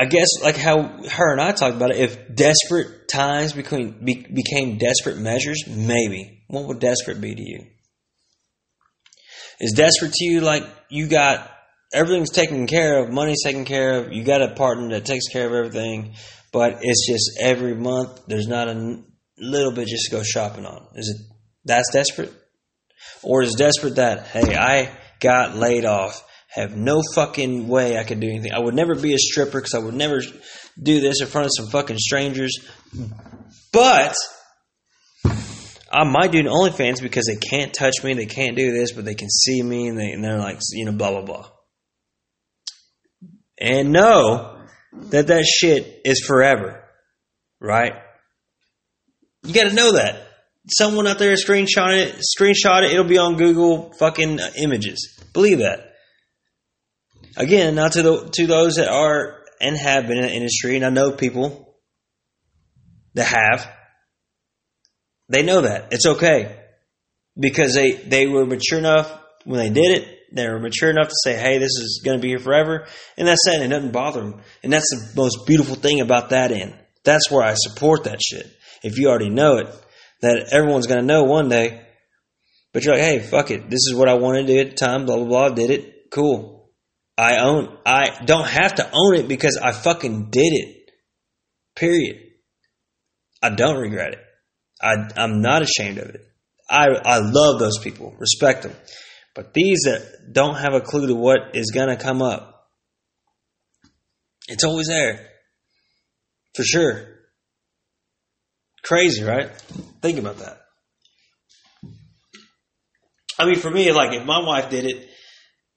I 0.00 0.06
guess 0.06 0.28
like 0.42 0.56
how 0.56 0.82
her 1.10 1.32
and 1.32 1.42
I 1.42 1.52
talked 1.52 1.76
about 1.76 1.90
it. 1.90 1.98
If 1.98 2.34
desperate 2.34 3.06
times 3.06 3.52
between 3.52 4.02
be, 4.02 4.26
became 4.32 4.78
desperate 4.78 5.18
measures, 5.18 5.64
maybe 5.68 6.42
what 6.48 6.64
would 6.64 6.78
desperate 6.78 7.20
be 7.20 7.34
to 7.34 7.42
you? 7.42 7.66
Is 9.60 9.72
desperate 9.72 10.14
to 10.14 10.24
you 10.24 10.40
like 10.40 10.64
you 10.88 11.06
got 11.06 11.50
everything's 11.92 12.30
taken 12.30 12.66
care 12.66 13.04
of, 13.04 13.12
money's 13.12 13.42
taken 13.44 13.66
care 13.66 13.98
of, 13.98 14.10
you 14.10 14.24
got 14.24 14.40
a 14.40 14.54
partner 14.54 14.88
that 14.88 15.04
takes 15.04 15.28
care 15.28 15.46
of 15.46 15.52
everything, 15.52 16.14
but 16.50 16.78
it's 16.80 17.06
just 17.06 17.38
every 17.38 17.74
month 17.74 18.22
there's 18.26 18.48
not 18.48 18.68
a 18.68 19.02
little 19.36 19.72
bit 19.72 19.86
just 19.86 20.06
to 20.06 20.12
go 20.12 20.22
shopping 20.22 20.64
on. 20.64 20.86
Is 20.94 21.08
it 21.14 21.36
that's 21.66 21.92
desperate? 21.92 22.32
Or 23.22 23.42
is 23.42 23.52
desperate 23.52 23.96
that, 23.96 24.28
hey, 24.28 24.56
I 24.56 24.96
got 25.20 25.56
laid 25.56 25.84
off, 25.84 26.24
have 26.54 26.76
no 26.76 27.02
fucking 27.14 27.68
way 27.68 27.98
I 27.98 28.04
could 28.04 28.20
do 28.20 28.28
anything. 28.28 28.52
I 28.52 28.58
would 28.58 28.74
never 28.74 28.94
be 28.94 29.14
a 29.14 29.18
stripper 29.18 29.58
because 29.58 29.74
I 29.74 29.78
would 29.78 29.94
never 29.94 30.20
do 30.82 31.00
this 31.00 31.20
in 31.20 31.26
front 31.26 31.46
of 31.46 31.52
some 31.56 31.68
fucking 31.68 31.98
strangers. 31.98 32.58
But 33.72 34.16
I 35.92 36.04
might 36.04 36.32
do 36.32 36.38
an 36.38 36.46
OnlyFans 36.46 37.02
because 37.02 37.26
they 37.26 37.36
can't 37.36 37.72
touch 37.72 38.02
me, 38.02 38.14
they 38.14 38.26
can't 38.26 38.56
do 38.56 38.72
this, 38.72 38.92
but 38.92 39.04
they 39.04 39.14
can 39.14 39.28
see 39.28 39.62
me 39.62 39.88
and, 39.88 39.98
they, 39.98 40.10
and 40.10 40.24
they're 40.24 40.38
like, 40.38 40.58
you 40.72 40.86
know, 40.86 40.92
blah, 40.92 41.10
blah, 41.10 41.22
blah 41.22 41.46
and 43.60 43.92
know 43.92 44.56
that 44.92 45.26
that 45.26 45.44
shit 45.44 46.00
is 46.04 46.24
forever, 46.26 46.82
right? 47.60 47.92
You 49.44 49.54
got 49.54 49.68
to 49.68 49.74
know 49.74 49.92
that. 49.92 50.26
Someone 50.68 51.06
out 51.06 51.18
there 51.18 51.34
screenshot 51.34 51.98
it, 51.98 52.22
screenshot 52.38 52.82
it. 52.82 52.92
It'll 52.92 53.04
be 53.04 53.18
on 53.18 53.36
Google 53.36 53.92
fucking 53.98 54.40
images. 54.56 55.20
Believe 55.32 55.58
that. 55.58 55.89
Again, 57.36 57.74
not 57.74 57.92
to 57.92 58.02
the 58.02 58.30
to 58.34 58.46
those 58.46 58.76
that 58.76 58.88
are 58.88 59.44
and 59.60 59.76
have 59.76 60.06
been 60.06 60.18
in 60.18 60.24
the 60.24 60.32
industry, 60.32 60.76
and 60.76 60.84
I 60.84 60.90
know 60.90 61.12
people 61.12 61.76
that 63.14 63.26
have. 63.26 63.70
They 65.28 65.42
know 65.42 65.60
that 65.60 65.88
it's 65.92 66.06
okay 66.06 66.58
because 67.38 67.74
they 67.74 67.92
they 67.92 68.26
were 68.26 68.46
mature 68.46 68.78
enough 68.78 69.16
when 69.44 69.58
they 69.58 69.70
did 69.70 70.02
it 70.02 70.20
they 70.32 70.48
were 70.48 70.60
mature 70.60 70.90
enough 70.90 71.08
to 71.08 71.14
say, 71.24 71.36
hey, 71.36 71.58
this 71.58 71.72
is 71.72 72.02
going 72.04 72.18
to 72.18 72.22
be 72.22 72.28
here 72.28 72.38
forever. 72.38 72.86
And 73.16 73.26
that's 73.26 73.46
it. 73.48 73.62
It 73.62 73.68
doesn't 73.68 73.92
bother 73.92 74.20
them. 74.20 74.40
And 74.62 74.72
that's 74.72 74.88
the 74.90 75.20
most 75.20 75.46
beautiful 75.46 75.74
thing 75.74 76.00
about 76.00 76.30
that 76.30 76.52
end. 76.52 76.78
That's 77.04 77.30
where 77.30 77.42
I 77.42 77.54
support 77.56 78.04
that 78.04 78.20
shit. 78.22 78.46
If 78.82 78.98
you 78.98 79.08
already 79.08 79.30
know 79.30 79.56
it, 79.56 79.66
that 80.22 80.48
everyone's 80.52 80.86
going 80.86 81.00
to 81.00 81.06
know 81.06 81.24
one 81.24 81.48
day. 81.48 81.86
But 82.72 82.84
you're 82.84 82.94
like, 82.94 83.02
hey, 83.02 83.18
fuck 83.18 83.50
it. 83.50 83.68
This 83.68 83.86
is 83.88 83.94
what 83.94 84.08
I 84.08 84.14
wanted 84.14 84.46
to 84.46 84.52
do 84.52 84.60
at 84.60 84.70
the 84.70 84.76
time. 84.76 85.06
Blah, 85.06 85.16
blah, 85.16 85.26
blah. 85.26 85.48
Did 85.48 85.70
it. 85.70 86.10
Cool. 86.10 86.59
I 87.20 87.40
own, 87.40 87.76
I 87.84 88.24
don't 88.24 88.48
have 88.48 88.76
to 88.76 88.90
own 88.90 89.16
it 89.16 89.28
because 89.28 89.58
I 89.62 89.72
fucking 89.72 90.30
did 90.30 90.54
it. 90.54 90.90
Period. 91.76 92.16
I 93.42 93.50
don't 93.50 93.78
regret 93.78 94.14
it. 94.14 94.20
I, 94.80 94.94
I'm 95.18 95.42
not 95.42 95.60
ashamed 95.60 95.98
of 95.98 96.08
it. 96.08 96.22
I, 96.70 96.86
I 97.04 97.18
love 97.18 97.58
those 97.58 97.78
people. 97.78 98.14
Respect 98.18 98.62
them. 98.62 98.72
But 99.34 99.52
these 99.52 99.80
that 99.84 100.32
don't 100.32 100.54
have 100.54 100.72
a 100.72 100.80
clue 100.80 101.08
to 101.08 101.14
what 101.14 101.54
is 101.54 101.72
going 101.74 101.88
to 101.88 102.02
come 102.02 102.22
up, 102.22 102.70
it's 104.48 104.64
always 104.64 104.86
there. 104.86 105.28
For 106.54 106.62
sure. 106.62 107.06
Crazy, 108.82 109.22
right? 109.22 109.50
Think 110.00 110.18
about 110.18 110.38
that. 110.38 110.62
I 113.38 113.44
mean, 113.44 113.56
for 113.56 113.70
me, 113.70 113.92
like 113.92 114.14
if 114.14 114.24
my 114.24 114.42
wife 114.42 114.70
did 114.70 114.86
it, 114.86 115.09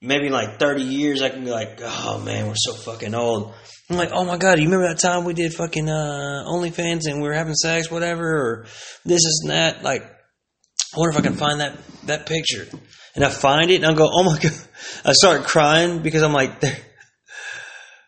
maybe 0.04 0.28
in 0.28 0.34
like 0.34 0.60
30 0.60 0.84
years, 0.84 1.22
I 1.22 1.30
can 1.30 1.45
be 1.45 1.49
like, 1.49 1.80
oh 1.82 2.20
man, 2.20 2.47
we're 2.47 2.56
so 2.56 2.74
fucking 2.74 3.16
old. 3.16 3.54
I'm 3.89 3.97
like, 3.97 4.12
oh 4.12 4.26
my 4.26 4.38
god, 4.38 4.60
you 4.60 4.66
remember 4.66 4.88
that 4.88 4.99
time 4.99 5.24
we 5.24 5.34
did 5.34 5.54
fucking 5.54 5.89
uh, 5.89 6.43
OnlyFans 6.47 7.06
and 7.06 7.22
we 7.22 7.28
were 7.28 7.34
having 7.34 7.56
sex, 7.56 7.89
whatever, 7.89 8.26
or 8.26 8.66
this 9.06 9.22
is 9.22 9.45
that? 9.47 9.82
Like, 9.82 10.04
I 10.04 10.99
wonder 10.99 11.12
if 11.12 11.18
I 11.18 11.28
can 11.28 11.38
find 11.38 11.62
that 11.62 11.78
that 12.06 12.26
picture. 12.26 12.68
And 13.16 13.24
I 13.24 13.30
find 13.30 13.72
it 13.72 13.76
and 13.76 13.86
I 13.86 13.93
go, 13.93 14.10
oh 14.12 14.24
my 14.24 14.38
god. 14.41 14.51
I 15.06 15.14
start 15.14 15.43
crying 15.43 16.01
because 16.01 16.22
I'm 16.22 16.34
like, 16.34 16.62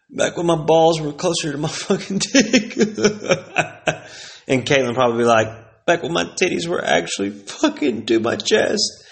back 0.09 0.37
when 0.37 0.45
my 0.45 0.55
balls 0.55 0.99
were 0.99 1.13
closer 1.13 1.51
to 1.51 1.57
my 1.57 1.67
fucking 1.69 2.19
dick. 2.19 2.77
and 4.47 4.65
Caitlin 4.65 4.93
probably 4.93 5.25
like, 5.25 5.85
back 5.85 6.03
when 6.03 6.13
my 6.13 6.25
titties 6.25 6.67
were 6.67 6.83
actually 6.83 7.29
fucking 7.31 8.05
to 8.07 8.19
my 8.19 8.35
chest. 8.35 9.04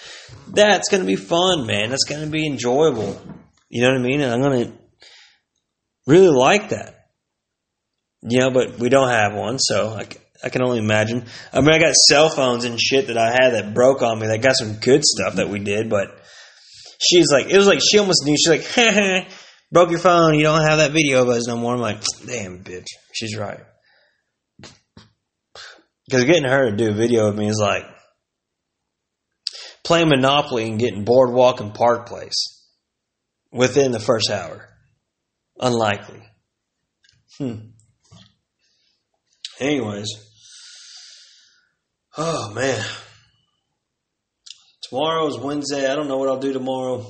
That's 0.48 0.88
gonna 0.88 1.04
be 1.04 1.16
fun, 1.16 1.66
man. 1.66 1.90
That's 1.90 2.04
gonna 2.04 2.26
be 2.26 2.46
enjoyable. 2.46 3.20
You 3.68 3.82
know 3.82 3.88
what 3.88 3.98
I 3.98 4.02
mean? 4.02 4.20
And 4.20 4.32
I'm 4.32 4.40
gonna 4.40 4.72
really 6.06 6.28
like 6.28 6.70
that. 6.70 7.08
You 8.22 8.40
know, 8.40 8.50
but 8.50 8.78
we 8.78 8.88
don't 8.88 9.10
have 9.10 9.34
one, 9.34 9.58
so 9.58 9.88
I, 9.90 10.06
I 10.42 10.48
can 10.48 10.62
only 10.62 10.78
imagine. 10.78 11.26
I 11.52 11.60
mean, 11.60 11.74
I 11.74 11.78
got 11.78 11.94
cell 11.94 12.30
phones 12.30 12.64
and 12.64 12.80
shit 12.80 13.08
that 13.08 13.18
I 13.18 13.30
had 13.30 13.50
that 13.50 13.74
broke 13.74 14.02
on 14.02 14.18
me. 14.18 14.26
That 14.26 14.42
got 14.42 14.56
some 14.56 14.74
good 14.74 15.04
stuff 15.04 15.34
that 15.36 15.50
we 15.50 15.58
did, 15.58 15.90
but 15.90 16.08
she's 17.00 17.30
like, 17.30 17.50
it 17.50 17.58
was 17.58 17.66
like 17.66 17.80
she 17.80 17.98
almost 17.98 18.24
knew. 18.24 18.36
She's 18.36 18.48
like, 18.48 19.28
broke 19.72 19.90
your 19.90 19.98
phone. 19.98 20.34
You 20.34 20.44
don't 20.44 20.62
have 20.62 20.78
that 20.78 20.92
video 20.92 21.22
of 21.22 21.28
us 21.28 21.46
no 21.46 21.56
more. 21.56 21.74
I'm 21.74 21.80
like, 21.80 22.02
damn, 22.26 22.64
bitch. 22.64 22.86
She's 23.12 23.36
right. 23.36 23.60
Because 26.06 26.24
getting 26.24 26.44
her 26.44 26.70
to 26.70 26.76
do 26.76 26.90
a 26.90 26.94
video 26.94 27.28
of 27.28 27.36
me 27.36 27.48
is 27.48 27.58
like 27.60 27.84
playing 29.84 30.08
Monopoly 30.08 30.68
and 30.68 30.78
getting 30.78 31.04
Boardwalk 31.04 31.60
and 31.60 31.74
Park 31.74 32.08
Place 32.08 32.66
within 33.52 33.92
the 33.92 34.00
first 34.00 34.30
hour. 34.30 34.68
Unlikely. 35.60 36.22
Hmm. 37.38 37.56
Anyways. 39.60 40.08
Oh, 42.16 42.52
man. 42.52 42.84
Tomorrow 44.88 45.26
is 45.28 45.38
Wednesday. 45.38 45.90
I 45.90 45.94
don't 45.94 46.08
know 46.08 46.16
what 46.16 46.28
I'll 46.28 46.38
do 46.38 46.52
tomorrow. 46.52 47.00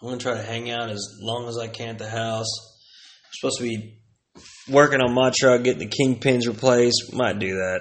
I'm 0.00 0.08
going 0.08 0.18
to 0.18 0.22
try 0.22 0.34
to 0.34 0.42
hang 0.42 0.70
out 0.70 0.90
as 0.90 1.18
long 1.20 1.48
as 1.48 1.58
I 1.58 1.66
can 1.66 1.90
at 1.90 1.98
the 1.98 2.08
house. 2.08 2.46
I'm 3.24 3.32
supposed 3.32 3.58
to 3.58 3.64
be 3.64 4.00
working 4.68 5.00
on 5.00 5.12
my 5.12 5.32
truck, 5.36 5.62
getting 5.64 5.88
the 5.88 5.88
kingpins 5.88 6.46
replaced. 6.46 7.12
Might 7.12 7.38
do 7.38 7.54
that. 7.56 7.80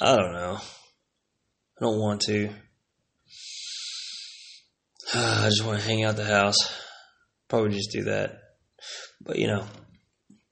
I 0.00 0.16
don't 0.16 0.32
know. 0.32 0.58
I 1.80 1.84
don't 1.84 2.00
want 2.00 2.22
to. 2.22 2.48
I 5.14 5.48
just 5.48 5.64
want 5.64 5.78
to 5.78 5.86
hang 5.86 6.02
out 6.02 6.16
the 6.16 6.24
house. 6.24 6.56
Probably 7.48 7.70
just 7.70 7.92
do 7.92 8.02
that. 8.04 8.36
But 9.20 9.38
you 9.38 9.46
know, 9.46 9.64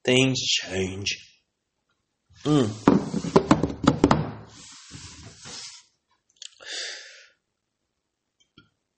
things 0.05 0.41
change. 0.41 1.17
Mm. 2.45 2.71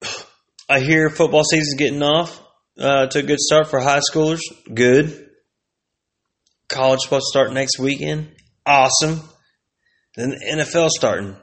I 0.68 0.80
hear 0.80 1.08
football 1.08 1.44
season's 1.44 1.76
getting 1.78 2.02
off 2.02 2.42
uh, 2.78 3.06
to 3.06 3.20
a 3.20 3.22
good 3.22 3.40
start 3.40 3.68
for 3.68 3.80
high 3.80 4.00
schoolers. 4.00 4.40
Good. 4.72 5.30
College 6.68 7.00
supposed 7.00 7.24
to 7.24 7.30
start 7.30 7.54
next 7.54 7.78
weekend. 7.78 8.36
Awesome. 8.66 9.22
Then 10.14 10.30
the 10.30 10.62
NFL 10.62 10.90
starting. 10.90 11.36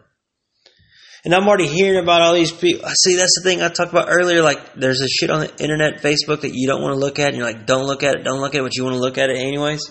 And 1.26 1.34
I'm 1.34 1.47
already 1.47 1.67
hearing 1.67 2.01
about 2.01 2.21
all 2.21 2.36
these 2.36 2.51
people. 2.51 2.88
See, 2.88 3.15
that's 3.15 3.36
the 3.41 3.49
thing 3.49 3.63
I 3.63 3.69
talked 3.69 3.91
about 3.91 4.09
earlier. 4.09 4.43
Like, 4.43 4.76
there's 4.76 5.01
a 5.01 5.07
shit 5.07 5.32
on 5.32 5.39
the 5.39 5.57
internet, 5.57 6.03
Facebook 6.03 6.41
that 6.41 6.53
you 6.53 6.67
don't 6.67 6.84
want 6.84 6.93
to 6.93 6.99
look 6.99 7.17
at, 7.17 7.30
and 7.30 7.38
you're 7.38 7.45
like, 7.45 7.65
don't 7.65 7.86
look 7.88 8.03
at 8.03 8.15
it, 8.15 8.23
don't 8.23 8.39
look 8.39 8.53
at 8.53 8.59
it, 8.59 8.63
but 8.63 8.76
you 8.76 8.84
want 8.84 8.95
to 8.95 9.01
look 9.01 9.17
at 9.17 9.32
it 9.32 9.38
anyways. 9.38 9.82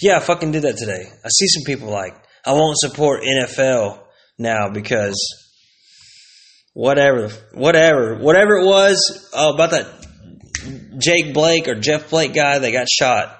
Yeah, 0.00 0.16
I 0.16 0.20
fucking 0.20 0.50
did 0.50 0.62
that 0.62 0.78
today. 0.78 1.04
I 1.22 1.28
see 1.28 1.46
some 1.46 1.64
people 1.66 1.90
like, 1.90 2.14
I 2.46 2.54
won't 2.54 2.78
support 2.78 3.22
NFL 3.22 4.00
now 4.38 4.70
because 4.72 5.14
whatever, 6.72 7.28
whatever, 7.52 8.16
whatever 8.16 8.56
it 8.56 8.64
was 8.64 9.28
uh, 9.34 9.52
about 9.54 9.72
that 9.72 9.86
Jake 10.98 11.34
Blake 11.34 11.68
or 11.68 11.74
Jeff 11.74 12.10
Blake 12.10 12.34
guy 12.34 12.58
that 12.58 12.70
got 12.70 12.88
shot. 12.88 13.38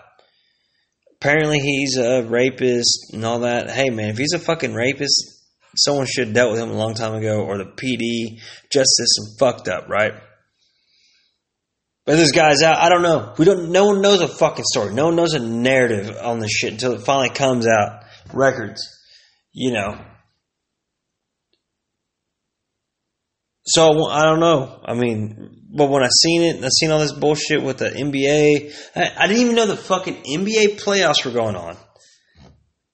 Apparently, 1.17 1.61
he's 1.61 1.97
a 1.97 2.23
rapist 2.23 3.13
and 3.13 3.25
all 3.25 3.41
that. 3.41 3.71
Hey, 3.71 3.91
man, 3.91 4.11
if 4.11 4.19
he's 4.19 4.35
a 4.35 4.39
fucking 4.39 4.75
rapist, 4.75 5.42
someone 5.77 6.07
should 6.07 6.29
have 6.29 6.35
dealt 6.35 6.53
with 6.53 6.61
him 6.61 6.71
a 6.71 6.77
long 6.77 6.95
time 6.95 7.15
ago, 7.15 7.43
or 7.43 7.59
the 7.59 7.65
PD 7.65 8.41
justice 8.71 8.97
system 8.97 9.37
fucked 9.39 9.69
up, 9.69 9.89
right? 9.89 10.15
But 12.05 12.17
this 12.17 12.33
guy's 12.33 12.63
out. 12.63 12.79
I 12.79 12.89
don't 12.89 13.03
know. 13.03 13.35
We 13.39 13.45
don't. 13.45 13.71
No 13.71 13.87
one 13.87 14.03
knows 14.03 14.21
a 14.21 14.29
fucking 14.29 14.65
story. 14.65 14.93
No 14.93 15.07
one 15.07 15.17
knows 15.17 15.35
a 15.35 15.39
narrative 15.39 16.17
on 16.21 16.41
this 16.41 16.51
shit 16.51 16.73
until 16.73 16.95
it 16.95 17.03
finally 17.03 17.31
comes 17.31 17.67
out. 17.67 18.05
Records, 18.33 18.83
you 19.53 19.73
know. 19.73 20.05
So 23.65 24.09
I 24.09 24.25
don't 24.25 24.41
know. 24.41 24.81
I 24.85 24.95
mean, 24.95 25.63
but 25.73 25.89
when 25.89 26.03
I 26.03 26.09
seen 26.09 26.43
it, 26.43 26.65
I 26.65 26.69
seen 26.69 26.91
all 26.91 26.99
this 26.99 27.13
bullshit 27.13 27.63
with 27.63 27.79
the 27.79 27.91
NBA. 27.91 28.75
I, 28.97 29.13
I 29.17 29.27
didn't 29.29 29.43
even 29.43 29.55
know 29.55 29.67
the 29.67 29.77
fucking 29.77 30.25
NBA 30.25 30.81
playoffs 30.81 31.25
were 31.25 31.31
going 31.31 31.55
on. 31.55 31.77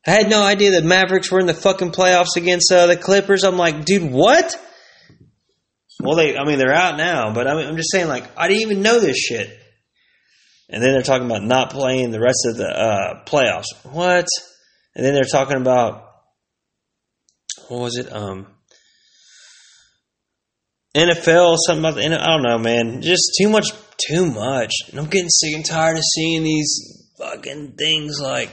I 0.08 0.12
had 0.12 0.30
no 0.30 0.42
idea 0.42 0.70
that 0.70 0.84
Mavericks 0.84 1.30
were 1.30 1.38
in 1.38 1.44
the 1.44 1.52
fucking 1.52 1.92
playoffs 1.92 2.36
against 2.36 2.72
uh, 2.72 2.86
the 2.86 2.96
Clippers. 2.96 3.44
I'm 3.44 3.58
like, 3.58 3.84
dude, 3.84 4.10
what? 4.10 4.58
Well, 6.00 6.16
they, 6.16 6.34
I 6.34 6.44
mean, 6.44 6.58
they're 6.58 6.72
out 6.72 6.96
now, 6.96 7.34
but 7.34 7.46
I 7.46 7.54
mean, 7.54 7.66
I'm 7.66 7.76
just 7.76 7.90
saying, 7.92 8.08
like, 8.08 8.24
I 8.34 8.48
didn't 8.48 8.62
even 8.62 8.80
know 8.80 9.00
this 9.00 9.18
shit. 9.18 9.50
And 10.70 10.82
then 10.82 10.92
they're 10.92 11.02
talking 11.02 11.26
about 11.26 11.42
not 11.42 11.70
playing 11.70 12.10
the 12.10 12.20
rest 12.20 12.46
of 12.46 12.56
the 12.56 12.68
uh, 12.68 13.24
playoffs. 13.26 13.66
What? 13.84 14.26
And 14.94 15.04
then 15.04 15.12
they're 15.12 15.24
talking 15.24 15.58
about 15.58 16.08
what 17.68 17.80
was 17.80 17.98
it? 17.98 18.10
Um, 18.10 18.46
NFL, 20.96 21.56
something 21.66 21.84
about 21.84 21.96
the 21.96 22.06
I 22.06 22.26
don't 22.26 22.42
know, 22.44 22.56
man. 22.56 23.02
Just 23.02 23.36
too 23.38 23.50
much, 23.50 23.72
too 24.08 24.24
much. 24.24 24.72
And 24.88 24.98
I'm 24.98 25.10
getting 25.10 25.28
sick 25.28 25.54
and 25.54 25.66
tired 25.66 25.98
of 25.98 26.02
seeing 26.14 26.44
these 26.44 27.10
fucking 27.18 27.72
things 27.72 28.18
like 28.22 28.50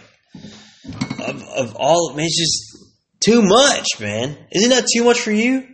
of, 1.29 1.43
of 1.43 1.75
all, 1.75 2.13
man, 2.15 2.25
it's 2.25 2.37
just 2.37 2.85
too 3.19 3.41
much, 3.41 3.99
man. 3.99 4.37
Isn't 4.51 4.69
that 4.69 4.87
too 4.93 5.03
much 5.03 5.19
for 5.19 5.31
you? 5.31 5.67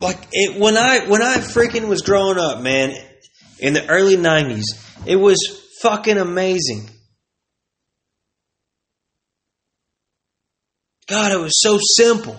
Like 0.00 0.18
it 0.32 0.58
when 0.58 0.76
I 0.78 1.06
when 1.06 1.22
I 1.22 1.36
freaking 1.36 1.88
was 1.88 2.00
growing 2.00 2.38
up, 2.38 2.62
man, 2.62 2.96
in 3.58 3.74
the 3.74 3.86
early 3.86 4.16
'90s, 4.16 4.64
it 5.06 5.16
was 5.16 5.38
fucking 5.82 6.16
amazing. 6.16 6.88
God, 11.06 11.32
it 11.32 11.40
was 11.40 11.60
so 11.60 11.78
simple. 11.80 12.36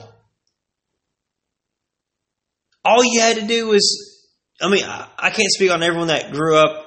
All 2.83 3.03
you 3.03 3.21
had 3.21 3.35
to 3.35 3.45
do 3.45 3.67
was, 3.67 4.23
I 4.61 4.69
mean, 4.69 4.85
I, 4.85 5.07
I 5.19 5.29
can't 5.29 5.51
speak 5.51 5.69
on 5.69 5.83
everyone 5.83 6.07
that 6.07 6.31
grew 6.31 6.57
up 6.57 6.80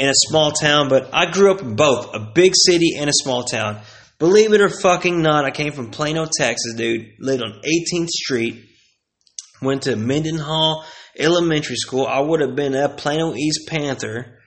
in 0.00 0.08
a 0.08 0.14
small 0.14 0.50
town, 0.50 0.88
but 0.88 1.10
I 1.12 1.30
grew 1.30 1.52
up 1.52 1.60
in 1.60 1.76
both 1.76 2.14
a 2.14 2.20
big 2.20 2.54
city 2.54 2.96
and 2.98 3.10
a 3.10 3.12
small 3.12 3.44
town. 3.44 3.82
Believe 4.18 4.54
it 4.54 4.62
or 4.62 4.70
fucking 4.70 5.20
not, 5.20 5.44
I 5.44 5.50
came 5.50 5.72
from 5.72 5.90
Plano, 5.90 6.24
Texas, 6.24 6.74
dude. 6.74 7.06
Lived 7.18 7.42
on 7.42 7.60
18th 7.62 8.08
Street. 8.08 8.64
Went 9.60 9.82
to 9.82 9.96
Mendenhall 9.96 10.86
Elementary 11.18 11.76
School. 11.76 12.06
I 12.06 12.20
would 12.20 12.40
have 12.40 12.56
been 12.56 12.74
a 12.74 12.88
Plano 12.88 13.34
East 13.34 13.68
Panther 13.68 14.38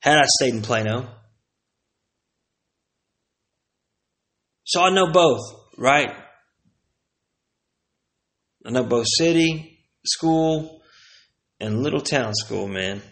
had 0.00 0.18
I 0.18 0.24
stayed 0.26 0.54
in 0.54 0.62
Plano. 0.62 1.06
So 4.64 4.80
I 4.82 4.88
know 4.88 5.12
both, 5.12 5.42
right? 5.76 6.14
I 8.64 8.70
know 8.70 8.84
both 8.84 9.06
city, 9.18 9.86
school, 10.06 10.82
and 11.60 11.82
little 11.82 12.00
town 12.00 12.32
school, 12.34 12.68
man. 12.68 13.02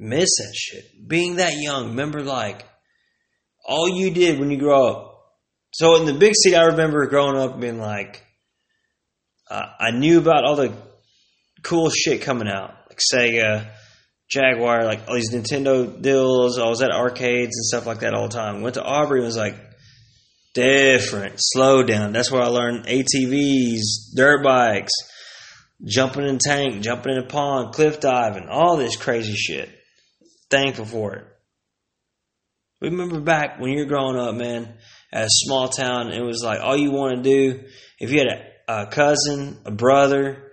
Miss 0.00 0.30
that 0.38 0.54
shit. 0.54 1.06
Being 1.06 1.36
that 1.36 1.52
young, 1.58 1.90
remember 1.90 2.22
like 2.22 2.64
all 3.64 3.88
you 3.88 4.10
did 4.10 4.40
when 4.40 4.50
you 4.50 4.58
grow 4.58 4.88
up. 4.88 5.06
So 5.72 5.96
in 5.96 6.06
the 6.06 6.14
big 6.14 6.32
city, 6.34 6.56
I 6.56 6.64
remember 6.64 7.06
growing 7.06 7.36
up 7.36 7.60
being 7.60 7.78
like, 7.78 8.24
uh, 9.48 9.66
I 9.78 9.90
knew 9.92 10.18
about 10.18 10.44
all 10.44 10.56
the 10.56 10.72
cool 11.62 11.90
shit 11.90 12.22
coming 12.22 12.48
out, 12.48 12.74
like 12.88 13.00
Sega, 13.12 13.68
Jaguar, 14.28 14.84
like 14.84 15.06
all 15.06 15.14
these 15.14 15.32
Nintendo 15.32 16.00
deals. 16.00 16.58
I 16.58 16.66
was 16.68 16.82
at 16.82 16.90
arcades 16.90 17.56
and 17.56 17.64
stuff 17.66 17.86
like 17.86 18.00
that 18.00 18.14
all 18.14 18.28
the 18.28 18.34
time. 18.34 18.62
Went 18.62 18.74
to 18.74 18.82
Aubrey 18.82 19.20
and 19.20 19.26
was 19.26 19.36
like, 19.36 19.56
different, 20.54 21.34
slow 21.38 21.84
down. 21.84 22.12
That's 22.12 22.30
where 22.30 22.42
I 22.42 22.46
learned 22.46 22.86
ATVs, 22.86 24.14
dirt 24.16 24.42
bikes, 24.42 24.92
jumping 25.84 26.26
in 26.26 26.38
tank, 26.38 26.82
jumping 26.82 27.12
in 27.12 27.22
a 27.22 27.26
pond, 27.26 27.74
cliff 27.74 28.00
diving, 28.00 28.48
all 28.48 28.76
this 28.76 28.96
crazy 28.96 29.34
shit 29.34 29.68
thankful 30.50 30.84
for 30.84 31.14
it. 31.14 31.24
Remember 32.80 33.20
back 33.20 33.60
when 33.60 33.72
you're 33.72 33.86
growing 33.86 34.16
up, 34.16 34.34
man, 34.34 34.74
at 35.12 35.24
a 35.24 35.30
small 35.30 35.68
town, 35.68 36.12
it 36.12 36.22
was 36.22 36.42
like 36.44 36.60
all 36.60 36.76
you 36.76 36.90
want 36.90 37.16
to 37.16 37.22
do 37.22 37.64
if 37.98 38.10
you 38.10 38.18
had 38.18 38.28
a, 38.28 38.82
a 38.82 38.86
cousin, 38.86 39.58
a 39.66 39.70
brother, 39.70 40.50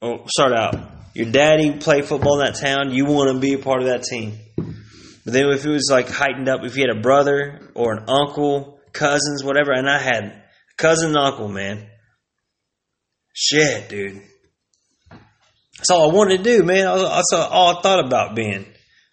or 0.00 0.24
start 0.28 0.52
out, 0.52 0.76
your 1.14 1.30
daddy 1.30 1.78
played 1.78 2.04
football 2.04 2.40
in 2.40 2.46
that 2.46 2.60
town, 2.60 2.92
you 2.92 3.04
want 3.06 3.32
to 3.32 3.40
be 3.40 3.54
a 3.54 3.58
part 3.58 3.80
of 3.80 3.88
that 3.88 4.04
team. 4.04 4.38
But 4.56 5.32
then 5.32 5.48
if 5.48 5.64
it 5.64 5.70
was 5.70 5.88
like 5.90 6.08
heightened 6.08 6.48
up, 6.48 6.64
if 6.64 6.76
you 6.76 6.84
had 6.88 6.96
a 6.96 7.00
brother 7.00 7.70
or 7.74 7.94
an 7.94 8.04
uncle, 8.08 8.80
cousins, 8.92 9.42
whatever, 9.42 9.72
and 9.72 9.88
I 9.88 9.98
had 9.98 10.24
a 10.24 10.42
cousin 10.76 11.10
and 11.10 11.18
uncle, 11.18 11.48
man. 11.48 11.88
Shit, 13.32 13.88
dude. 13.88 14.22
That's 15.78 15.90
all 15.90 16.10
I 16.10 16.14
wanted 16.14 16.38
to 16.38 16.44
do, 16.44 16.62
man. 16.62 16.84
That's 16.84 17.32
all 17.32 17.76
I 17.76 17.82
thought 17.82 18.04
about 18.04 18.36
being 18.36 18.66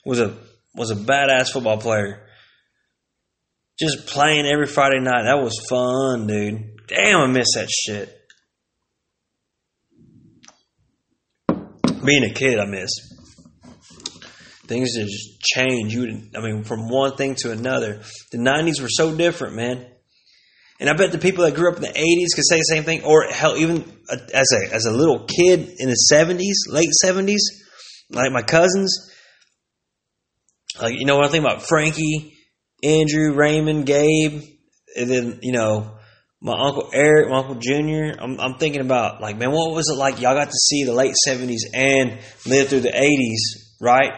was 0.05 0.19
a 0.19 0.37
was 0.75 0.91
a 0.91 0.95
badass 0.95 1.51
football 1.51 1.77
player. 1.77 2.27
Just 3.79 4.07
playing 4.07 4.45
every 4.45 4.67
Friday 4.67 4.99
night. 4.99 5.23
That 5.23 5.41
was 5.41 5.59
fun, 5.69 6.27
dude. 6.27 6.87
Damn, 6.87 7.21
I 7.21 7.27
miss 7.27 7.47
that 7.55 7.69
shit. 7.69 8.17
Being 12.05 12.23
a 12.23 12.33
kid, 12.33 12.59
I 12.59 12.65
miss. 12.65 12.89
Things 14.67 14.95
just 14.95 15.41
change. 15.41 15.93
You, 15.93 16.29
I 16.35 16.41
mean, 16.41 16.63
from 16.63 16.89
one 16.89 17.15
thing 17.15 17.35
to 17.39 17.51
another. 17.51 18.01
The 18.31 18.37
'90s 18.37 18.81
were 18.81 18.89
so 18.89 19.15
different, 19.15 19.55
man. 19.55 19.85
And 20.79 20.89
I 20.89 20.93
bet 20.93 21.11
the 21.11 21.19
people 21.19 21.45
that 21.45 21.53
grew 21.53 21.69
up 21.69 21.75
in 21.75 21.81
the 21.83 21.89
'80s 21.89 22.35
could 22.35 22.47
say 22.47 22.57
the 22.57 22.63
same 22.63 22.83
thing, 22.83 23.03
or 23.03 23.25
hell, 23.25 23.57
even 23.57 23.83
as 24.33 24.47
a 24.51 24.73
as 24.73 24.85
a 24.85 24.91
little 24.91 25.25
kid 25.25 25.75
in 25.77 25.89
the 25.89 25.97
'70s, 26.11 26.71
late 26.71 26.89
'70s, 27.03 27.41
like 28.09 28.31
my 28.31 28.41
cousins. 28.41 29.10
Like 30.79 30.95
you 30.97 31.05
know, 31.05 31.17
when 31.17 31.25
I 31.25 31.29
think 31.29 31.43
about 31.43 31.63
Frankie, 31.67 32.37
Andrew, 32.83 33.33
Raymond, 33.33 33.85
Gabe, 33.85 34.43
and 34.95 35.09
then 35.09 35.39
you 35.41 35.51
know 35.51 35.97
my 36.41 36.57
uncle 36.57 36.89
Eric, 36.93 37.29
my 37.29 37.37
uncle 37.37 37.55
Junior. 37.55 38.15
I'm, 38.19 38.39
I'm 38.39 38.55
thinking 38.55 38.81
about 38.81 39.21
like, 39.21 39.37
man, 39.37 39.51
what 39.51 39.73
was 39.73 39.89
it 39.89 39.95
like? 39.95 40.19
Y'all 40.19 40.35
got 40.35 40.49
to 40.49 40.57
see 40.57 40.83
the 40.83 40.93
late 40.93 41.15
'70s 41.27 41.59
and 41.73 42.19
live 42.45 42.69
through 42.69 42.81
the 42.81 42.89
'80s, 42.89 43.77
right? 43.79 44.13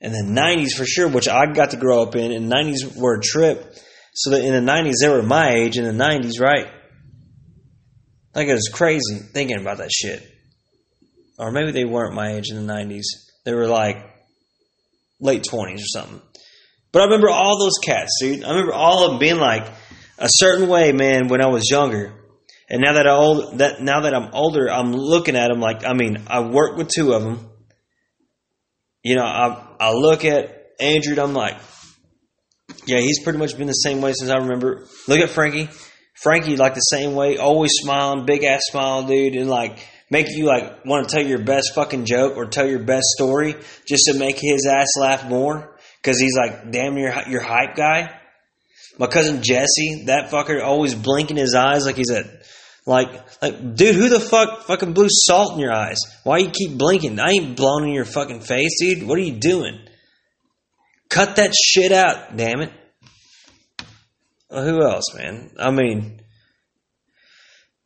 And 0.00 0.14
the 0.14 0.40
'90s 0.40 0.76
for 0.76 0.84
sure, 0.84 1.08
which 1.08 1.28
I 1.28 1.46
got 1.46 1.70
to 1.70 1.76
grow 1.76 2.02
up 2.02 2.14
in. 2.14 2.32
And 2.32 2.50
'90s 2.50 2.96
were 2.96 3.18
a 3.18 3.22
trip. 3.22 3.74
So 4.14 4.30
that 4.30 4.44
in 4.44 4.52
the 4.52 4.72
'90s 4.72 4.94
they 5.00 5.08
were 5.08 5.22
my 5.22 5.50
age 5.50 5.78
in 5.78 5.84
the 5.84 6.04
'90s, 6.04 6.40
right? 6.40 6.66
Like 8.34 8.48
it 8.48 8.54
was 8.54 8.70
crazy 8.72 9.18
thinking 9.32 9.60
about 9.60 9.78
that 9.78 9.90
shit. 9.90 10.28
Or 11.38 11.50
maybe 11.50 11.72
they 11.72 11.84
weren't 11.84 12.14
my 12.14 12.34
age 12.34 12.50
in 12.50 12.66
the 12.66 12.72
'90s. 12.72 13.04
They 13.44 13.54
were 13.54 13.66
like 13.66 14.11
late 15.22 15.44
20s 15.44 15.76
or 15.76 15.86
something. 15.86 16.20
But 16.92 17.02
I 17.02 17.04
remember 17.06 17.30
all 17.30 17.58
those 17.58 17.78
cats, 17.82 18.18
dude. 18.20 18.44
I 18.44 18.50
remember 18.50 18.74
all 18.74 19.04
of 19.04 19.12
them 19.12 19.18
being 19.18 19.38
like 19.38 19.66
a 20.18 20.28
certain 20.28 20.68
way, 20.68 20.92
man, 20.92 21.28
when 21.28 21.42
I 21.42 21.46
was 21.46 21.70
younger. 21.70 22.12
And 22.68 22.82
now 22.82 22.94
that 22.94 23.06
I 23.06 23.12
old 23.12 23.58
that 23.58 23.80
now 23.80 24.00
that 24.00 24.14
I'm 24.14 24.30
older, 24.34 24.70
I'm 24.70 24.92
looking 24.92 25.36
at 25.36 25.48
them 25.48 25.60
like 25.60 25.84
I 25.84 25.94
mean, 25.94 26.22
I 26.26 26.40
work 26.40 26.76
with 26.76 26.88
two 26.88 27.12
of 27.12 27.22
them. 27.22 27.50
You 29.02 29.16
know, 29.16 29.24
I 29.24 29.66
I 29.80 29.92
look 29.92 30.24
at 30.24 30.62
Andrew, 30.80 31.20
I'm 31.22 31.34
like, 31.34 31.58
yeah, 32.86 32.98
he's 32.98 33.22
pretty 33.22 33.38
much 33.38 33.56
been 33.56 33.66
the 33.66 33.72
same 33.72 34.00
way 34.00 34.12
since 34.12 34.30
I 34.30 34.36
remember. 34.36 34.86
Look 35.08 35.20
at 35.20 35.30
Frankie. 35.30 35.68
Frankie 36.14 36.56
like 36.56 36.74
the 36.74 36.80
same 36.80 37.14
way, 37.14 37.36
always 37.38 37.72
smiling, 37.74 38.26
big 38.26 38.44
ass 38.44 38.62
smile, 38.70 39.02
dude, 39.04 39.34
and 39.34 39.50
like 39.50 39.86
make 40.12 40.26
you 40.28 40.44
like 40.44 40.84
want 40.84 41.08
to 41.08 41.14
tell 41.14 41.26
your 41.26 41.38
best 41.38 41.72
fucking 41.74 42.04
joke 42.04 42.36
or 42.36 42.44
tell 42.44 42.68
your 42.68 42.84
best 42.84 43.06
story 43.16 43.54
just 43.86 44.04
to 44.06 44.18
make 44.18 44.38
his 44.38 44.68
ass 44.70 44.88
laugh 45.00 45.26
more 45.26 45.74
because 45.96 46.20
he's 46.20 46.36
like 46.36 46.70
damn 46.70 46.94
near 46.94 47.24
your 47.28 47.40
hype 47.40 47.74
guy. 47.74 48.14
My 48.98 49.06
cousin 49.06 49.42
Jesse, 49.42 50.04
that 50.08 50.30
fucker, 50.30 50.62
always 50.62 50.94
blinking 50.94 51.38
his 51.38 51.54
eyes 51.54 51.86
like 51.86 51.96
he's 51.96 52.10
a 52.10 52.24
like 52.84 53.08
like 53.40 53.74
dude, 53.74 53.94
who 53.94 54.10
the 54.10 54.20
fuck 54.20 54.64
fucking 54.64 54.92
blew 54.92 55.08
salt 55.08 55.54
in 55.54 55.60
your 55.60 55.72
eyes? 55.72 55.98
Why 56.24 56.38
you 56.38 56.50
keep 56.50 56.76
blinking? 56.76 57.18
I 57.18 57.30
ain't 57.30 57.56
blowing 57.56 57.88
in 57.88 57.94
your 57.94 58.04
fucking 58.04 58.40
face, 58.40 58.78
dude. 58.80 59.08
What 59.08 59.16
are 59.16 59.22
you 59.22 59.38
doing? 59.38 59.78
Cut 61.08 61.36
that 61.36 61.54
shit 61.54 61.90
out, 61.90 62.36
damn 62.36 62.60
it. 62.60 62.72
Who 64.50 64.82
else, 64.82 65.14
man? 65.16 65.52
I 65.58 65.70
mean, 65.70 66.21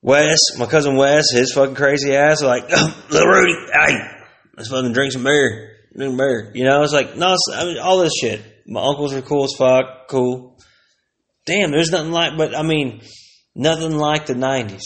Wes, 0.06 0.38
my 0.56 0.66
cousin 0.66 0.94
Wes, 0.94 1.32
his 1.32 1.52
fucking 1.52 1.74
crazy 1.74 2.14
ass, 2.14 2.40
like, 2.40 2.66
oh, 2.70 3.04
little 3.10 3.28
Rudy, 3.28 3.54
hey, 3.72 3.98
let's 4.56 4.70
fucking 4.70 4.92
drink 4.92 5.12
some 5.12 5.24
beer, 5.24 5.78
drink 5.96 6.16
beer. 6.16 6.52
You 6.54 6.64
know, 6.64 6.84
it's 6.84 6.92
like, 6.92 7.16
no, 7.16 7.32
it's, 7.32 7.50
I 7.52 7.64
mean, 7.64 7.78
all 7.78 7.98
this 7.98 8.12
shit. 8.20 8.40
My 8.68 8.82
uncles 8.82 9.14
are 9.14 9.22
cool 9.22 9.44
as 9.44 9.54
fuck, 9.58 10.06
cool. 10.08 10.60
Damn, 11.44 11.72
there's 11.72 11.90
nothing 11.90 12.12
like, 12.12 12.38
but 12.38 12.56
I 12.56 12.62
mean, 12.62 13.02
nothing 13.56 13.96
like 13.96 14.26
the 14.26 14.34
90s. 14.34 14.82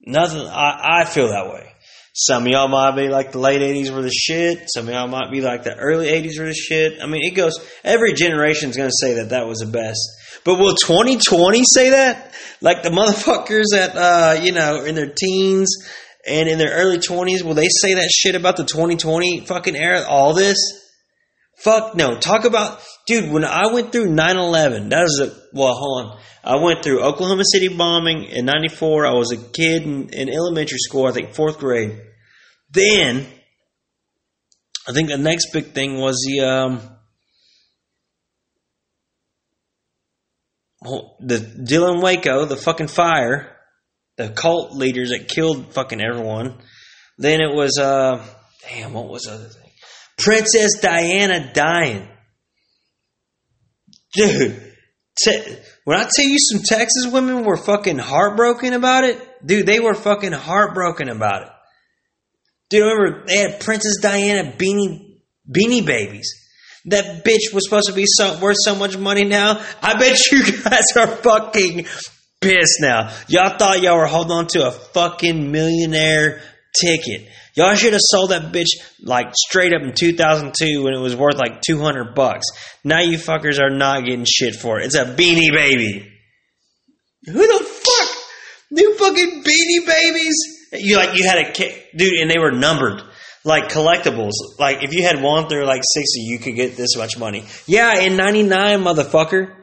Nothing, 0.00 0.46
I, 0.46 1.02
I 1.02 1.04
feel 1.04 1.28
that 1.28 1.52
way. 1.52 1.70
Some 2.14 2.44
of 2.44 2.48
y'all 2.48 2.68
might 2.68 2.96
be 2.96 3.08
like 3.08 3.32
the 3.32 3.38
late 3.38 3.60
80s 3.60 3.94
were 3.94 4.02
the 4.02 4.10
shit. 4.10 4.70
Some 4.72 4.88
of 4.88 4.94
y'all 4.94 5.08
might 5.08 5.30
be 5.30 5.42
like 5.42 5.62
the 5.62 5.76
early 5.76 6.06
80s 6.06 6.38
were 6.38 6.46
the 6.46 6.54
shit. 6.54 7.02
I 7.02 7.06
mean, 7.06 7.22
it 7.22 7.34
goes, 7.34 7.52
every 7.84 8.14
generation 8.14 8.70
is 8.70 8.76
going 8.78 8.88
to 8.88 8.96
say 8.98 9.14
that 9.14 9.30
that 9.30 9.46
was 9.46 9.58
the 9.58 9.66
best. 9.66 10.00
But 10.44 10.58
will 10.58 10.74
2020 10.74 11.64
say 11.64 11.90
that? 11.90 12.29
Like 12.60 12.82
the 12.82 12.90
motherfuckers 12.90 13.66
that, 13.72 13.96
uh, 13.96 14.40
you 14.42 14.52
know, 14.52 14.84
in 14.84 14.94
their 14.94 15.12
teens 15.12 15.74
and 16.26 16.48
in 16.48 16.58
their 16.58 16.72
early 16.72 16.98
20s, 16.98 17.42
will 17.42 17.54
they 17.54 17.68
say 17.68 17.94
that 17.94 18.10
shit 18.10 18.34
about 18.34 18.56
the 18.56 18.64
2020 18.64 19.46
fucking 19.46 19.76
era? 19.76 20.04
All 20.06 20.34
this? 20.34 20.58
Fuck 21.58 21.94
no. 21.94 22.18
Talk 22.18 22.44
about, 22.44 22.80
dude, 23.06 23.30
when 23.30 23.44
I 23.44 23.72
went 23.72 23.92
through 23.92 24.12
9 24.12 24.36
11, 24.36 24.88
that 24.90 25.02
was 25.02 25.20
a, 25.20 25.56
well, 25.56 25.74
hold 25.74 26.06
on. 26.06 26.18
I 26.42 26.56
went 26.56 26.82
through 26.82 27.02
Oklahoma 27.02 27.44
City 27.50 27.68
bombing 27.68 28.24
in 28.24 28.46
94. 28.46 29.06
I 29.06 29.12
was 29.12 29.32
a 29.32 29.36
kid 29.36 29.82
in, 29.82 30.08
in 30.08 30.30
elementary 30.30 30.78
school, 30.78 31.06
I 31.06 31.12
think 31.12 31.34
fourth 31.34 31.58
grade. 31.58 32.00
Then, 32.70 33.26
I 34.88 34.92
think 34.92 35.10
the 35.10 35.18
next 35.18 35.52
big 35.52 35.72
thing 35.72 36.00
was 36.00 36.16
the, 36.26 36.40
um, 36.40 36.80
the 40.82 41.38
Dylan 41.38 42.02
Waco, 42.02 42.44
the 42.44 42.56
fucking 42.56 42.88
fire, 42.88 43.56
the 44.16 44.30
cult 44.30 44.74
leaders 44.74 45.10
that 45.10 45.28
killed 45.28 45.74
fucking 45.74 46.00
everyone. 46.00 46.58
Then 47.18 47.40
it 47.40 47.54
was, 47.54 47.78
uh, 47.78 48.24
damn, 48.68 48.94
what 48.94 49.08
was 49.08 49.24
the 49.24 49.32
other 49.32 49.48
thing? 49.48 49.70
Princess 50.18 50.80
Diana 50.80 51.52
dying. 51.52 52.08
Dude, 54.14 54.74
when 55.84 55.98
I 55.98 56.08
tell 56.14 56.26
you 56.26 56.38
some 56.38 56.62
Texas 56.62 57.06
women 57.06 57.44
were 57.44 57.56
fucking 57.56 57.98
heartbroken 57.98 58.72
about 58.72 59.04
it, 59.04 59.18
dude, 59.44 59.66
they 59.66 59.80
were 59.80 59.94
fucking 59.94 60.32
heartbroken 60.32 61.08
about 61.08 61.42
it. 61.42 61.48
Dude, 62.70 62.84
remember 62.84 63.26
they 63.26 63.38
had 63.38 63.60
Princess 63.60 63.98
Diana 64.00 64.52
beanie 64.52 65.20
beanie 65.48 65.84
babies. 65.84 66.39
That 66.86 67.24
bitch 67.24 67.52
was 67.52 67.64
supposed 67.64 67.88
to 67.88 67.92
be 67.92 68.06
so 68.06 68.38
worth 68.40 68.56
so 68.64 68.74
much 68.74 68.96
money 68.96 69.24
now. 69.24 69.62
I 69.82 69.98
bet 69.98 70.18
you 70.32 70.44
guys 70.44 70.96
are 70.96 71.06
fucking 71.06 71.86
pissed 72.40 72.78
now. 72.80 73.14
Y'all 73.28 73.56
thought 73.58 73.82
y'all 73.82 73.96
were 73.96 74.06
holding 74.06 74.32
on 74.32 74.46
to 74.48 74.66
a 74.66 74.70
fucking 74.70 75.52
millionaire 75.52 76.42
ticket. 76.80 77.28
Y'all 77.54 77.74
should 77.74 77.92
have 77.92 78.02
sold 78.02 78.30
that 78.30 78.52
bitch 78.52 78.68
like 79.02 79.26
straight 79.34 79.74
up 79.74 79.82
in 79.82 79.92
2002 79.92 80.82
when 80.82 80.94
it 80.94 81.00
was 81.00 81.16
worth 81.16 81.36
like 81.36 81.60
200 81.62 82.14
bucks. 82.14 82.46
Now 82.84 83.00
you 83.00 83.18
fuckers 83.18 83.60
are 83.60 83.70
not 83.70 84.04
getting 84.04 84.24
shit 84.24 84.54
for 84.54 84.80
it. 84.80 84.86
It's 84.86 84.94
a 84.94 85.04
beanie 85.04 85.52
baby. 85.52 86.10
Who 87.26 87.32
the 87.32 87.64
fuck? 87.64 88.16
New 88.70 88.96
fucking 88.96 89.42
beanie 89.42 89.86
babies? 89.86 90.36
You 90.72 90.96
like 90.96 91.18
you 91.18 91.24
had 91.24 91.38
a 91.38 91.52
kid, 91.52 91.74
dude 91.94 92.14
and 92.14 92.30
they 92.30 92.38
were 92.38 92.52
numbered 92.52 93.02
like 93.44 93.70
collectibles. 93.70 94.32
Like 94.58 94.82
if 94.82 94.92
you 94.92 95.02
had 95.02 95.22
one 95.22 95.48
through 95.48 95.64
like 95.64 95.82
60, 95.84 96.20
you 96.20 96.38
could 96.38 96.54
get 96.54 96.76
this 96.76 96.96
much 96.96 97.18
money. 97.18 97.44
Yeah, 97.66 98.00
in 98.00 98.16
99, 98.16 98.82
motherfucker. 98.82 99.56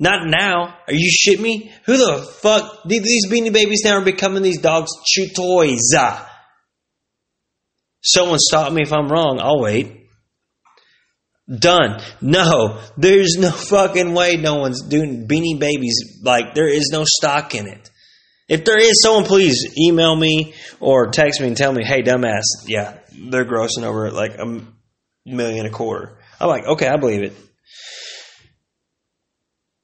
Not 0.00 0.28
now. 0.28 0.76
Are 0.86 0.94
you 0.94 1.10
shit 1.10 1.40
me? 1.40 1.72
Who 1.86 1.96
the 1.96 2.22
fuck? 2.40 2.84
These 2.86 3.26
beanie 3.26 3.52
babies 3.52 3.82
now 3.84 3.98
are 3.98 4.04
becoming 4.04 4.42
these 4.42 4.60
dogs' 4.60 4.92
chew 5.04 5.28
toys. 5.28 5.92
Ah. 5.96 6.24
Someone 8.00 8.38
stop 8.38 8.72
me 8.72 8.82
if 8.82 8.92
I'm 8.92 9.08
wrong. 9.08 9.40
I'll 9.40 9.60
wait. 9.60 9.96
Done. 11.48 12.00
No, 12.20 12.80
there's 12.96 13.36
no 13.38 13.50
fucking 13.50 14.12
way 14.12 14.36
no 14.36 14.56
one's 14.56 14.82
doing 14.82 15.26
beanie 15.26 15.58
babies. 15.58 16.20
Like, 16.22 16.54
there 16.54 16.68
is 16.68 16.90
no 16.92 17.04
stock 17.04 17.54
in 17.54 17.66
it. 17.66 17.90
If 18.48 18.64
there 18.64 18.78
is, 18.78 19.02
someone 19.02 19.24
please 19.24 19.74
email 19.78 20.16
me 20.16 20.54
or 20.80 21.10
text 21.10 21.40
me 21.40 21.48
and 21.48 21.56
tell 21.56 21.72
me, 21.72 21.84
hey, 21.84 22.02
dumbass, 22.02 22.44
yeah, 22.66 22.98
they're 23.12 23.44
grossing 23.44 23.82
over 23.82 24.10
like 24.10 24.38
a 24.38 24.62
million 25.26 25.66
a 25.66 25.70
quarter. 25.70 26.18
I'm 26.40 26.48
like, 26.48 26.64
okay, 26.66 26.88
I 26.88 26.96
believe 26.96 27.22
it. 27.22 27.34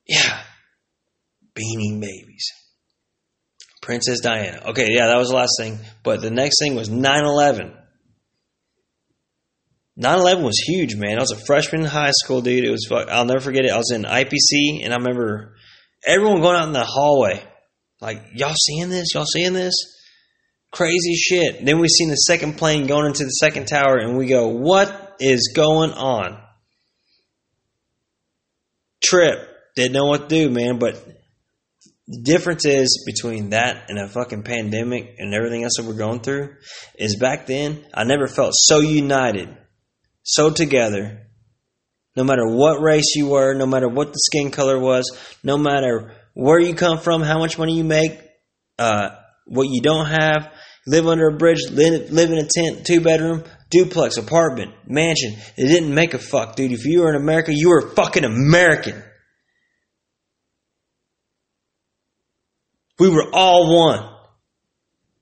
Yeah. 0.06 0.42
Beanie 1.54 2.00
babies. 2.00 2.52
Princess 3.82 4.20
Diana. 4.20 4.62
Okay, 4.70 4.88
yeah, 4.90 5.08
that 5.08 5.18
was 5.18 5.28
the 5.28 5.36
last 5.36 5.56
thing. 5.58 5.78
But 6.02 6.22
the 6.22 6.30
next 6.30 6.58
thing 6.58 6.74
was 6.74 6.88
9 6.88 7.24
11. 7.24 7.74
9/11 10.00 10.42
was 10.42 10.58
huge, 10.58 10.96
man. 10.96 11.18
I 11.18 11.20
was 11.20 11.30
a 11.30 11.36
freshman 11.36 11.82
in 11.82 11.86
high 11.86 12.10
school, 12.10 12.40
dude. 12.40 12.64
It 12.64 12.70
was 12.70 12.86
fuck. 12.88 13.08
I'll 13.08 13.26
never 13.26 13.40
forget 13.40 13.64
it. 13.64 13.70
I 13.70 13.76
was 13.76 13.92
in 13.92 14.02
IPC, 14.02 14.82
and 14.82 14.92
I 14.92 14.96
remember 14.96 15.54
everyone 16.04 16.40
going 16.40 16.56
out 16.56 16.66
in 16.66 16.72
the 16.72 16.84
hallway, 16.84 17.44
like, 18.04 18.22
"Y'all 18.34 18.54
seeing 18.54 18.90
this? 18.90 19.08
Y'all 19.14 19.24
seeing 19.24 19.54
this?" 19.54 19.74
Crazy 20.70 21.14
shit. 21.14 21.64
Then 21.64 21.80
we 21.80 21.88
seen 21.88 22.10
the 22.10 22.16
second 22.16 22.58
plane 22.58 22.86
going 22.86 23.06
into 23.06 23.24
the 23.24 23.30
second 23.30 23.66
tower, 23.66 23.96
and 23.96 24.16
we 24.16 24.26
go, 24.26 24.48
"What 24.48 25.16
is 25.18 25.52
going 25.54 25.92
on?" 25.92 26.38
Trip. 29.02 29.48
Didn't 29.76 29.92
know 29.92 30.06
what 30.06 30.28
to 30.28 30.36
do, 30.36 30.50
man. 30.50 30.78
But 30.78 31.04
the 32.06 32.20
difference 32.22 32.66
is 32.66 33.02
between 33.06 33.50
that 33.50 33.86
and 33.88 33.98
a 33.98 34.08
fucking 34.08 34.42
pandemic 34.42 35.16
and 35.18 35.32
everything 35.32 35.64
else 35.64 35.74
that 35.78 35.86
we're 35.86 35.94
going 35.94 36.20
through 36.20 36.54
is 36.98 37.16
back 37.16 37.46
then 37.46 37.84
I 37.94 38.04
never 38.04 38.26
felt 38.26 38.52
so 38.54 38.80
united, 38.80 39.48
so 40.22 40.50
together. 40.50 41.20
No 42.16 42.22
matter 42.22 42.46
what 42.46 42.80
race 42.80 43.16
you 43.16 43.28
were, 43.30 43.54
no 43.54 43.66
matter 43.66 43.88
what 43.88 44.12
the 44.12 44.18
skin 44.18 44.50
color 44.50 44.78
was, 44.78 45.10
no 45.42 45.56
matter 45.56 46.14
where 46.34 46.60
you 46.60 46.74
come 46.74 46.98
from, 46.98 47.22
how 47.22 47.38
much 47.38 47.58
money 47.58 47.76
you 47.76 47.84
make, 47.84 48.20
uh, 48.78 49.10
what 49.46 49.68
you 49.68 49.80
don't 49.80 50.06
have, 50.06 50.52
live 50.86 51.06
under 51.06 51.28
a 51.28 51.36
bridge, 51.36 51.60
live, 51.70 52.10
live 52.10 52.30
in 52.30 52.38
a 52.38 52.48
tent, 52.48 52.86
two 52.86 53.00
bedroom, 53.00 53.44
duplex, 53.70 54.16
apartment, 54.16 54.72
mansion. 54.86 55.34
It 55.56 55.66
didn't 55.68 55.94
make 55.94 56.14
a 56.14 56.18
fuck, 56.18 56.56
dude. 56.56 56.72
If 56.72 56.84
you 56.84 57.02
were 57.02 57.10
in 57.10 57.16
America, 57.16 57.52
you 57.54 57.70
were 57.70 57.90
fucking 57.94 58.24
American. 58.24 59.02
We 62.98 63.08
were 63.08 63.30
all 63.32 63.74
one. 63.74 64.10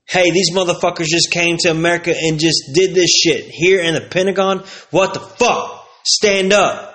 Hey, 0.06 0.30
these 0.30 0.52
motherfuckers 0.52 1.06
just 1.06 1.30
came 1.30 1.56
to 1.58 1.70
America 1.70 2.12
and 2.14 2.38
just 2.38 2.70
did 2.74 2.94
this 2.94 3.10
shit 3.10 3.44
here 3.46 3.80
in 3.80 3.94
the 3.94 4.00
Pentagon. 4.00 4.64
What 4.90 5.14
the 5.14 5.20
fuck? 5.20 5.86
Stand 6.04 6.52
up. 6.52 6.91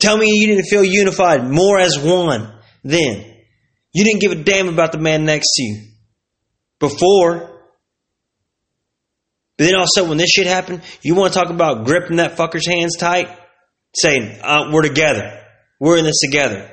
Tell 0.00 0.16
me 0.16 0.26
you 0.30 0.46
didn't 0.48 0.64
feel 0.64 0.82
unified 0.82 1.48
more 1.48 1.78
as 1.78 1.98
one 1.98 2.52
then. 2.82 3.36
You 3.92 4.04
didn't 4.04 4.20
give 4.20 4.32
a 4.32 4.42
damn 4.42 4.68
about 4.68 4.92
the 4.92 4.98
man 4.98 5.24
next 5.24 5.48
to 5.54 5.62
you 5.62 5.88
before. 6.78 7.48
But 9.58 9.64
then 9.64 9.76
also, 9.76 10.08
when 10.08 10.16
this 10.16 10.30
shit 10.30 10.46
happened, 10.46 10.82
you 11.02 11.14
want 11.14 11.32
to 11.34 11.38
talk 11.38 11.50
about 11.50 11.84
gripping 11.84 12.16
that 12.16 12.36
fucker's 12.36 12.66
hands 12.66 12.96
tight? 12.96 13.28
Saying, 13.94 14.40
uh, 14.40 14.70
we're 14.72 14.82
together. 14.82 15.38
We're 15.78 15.98
in 15.98 16.04
this 16.04 16.20
together. 16.24 16.70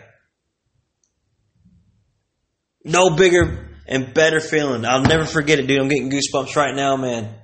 No 2.85 3.09
bigger 3.09 3.75
and 3.87 4.13
better 4.13 4.39
feeling. 4.39 4.85
I'll 4.85 5.01
never 5.01 5.25
forget 5.25 5.59
it, 5.59 5.67
dude. 5.67 5.81
I'm 5.81 5.89
getting 5.89 6.09
goosebumps 6.09 6.55
right 6.55 6.73
now, 6.73 6.95
man. 6.95 7.35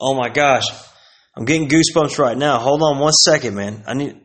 Oh 0.00 0.14
my 0.14 0.30
gosh. 0.30 0.64
I'm 1.36 1.44
getting 1.44 1.68
goosebumps 1.68 2.18
right 2.18 2.38
now. 2.38 2.58
Hold 2.58 2.82
on 2.82 2.98
one 2.98 3.12
second, 3.12 3.54
man. 3.54 3.84
I 3.86 3.94
need. 3.94 4.18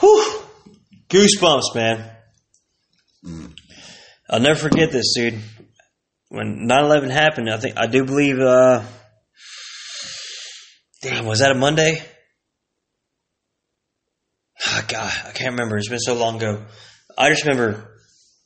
Whew. 0.00 0.42
Goosebumps, 1.08 1.74
man. 1.74 2.10
I'll 4.28 4.40
never 4.40 4.58
forget 4.58 4.90
this, 4.90 5.14
dude. 5.14 5.40
When 6.28 6.66
9 6.66 6.84
11 6.84 7.10
happened, 7.10 7.48
I 7.48 7.58
think, 7.58 7.78
I 7.78 7.86
do 7.86 8.04
believe, 8.04 8.38
uh, 8.38 8.82
damn, 11.02 11.24
was 11.24 11.38
that 11.38 11.52
a 11.52 11.54
Monday? 11.54 12.02
Oh, 14.66 14.84
God, 14.88 15.12
I 15.26 15.30
can't 15.30 15.52
remember. 15.52 15.76
It's 15.76 15.88
been 15.88 15.98
so 16.00 16.14
long 16.14 16.36
ago. 16.36 16.64
I 17.16 17.30
just 17.30 17.44
remember 17.44 18.00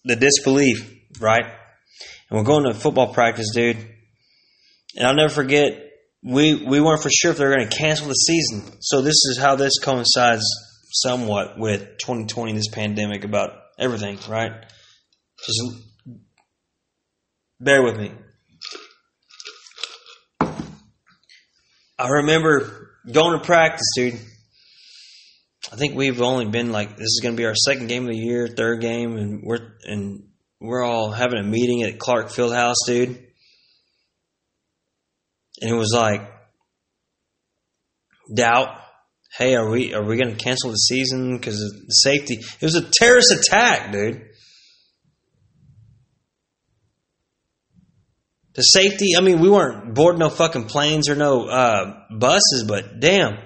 the 0.05 0.17
disbelief, 0.17 0.93
right? 1.19 1.45
And 1.45 2.39
we're 2.39 2.45
going 2.45 2.65
to 2.65 2.75
football 2.75 3.15
practice, 3.15 3.51
dude. 3.55 3.79
And 4.97 5.07
I'll 5.07 5.15
never 5.15 5.33
forget, 5.33 5.90
we, 6.23 6.65
we 6.67 6.81
weren't 6.81 7.03
for 7.03 7.11
sure 7.11 7.31
if 7.33 7.39
they 7.39 7.45
were 7.45 7.55
going 7.55 7.69
to 7.69 7.77
cancel 7.77 8.09
the 8.09 8.15
season. 8.15 8.63
So 8.81 9.01
this 9.01 9.25
is 9.25 9.39
how 9.39 9.57
this 9.57 9.79
coincides 9.83 10.45
somewhat 10.93 11.59
with 11.59 11.81
2020, 11.99 12.53
this 12.53 12.69
pandemic, 12.69 13.25
about 13.25 13.53
everything, 13.79 14.19
right? 14.29 14.53
Just 15.47 15.63
bear 17.59 17.83
with 17.83 17.97
me. 17.97 18.13
I 21.99 22.09
remember 22.09 22.97
going 23.11 23.39
to 23.39 23.45
practice, 23.45 23.87
dude. 23.95 24.19
I 25.73 25.77
think 25.77 25.95
we've 25.95 26.21
only 26.21 26.47
been 26.47 26.73
like 26.73 26.97
this 26.97 27.07
is 27.07 27.21
going 27.23 27.35
to 27.35 27.41
be 27.41 27.47
our 27.47 27.55
second 27.55 27.89
game 27.89 28.05
of 28.05 28.11
the 28.11 28.17
year, 28.17 28.49
third 28.49 28.81
game, 28.81 29.17
and 29.17 29.43
we're 29.43 29.75
and 29.85 30.25
we're 30.61 30.83
all 30.83 31.13
having 31.13 31.39
a 31.39 31.43
meeting 31.43 31.83
at 31.83 31.99
Clark 31.99 32.29
Fieldhouse, 32.29 32.75
dude. 32.87 33.30
And 35.61 35.71
it 35.71 35.77
was 35.77 35.93
like 35.95 36.23
doubt. 38.35 38.77
Hey, 39.37 39.55
are 39.55 39.71
we 39.71 39.95
are 39.95 40.05
we 40.05 40.17
going 40.17 40.37
to 40.37 40.43
cancel 40.43 40.71
the 40.71 40.77
season 40.77 41.37
because 41.37 41.63
of 41.63 41.71
the 41.87 41.93
safety? 41.93 42.35
It 42.35 42.63
was 42.63 42.75
a 42.75 42.83
terrorist 42.83 43.33
attack, 43.33 43.93
dude. 43.93 44.23
The 48.55 48.63
safety. 48.63 49.15
I 49.17 49.21
mean, 49.21 49.41
we 49.41 49.49
weren't 49.49 49.95
boarding 49.95 50.19
no 50.19 50.31
fucking 50.31 50.65
planes 50.65 51.09
or 51.09 51.15
no 51.15 51.47
uh, 51.47 52.01
buses, 52.11 52.65
but 52.67 52.99
damn. 52.99 53.39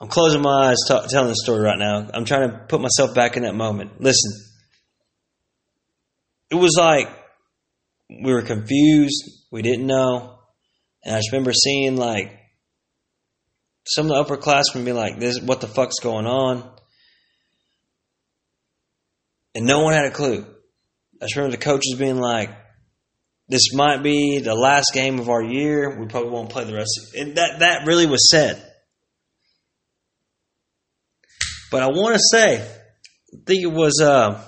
I'm 0.00 0.08
closing 0.08 0.40
my 0.40 0.70
eyes 0.70 0.78
t- 0.88 1.08
telling 1.10 1.28
the 1.28 1.36
story 1.36 1.60
right 1.60 1.78
now. 1.78 2.08
I'm 2.14 2.24
trying 2.24 2.48
to 2.48 2.64
put 2.68 2.80
myself 2.80 3.14
back 3.14 3.36
in 3.36 3.42
that 3.42 3.54
moment. 3.54 4.00
Listen, 4.00 4.32
it 6.50 6.54
was 6.54 6.74
like 6.78 7.08
we 8.10 8.32
were 8.32 8.42
confused. 8.42 9.46
We 9.52 9.62
didn't 9.62 9.86
know. 9.86 10.38
And 11.04 11.14
I 11.14 11.18
just 11.18 11.32
remember 11.32 11.52
seeing 11.52 11.96
like 11.96 12.36
some 13.86 14.10
of 14.10 14.28
the 14.28 14.36
upperclassmen 14.36 14.84
be 14.84 14.92
like, 14.92 15.18
"This, 15.18 15.40
what 15.40 15.60
the 15.60 15.68
fuck's 15.68 16.00
going 16.00 16.26
on?" 16.26 16.68
And 19.54 19.66
no 19.66 19.80
one 19.80 19.94
had 19.94 20.06
a 20.06 20.10
clue. 20.10 20.44
I 21.20 21.24
just 21.24 21.36
remember 21.36 21.56
the 21.56 21.62
coaches 21.62 21.96
being 21.98 22.18
like, 22.18 22.50
"This 23.48 23.72
might 23.72 24.02
be 24.02 24.40
the 24.40 24.54
last 24.54 24.92
game 24.92 25.18
of 25.18 25.28
our 25.28 25.42
year. 25.42 25.98
We 25.98 26.06
probably 26.06 26.30
won't 26.30 26.50
play 26.50 26.64
the 26.64 26.74
rest." 26.74 27.14
And 27.16 27.36
that 27.36 27.60
that 27.60 27.86
really 27.86 28.06
was 28.06 28.28
said. 28.28 28.66
But 31.70 31.82
I 31.84 31.86
want 31.86 32.16
to 32.16 32.36
say, 32.36 32.60
I 32.60 33.36
think 33.46 33.62
it 33.62 33.72
was 33.72 34.00
uh, 34.02 34.44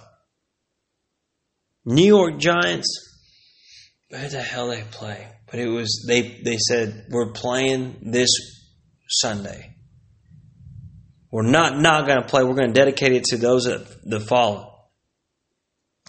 New 1.84 2.04
York 2.04 2.38
Giants. 2.38 3.11
Where 4.12 4.28
the 4.28 4.42
hell 4.42 4.68
they 4.68 4.82
play? 4.82 5.26
But 5.50 5.58
it 5.58 5.68
was 5.68 6.04
they. 6.06 6.42
They 6.44 6.58
said 6.58 7.06
we're 7.08 7.32
playing 7.32 7.96
this 8.02 8.28
Sunday. 9.08 9.74
We're 11.30 11.48
not 11.48 11.78
not 11.78 12.06
going 12.06 12.20
to 12.20 12.28
play. 12.28 12.44
We're 12.44 12.52
going 12.52 12.74
to 12.74 12.78
dedicate 12.78 13.12
it 13.12 13.24
to 13.30 13.38
those 13.38 13.64
that 13.64 13.86
the 14.04 14.20
follow. 14.20 14.70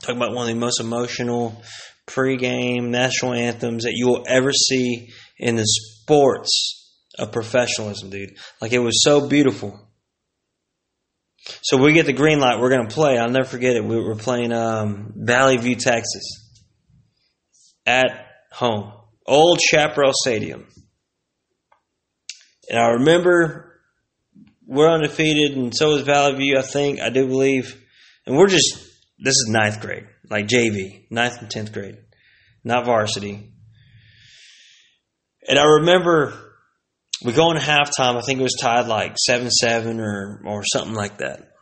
Talk 0.01 0.17
about 0.17 0.33
one 0.33 0.49
of 0.49 0.53
the 0.53 0.59
most 0.59 0.81
emotional 0.81 1.63
pregame 2.05 2.89
national 2.89 3.35
anthems 3.35 3.85
that 3.85 3.93
you 3.93 4.07
will 4.07 4.25
ever 4.27 4.51
see 4.51 5.07
in 5.37 5.55
the 5.55 5.65
sports 5.65 6.93
of 7.17 7.31
professionalism, 7.31 8.09
dude. 8.09 8.35
Like 8.59 8.73
it 8.73 8.79
was 8.79 9.01
so 9.01 9.29
beautiful. 9.29 9.79
So 11.61 11.77
we 11.77 11.93
get 11.93 12.05
the 12.05 12.11
green 12.11 12.41
light. 12.41 12.59
We're 12.59 12.69
going 12.69 12.85
to 12.85 12.93
play. 12.93 13.17
I'll 13.17 13.29
never 13.29 13.47
forget 13.47 13.77
it. 13.77 13.85
We 13.85 13.97
were 13.97 14.15
playing 14.15 14.51
um, 14.51 15.13
Valley 15.15 15.55
View, 15.55 15.75
Texas, 15.75 16.42
at 17.85 18.27
home, 18.51 18.93
old 19.25 19.59
Chaparral 19.61 20.13
Stadium. 20.13 20.67
And 22.69 22.79
I 22.79 22.91
remember 22.91 23.81
we're 24.65 24.89
undefeated, 24.89 25.57
and 25.57 25.75
so 25.75 25.95
is 25.95 26.03
Valley 26.03 26.35
View. 26.35 26.57
I 26.57 26.61
think 26.61 26.99
I 26.99 27.09
do 27.09 27.27
believe, 27.27 27.81
and 28.25 28.37
we're 28.37 28.47
just 28.47 28.77
this 29.19 29.35
is 29.35 29.47
ninth 29.49 29.81
grade, 29.81 30.07
like 30.29 30.47
JV, 30.47 31.05
ninth 31.09 31.39
and 31.39 31.49
tenth 31.49 31.71
grade, 31.71 31.97
not 32.63 32.85
varsity. 32.85 33.51
And 35.47 35.59
I 35.59 35.63
remember 35.63 36.33
we 37.23 37.33
go 37.33 37.51
into 37.51 37.61
halftime. 37.61 38.17
I 38.17 38.21
think 38.21 38.39
it 38.39 38.43
was 38.43 38.57
tied 38.59 38.87
like 38.87 39.15
seven 39.17 39.49
seven 39.49 39.99
or 39.99 40.41
or 40.45 40.63
something 40.65 40.93
like 40.93 41.17
that. 41.17 41.52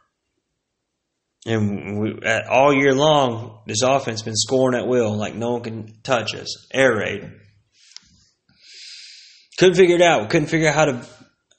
And 1.45 1.99
we, 1.99 2.19
all 2.49 2.73
year 2.73 2.93
long, 2.93 3.61
this 3.65 3.81
offense 3.81 4.21
been 4.21 4.35
scoring 4.35 4.79
at 4.79 4.87
will, 4.87 5.15
like 5.17 5.33
no 5.33 5.53
one 5.53 5.63
can 5.63 6.01
touch 6.03 6.35
us. 6.35 6.67
Air 6.71 6.95
raid. 6.97 7.31
Couldn't 9.57 9.75
figure 9.75 9.95
it 9.95 10.01
out. 10.01 10.29
Couldn't 10.29 10.49
figure 10.49 10.69
out 10.69 10.75
how 10.75 10.85
to 10.85 11.05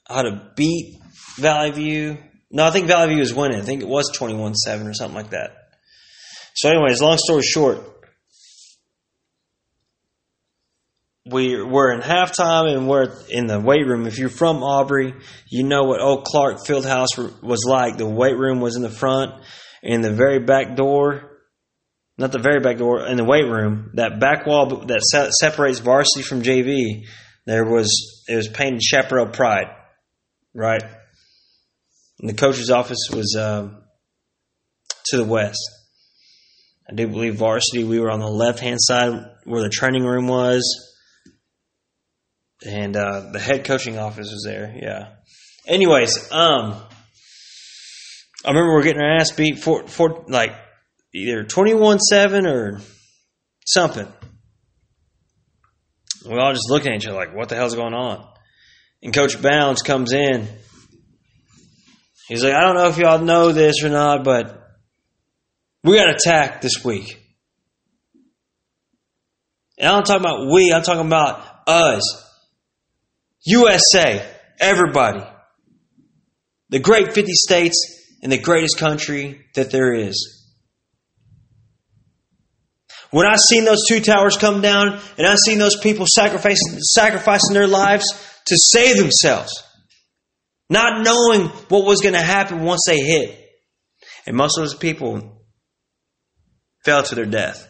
how 0.07 0.21
to 0.23 0.51
beat 0.55 0.99
Valley 1.37 1.71
View. 1.71 2.17
No, 2.51 2.65
I 2.65 2.71
think 2.71 2.87
Valley 2.87 3.13
View 3.13 3.19
was 3.19 3.33
winning. 3.33 3.59
I 3.59 3.63
think 3.63 3.81
it 3.81 3.87
was 3.87 4.11
21-7 4.11 4.89
or 4.89 4.93
something 4.93 5.15
like 5.15 5.31
that. 5.31 5.51
So, 6.55 6.69
anyways, 6.69 7.01
long 7.01 7.17
story 7.17 7.41
short, 7.41 7.79
we 11.25 11.63
we're 11.63 11.93
in 11.93 12.01
halftime 12.01 12.75
and 12.75 12.87
we're 12.87 13.15
in 13.29 13.47
the 13.47 13.59
weight 13.59 13.87
room. 13.87 14.05
If 14.05 14.19
you're 14.19 14.29
from 14.29 14.61
Aubrey, 14.61 15.13
you 15.49 15.63
know 15.63 15.83
what 15.83 16.01
old 16.01 16.25
Clark 16.25 16.57
Fieldhouse 16.67 17.41
was 17.41 17.65
like. 17.65 17.97
The 17.97 18.07
weight 18.07 18.37
room 18.37 18.59
was 18.59 18.75
in 18.75 18.81
the 18.81 18.89
front, 18.89 19.31
and 19.83 20.03
the 20.03 20.13
very 20.13 20.39
back 20.39 20.75
door 20.75 21.29
not 22.17 22.31
the 22.31 22.39
very 22.39 22.59
back 22.59 22.77
door, 22.77 23.05
in 23.05 23.17
the 23.17 23.23
weight 23.23 23.45
room, 23.45 23.91
that 23.95 24.19
back 24.19 24.45
wall 24.45 24.85
that 24.85 25.01
se- 25.01 25.31
separates 25.39 25.79
varsity 25.79 26.23
from 26.23 26.43
JV, 26.43 27.05
there 27.45 27.65
was 27.65 28.23
it 28.27 28.35
was 28.35 28.47
painted 28.47 28.81
Chaparral 28.81 29.27
Pride, 29.27 29.67
right? 30.53 30.83
And 32.19 32.29
the 32.29 32.35
coach's 32.35 32.69
office 32.69 33.09
was 33.11 33.35
uh, 33.37 33.69
to 35.07 35.17
the 35.17 35.25
west. 35.25 35.59
I 36.89 36.93
do 36.93 37.07
believe 37.07 37.35
varsity. 37.35 37.83
We 37.83 37.99
were 37.99 38.11
on 38.11 38.19
the 38.19 38.27
left 38.27 38.59
hand 38.59 38.79
side 38.79 39.13
where 39.45 39.63
the 39.63 39.69
training 39.69 40.03
room 40.03 40.27
was, 40.27 40.61
and 42.65 42.95
uh, 42.95 43.31
the 43.31 43.39
head 43.39 43.65
coaching 43.65 43.97
office 43.97 44.31
was 44.31 44.43
there. 44.45 44.73
Yeah. 44.79 45.09
Anyways, 45.67 46.31
um, 46.31 46.79
I 48.45 48.49
remember 48.49 48.73
we're 48.73 48.83
getting 48.83 49.01
our 49.01 49.15
ass 49.15 49.31
beat 49.31 49.59
for 49.59 49.87
for 49.87 50.25
like 50.27 50.53
either 51.13 51.43
twenty 51.43 51.73
one 51.73 51.99
seven 51.99 52.45
or 52.45 52.81
something. 53.65 54.07
We 56.25 56.37
all 56.37 56.53
just 56.53 56.69
looking 56.69 56.93
at 56.93 56.97
each 56.97 57.07
other 57.07 57.17
like, 57.17 57.35
what 57.35 57.49
the 57.49 57.55
hell's 57.55 57.75
going 57.75 57.93
on? 57.93 58.25
And 59.01 59.13
Coach 59.13 59.41
Bounds 59.41 59.81
comes 59.81 60.13
in. 60.13 60.47
He's 62.27 62.43
like, 62.43 62.53
I 62.53 62.61
don't 62.61 62.75
know 62.75 62.87
if 62.87 62.97
y'all 62.97 63.19
know 63.19 63.51
this 63.51 63.83
or 63.83 63.89
not, 63.89 64.23
but 64.23 64.61
we 65.83 65.97
got 65.97 66.09
attacked 66.09 66.61
this 66.61 66.83
week. 66.83 67.19
And 69.77 69.87
I'm 69.87 70.03
talking 70.03 70.21
about 70.21 70.49
we, 70.51 70.71
I'm 70.71 70.83
talking 70.83 71.05
about 71.05 71.45
us. 71.67 72.23
USA, 73.45 74.25
everybody. 74.59 75.23
The 76.69 76.79
great 76.79 77.13
50 77.13 77.31
states 77.33 78.02
and 78.23 78.31
the 78.31 78.37
greatest 78.39 78.79
country 78.79 79.41
that 79.53 79.69
there 79.69 79.93
is. 79.93 80.39
When 83.11 83.27
I 83.27 83.35
seen 83.35 83.65
those 83.65 83.85
two 83.87 83.99
towers 83.99 84.37
come 84.37 84.61
down 84.61 84.99
and 85.17 85.27
I 85.27 85.35
seen 85.35 85.59
those 85.59 85.77
people 85.77 86.07
sacrificing, 86.09 86.79
sacrificing 86.79 87.53
their 87.53 87.67
lives 87.67 88.05
to 88.45 88.55
save 88.57 88.97
themselves, 88.97 89.51
not 90.69 91.03
knowing 91.03 91.49
what 91.67 91.85
was 91.85 92.01
going 92.01 92.15
to 92.15 92.21
happen 92.21 92.63
once 92.63 92.81
they 92.87 92.97
hit. 92.97 93.39
And 94.25 94.35
most 94.35 94.57
of 94.57 94.63
those 94.63 94.75
people 94.75 95.43
fell 96.85 97.03
to 97.03 97.13
their 97.13 97.25
death. 97.25 97.67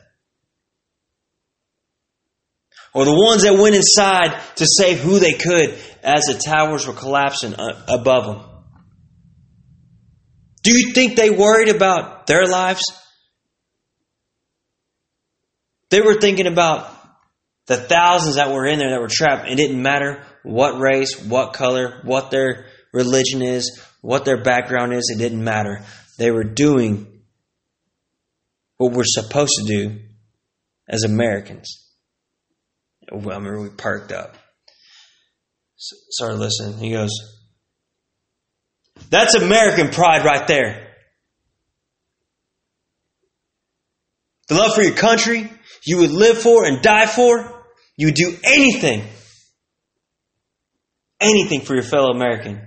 Or 2.93 3.05
the 3.05 3.11
ones 3.11 3.41
that 3.41 3.57
went 3.57 3.75
inside 3.75 4.39
to 4.57 4.67
save 4.67 4.99
who 4.99 5.17
they 5.17 5.33
could 5.33 5.75
as 6.03 6.25
the 6.25 6.39
towers 6.45 6.85
were 6.85 6.93
collapsing 6.93 7.55
uh, 7.55 7.85
above 7.87 8.25
them. 8.25 8.52
Do 10.63 10.71
you 10.71 10.93
think 10.93 11.15
they 11.15 11.29
worried 11.29 11.69
about 11.69 12.25
their 12.25 12.45
lives? 12.45 12.81
They 15.89 16.01
were 16.01 16.19
thinking 16.19 16.47
about 16.47 16.89
the 17.67 17.77
thousands 17.77 18.35
that 18.35 18.51
were 18.51 18.65
in 18.65 18.79
there 18.79 18.89
that 18.91 19.01
were 19.01 19.09
trapped. 19.11 19.49
It 19.49 19.55
didn't 19.55 19.81
matter 19.81 20.23
what 20.43 20.79
race, 20.79 21.21
what 21.21 21.53
color, 21.53 22.01
what 22.03 22.31
their 22.31 22.65
religion 22.93 23.41
is, 23.41 23.81
what 24.01 24.25
their 24.25 24.41
background 24.41 24.93
is. 24.93 25.11
It 25.13 25.19
didn't 25.19 25.43
matter. 25.43 25.83
They 26.17 26.31
were 26.31 26.43
doing 26.43 27.21
what 28.77 28.93
we're 28.93 29.03
supposed 29.05 29.53
to 29.59 29.65
do 29.65 29.99
as 30.87 31.03
Americans. 31.03 31.91
I 33.11 33.15
remember 33.15 33.61
we 33.61 33.69
parked 33.69 34.11
up. 34.11 34.37
Started 35.75 36.37
listening. 36.37 36.77
He 36.77 36.91
goes, 36.91 37.11
That's 39.09 39.35
American 39.35 39.89
pride 39.89 40.25
right 40.25 40.47
there. 40.47 40.87
The 44.49 44.55
love 44.55 44.75
for 44.75 44.81
your 44.81 44.95
country, 44.95 45.49
you 45.85 45.99
would 45.99 46.11
live 46.11 46.37
for 46.37 46.65
and 46.65 46.81
die 46.81 47.05
for, 47.05 47.65
you 47.97 48.07
would 48.07 48.15
do 48.15 48.37
anything, 48.43 49.03
anything 51.19 51.61
for 51.61 51.75
your 51.75 51.83
fellow 51.83 52.11
American. 52.11 52.61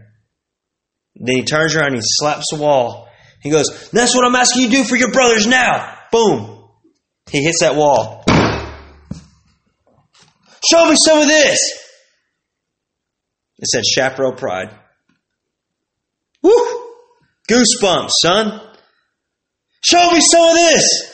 Then 1.14 1.37
he 1.37 1.45
turns 1.45 1.74
around 1.74 1.89
and 1.89 1.97
he 1.97 2.03
slaps 2.03 2.47
the 2.51 2.61
wall. 2.61 3.09
He 3.43 3.51
goes, 3.51 3.91
That's 3.91 4.14
what 4.14 4.24
I'm 4.24 4.34
asking 4.34 4.62
you 4.62 4.68
to 4.70 4.76
do 4.76 4.84
for 4.84 4.97
your 4.97 5.12
brothers 5.12 5.47
now. 5.47 5.97
Boom. 6.12 6.68
He 7.30 7.43
hits 7.43 7.61
that 7.61 7.76
wall. 7.76 8.24
Show 10.68 10.89
me 10.89 10.97
some 11.05 11.18
of 11.18 11.28
this. 11.28 11.59
It 13.59 13.68
said 13.68 13.84
Chaparral 13.84 14.32
Pride. 14.32 14.76
Woo! 16.47 16.82
Goosebumps, 17.51 18.11
son. 18.22 18.61
Show 19.82 20.11
me 20.12 20.20
some 20.20 20.49
of 20.49 20.55
this. 20.55 21.12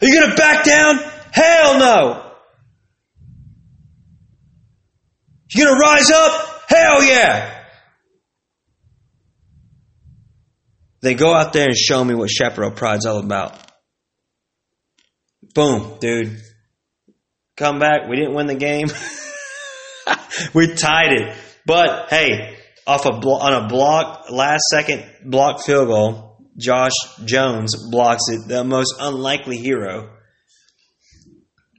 Are 0.00 0.06
you 0.06 0.20
going 0.20 0.30
to 0.30 0.36
back 0.36 0.64
down? 0.64 0.98
Hell 1.32 1.78
no. 1.78 2.32
You 5.54 5.64
going 5.64 5.76
to 5.76 5.80
rise 5.80 6.10
up? 6.10 6.62
Hell 6.68 7.04
yeah. 7.04 7.64
They 11.02 11.14
go 11.14 11.34
out 11.34 11.52
there 11.52 11.66
and 11.66 11.76
show 11.76 12.02
me 12.02 12.14
what 12.14 12.30
Chaparral 12.30 12.70
Pride's 12.70 13.04
all 13.04 13.18
about. 13.18 13.58
Boom, 15.54 15.98
dude. 16.00 16.40
Come 17.56 17.78
back. 17.78 18.08
We 18.08 18.16
didn't 18.16 18.34
win 18.34 18.46
the 18.46 18.54
game. 18.54 18.88
we 20.54 20.74
tied 20.74 21.12
it. 21.12 21.36
But 21.66 22.10
hey, 22.10 22.56
off 22.86 23.06
a 23.06 23.10
on 23.10 23.64
a 23.64 23.68
block, 23.68 24.26
last 24.30 24.62
second 24.70 25.04
block 25.24 25.62
field 25.64 25.88
goal, 25.88 26.48
Josh 26.56 26.92
Jones 27.24 27.74
blocks 27.90 28.24
it, 28.28 28.48
the 28.48 28.64
most 28.64 28.94
unlikely 29.00 29.56
hero. 29.56 30.10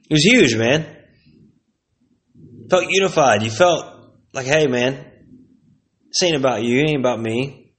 It 0.08 0.14
was 0.14 0.24
huge, 0.24 0.56
man. 0.56 0.86
Felt 2.68 2.84
unified. 2.88 3.42
You 3.42 3.50
felt 3.50 3.84
like, 4.32 4.46
hey, 4.46 4.66
man, 4.66 5.04
this 6.08 6.22
ain't 6.22 6.36
about 6.36 6.62
you, 6.62 6.80
it 6.80 6.90
ain't 6.90 7.00
about 7.00 7.20
me. 7.20 7.74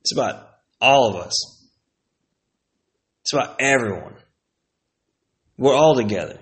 It's 0.00 0.12
about 0.12 0.48
all 0.80 1.10
of 1.10 1.16
us. 1.16 1.68
It's 3.22 3.32
about 3.32 3.60
everyone. 3.60 4.16
We're 5.56 5.76
all 5.76 5.94
together. 5.94 6.40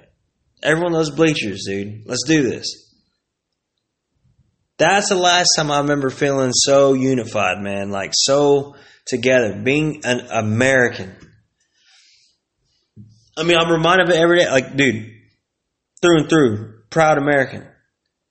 Everyone 0.62 0.92
those 0.92 1.10
bleachers, 1.10 1.64
dude. 1.66 2.06
Let's 2.06 2.24
do 2.26 2.42
this. 2.42 2.89
That's 4.80 5.10
the 5.10 5.14
last 5.14 5.50
time 5.56 5.70
I 5.70 5.80
remember 5.80 6.08
feeling 6.08 6.52
so 6.54 6.94
unified, 6.94 7.58
man. 7.58 7.90
Like 7.90 8.12
so 8.14 8.76
together, 9.06 9.60
being 9.62 10.00
an 10.04 10.20
American. 10.30 11.14
I 13.36 13.42
mean, 13.42 13.58
I'm 13.58 13.70
reminded 13.70 14.08
of 14.08 14.14
it 14.14 14.18
every 14.18 14.38
day. 14.38 14.50
Like, 14.50 14.74
dude, 14.74 15.12
through 16.00 16.20
and 16.20 16.30
through, 16.30 16.80
proud 16.88 17.18
American. 17.18 17.68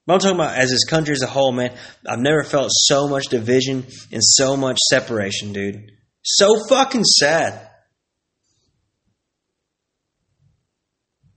But 0.08 0.14
I'm 0.16 0.20
talking 0.22 0.36
about 0.38 0.58
as 0.58 0.72
this 0.72 0.86
country 0.86 1.14
as 1.14 1.22
a 1.22 1.28
whole, 1.28 1.52
man. 1.52 1.78
I've 2.08 2.18
never 2.18 2.43
felt 2.43 2.70
so 2.72 3.08
much 3.08 3.26
division 3.26 3.86
and 4.12 4.24
so 4.24 4.58
much 4.58 4.80
separation, 4.89 5.54
dude. 5.54 5.91
So 6.24 6.66
fucking 6.68 7.04
sad. 7.04 7.70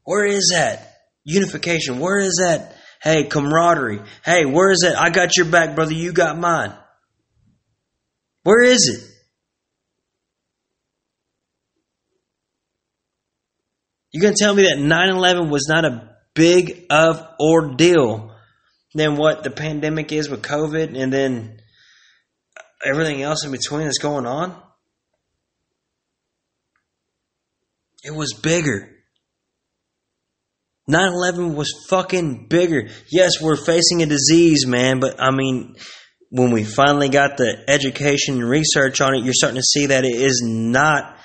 Where 0.04 0.24
is 0.24 0.52
that 0.54 1.00
unification? 1.24 1.98
Where 1.98 2.18
is 2.18 2.38
that, 2.42 2.78
hey, 3.03 3.24
camaraderie? 3.24 4.00
Hey, 4.24 4.44
where 4.44 4.70
is 4.70 4.82
it? 4.84 4.94
I 4.96 5.11
got 5.11 5.36
your 5.36 5.46
back, 5.46 5.74
brother. 5.74 5.92
You 5.92 6.12
got 6.12 6.38
mine. 6.38 6.72
Where 8.44 8.62
is 8.62 8.88
it? 8.88 9.09
You're 14.12 14.22
gonna 14.22 14.34
tell 14.38 14.55
me 14.55 14.64
that 14.64 14.78
9/11 14.78 15.50
was 15.50 15.66
not 15.68 15.84
a 15.84 16.16
big 16.34 16.86
of 16.90 17.26
ordeal 17.40 18.34
than 18.94 19.16
what 19.16 19.42
the 19.42 19.50
pandemic 19.50 20.12
is 20.12 20.28
with 20.28 20.42
COVID, 20.42 21.00
and 21.00 21.12
then 21.12 21.61
everything 22.84 23.22
else 23.22 23.44
in 23.44 23.53
between 23.53 23.84
that's 23.84 23.98
going 23.98 24.26
on? 24.26 24.61
It 28.05 28.14
was 28.14 28.34
bigger. 28.34 28.91
9 30.88 31.12
11 31.12 31.54
was 31.54 31.86
fucking 31.88 32.46
bigger. 32.48 32.88
Yes, 33.10 33.40
we're 33.40 33.56
facing 33.56 34.02
a 34.02 34.06
disease, 34.06 34.66
man, 34.66 35.00
but 35.00 35.20
I 35.20 35.30
mean, 35.30 35.76
when 36.30 36.50
we 36.50 36.64
finally 36.64 37.08
got 37.08 37.36
the 37.36 37.64
education 37.68 38.34
and 38.34 38.48
research 38.48 39.00
on 39.00 39.14
it, 39.14 39.24
you're 39.24 39.34
starting 39.34 39.60
to 39.60 39.62
see 39.62 39.86
that 39.86 40.04
it 40.04 40.14
is 40.14 40.42
not 40.44 41.16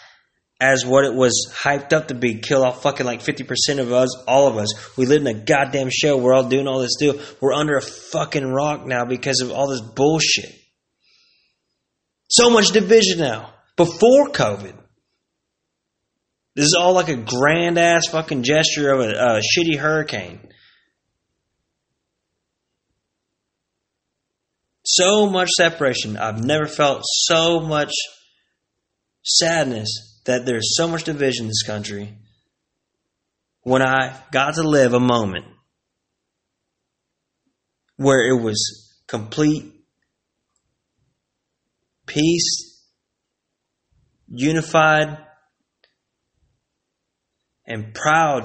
as 0.59 0.85
what 0.85 1.05
it 1.05 1.13
was 1.13 1.51
hyped 1.55 1.93
up 1.93 2.07
to 2.07 2.15
be. 2.15 2.39
Kill 2.39 2.63
off 2.63 2.81
fucking 2.81 3.05
like 3.05 3.21
50% 3.21 3.79
of 3.79 3.91
us, 3.91 4.09
all 4.27 4.47
of 4.47 4.57
us. 4.57 4.97
We 4.97 5.05
live 5.05 5.21
in 5.21 5.27
a 5.27 5.33
goddamn 5.33 5.89
show. 5.91 6.17
We're 6.17 6.33
all 6.33 6.49
doing 6.49 6.67
all 6.67 6.79
this 6.79 6.97
deal. 6.99 7.19
We're 7.39 7.53
under 7.53 7.77
a 7.77 7.81
fucking 7.81 8.45
rock 8.45 8.85
now 8.85 9.05
because 9.05 9.41
of 9.41 9.51
all 9.51 9.69
this 9.69 9.81
bullshit. 9.81 10.53
So 12.29 12.49
much 12.49 12.71
division 12.71 13.19
now. 13.19 13.53
Before 13.75 14.29
COVID. 14.29 14.73
This 16.57 16.65
is 16.65 16.75
all 16.75 16.93
like 16.93 17.09
a 17.09 17.15
grand 17.15 17.77
ass 17.77 18.07
fucking 18.07 18.41
gesture 18.41 18.91
of 18.91 18.99
a, 19.01 19.11
a 19.11 19.41
shitty 19.41 19.77
hurricane. 19.77 20.39
So 24.83 25.29
much 25.29 25.49
separation. 25.51 26.17
I've 26.17 26.43
never 26.43 26.65
felt 26.65 27.03
so 27.03 27.59
much 27.59 27.91
sadness 29.23 30.19
that 30.25 30.47
there's 30.47 30.75
so 30.75 30.87
much 30.87 31.03
division 31.03 31.43
in 31.43 31.49
this 31.49 31.61
country 31.61 32.17
when 33.61 33.83
I 33.83 34.19
got 34.31 34.55
to 34.55 34.63
live 34.63 34.95
a 34.95 34.99
moment 34.99 35.45
where 37.97 38.27
it 38.27 38.41
was 38.41 38.95
complete 39.05 39.75
peace, 42.07 42.81
unified, 44.27 45.26
and 47.67 47.93
proud 47.93 48.43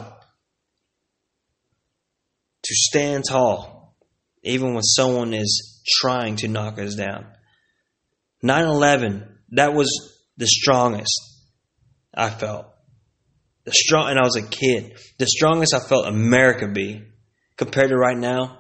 to 2.65 2.75
stand 2.75 3.25
tall, 3.29 3.97
even 4.43 4.75
when 4.75 4.83
someone 4.83 5.33
is 5.33 5.83
trying 5.87 6.37
to 6.37 6.49
knock 6.49 6.79
us 6.79 6.95
down. 6.95 7.27
9 8.43 8.65
11, 8.65 9.39
that 9.53 9.73
was 9.73 9.89
the 10.37 10.47
strongest 10.47 11.13
I 12.15 12.29
felt. 12.29 12.67
The 13.65 13.73
strong, 13.73 14.11
and 14.11 14.19
I 14.19 14.23
was 14.23 14.37
a 14.37 14.43
kid. 14.43 14.99
The 15.19 15.27
strongest 15.27 15.75
I 15.75 15.79
felt 15.89 16.07
America 16.07 16.67
be 16.67 17.03
compared 17.57 17.91
to 17.91 17.97
right 17.97 18.17
now. 18.17 18.59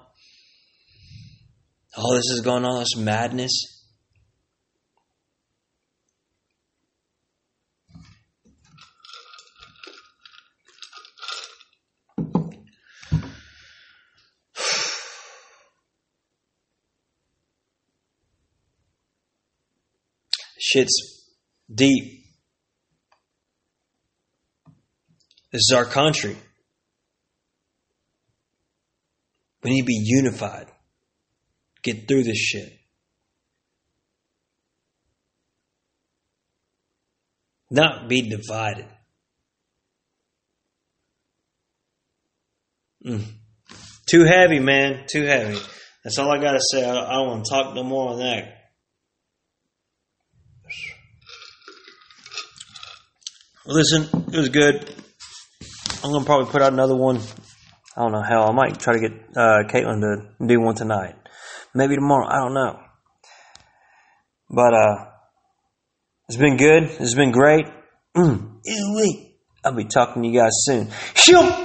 All 1.97 2.15
this 2.15 2.31
is 2.31 2.41
going 2.41 2.65
on, 2.65 2.79
this 2.79 2.97
madness. 2.97 3.72
Shit's 20.73 21.27
deep. 21.73 22.25
This 25.53 25.61
is 25.69 25.75
our 25.77 25.85
country. 25.85 26.37
We 29.63 29.71
need 29.71 29.83
to 29.83 29.87
be 29.87 30.03
unified. 30.03 30.69
Get 31.83 32.09
through 32.09 32.23
this 32.25 32.39
shit. 32.39 32.73
Not 37.71 38.09
be 38.09 38.31
divided. 38.31 38.87
Mm. 43.05 43.25
Too 44.07 44.25
heavy, 44.25 44.61
man. 44.61 45.05
Too 45.11 45.25
heavy. 45.25 45.59
That's 46.03 46.19
all 46.19 46.31
I 46.31 46.41
got 46.41 46.53
to 46.53 46.61
say. 46.71 46.83
I 46.89 47.13
don't 47.13 47.29
want 47.29 47.45
to 47.45 47.51
talk 47.51 47.75
no 47.75 47.83
more 47.83 48.13
on 48.13 48.19
that. 48.21 48.62
Listen, 53.65 54.09
it 54.33 54.37
was 54.37 54.49
good. 54.49 54.93
I'm 56.03 56.11
gonna 56.11 56.25
probably 56.25 56.51
put 56.51 56.63
out 56.63 56.73
another 56.73 56.97
one. 56.97 57.21
I 57.97 58.03
don't 58.03 58.13
know 58.13 58.23
how. 58.23 58.47
I 58.49 58.53
might 58.53 58.81
try 58.81 58.95
to 58.95 59.01
get 59.01 59.13
uh, 59.37 59.63
Caitlin 59.69 60.01
to 60.01 60.47
do 60.47 60.61
one 60.61 60.75
tonight. 60.75 61.15
Maybe 61.73 61.95
tomorrow. 61.95 62.27
I 62.27 62.45
don't 62.45 62.55
know. 62.55 62.81
But 64.51 64.75
uh, 64.75 65.05
it's 66.29 66.39
been 66.39 66.57
good. 66.57 66.85
It's 66.99 67.15
been 67.15 67.31
great. 67.31 67.67
Mm. 68.17 68.61
I'll 69.65 69.75
be 69.75 69.85
talking 69.85 70.23
to 70.23 70.29
you 70.29 70.41
guys 70.41 70.51
soon. 70.65 70.89
Shoot! 71.15 71.62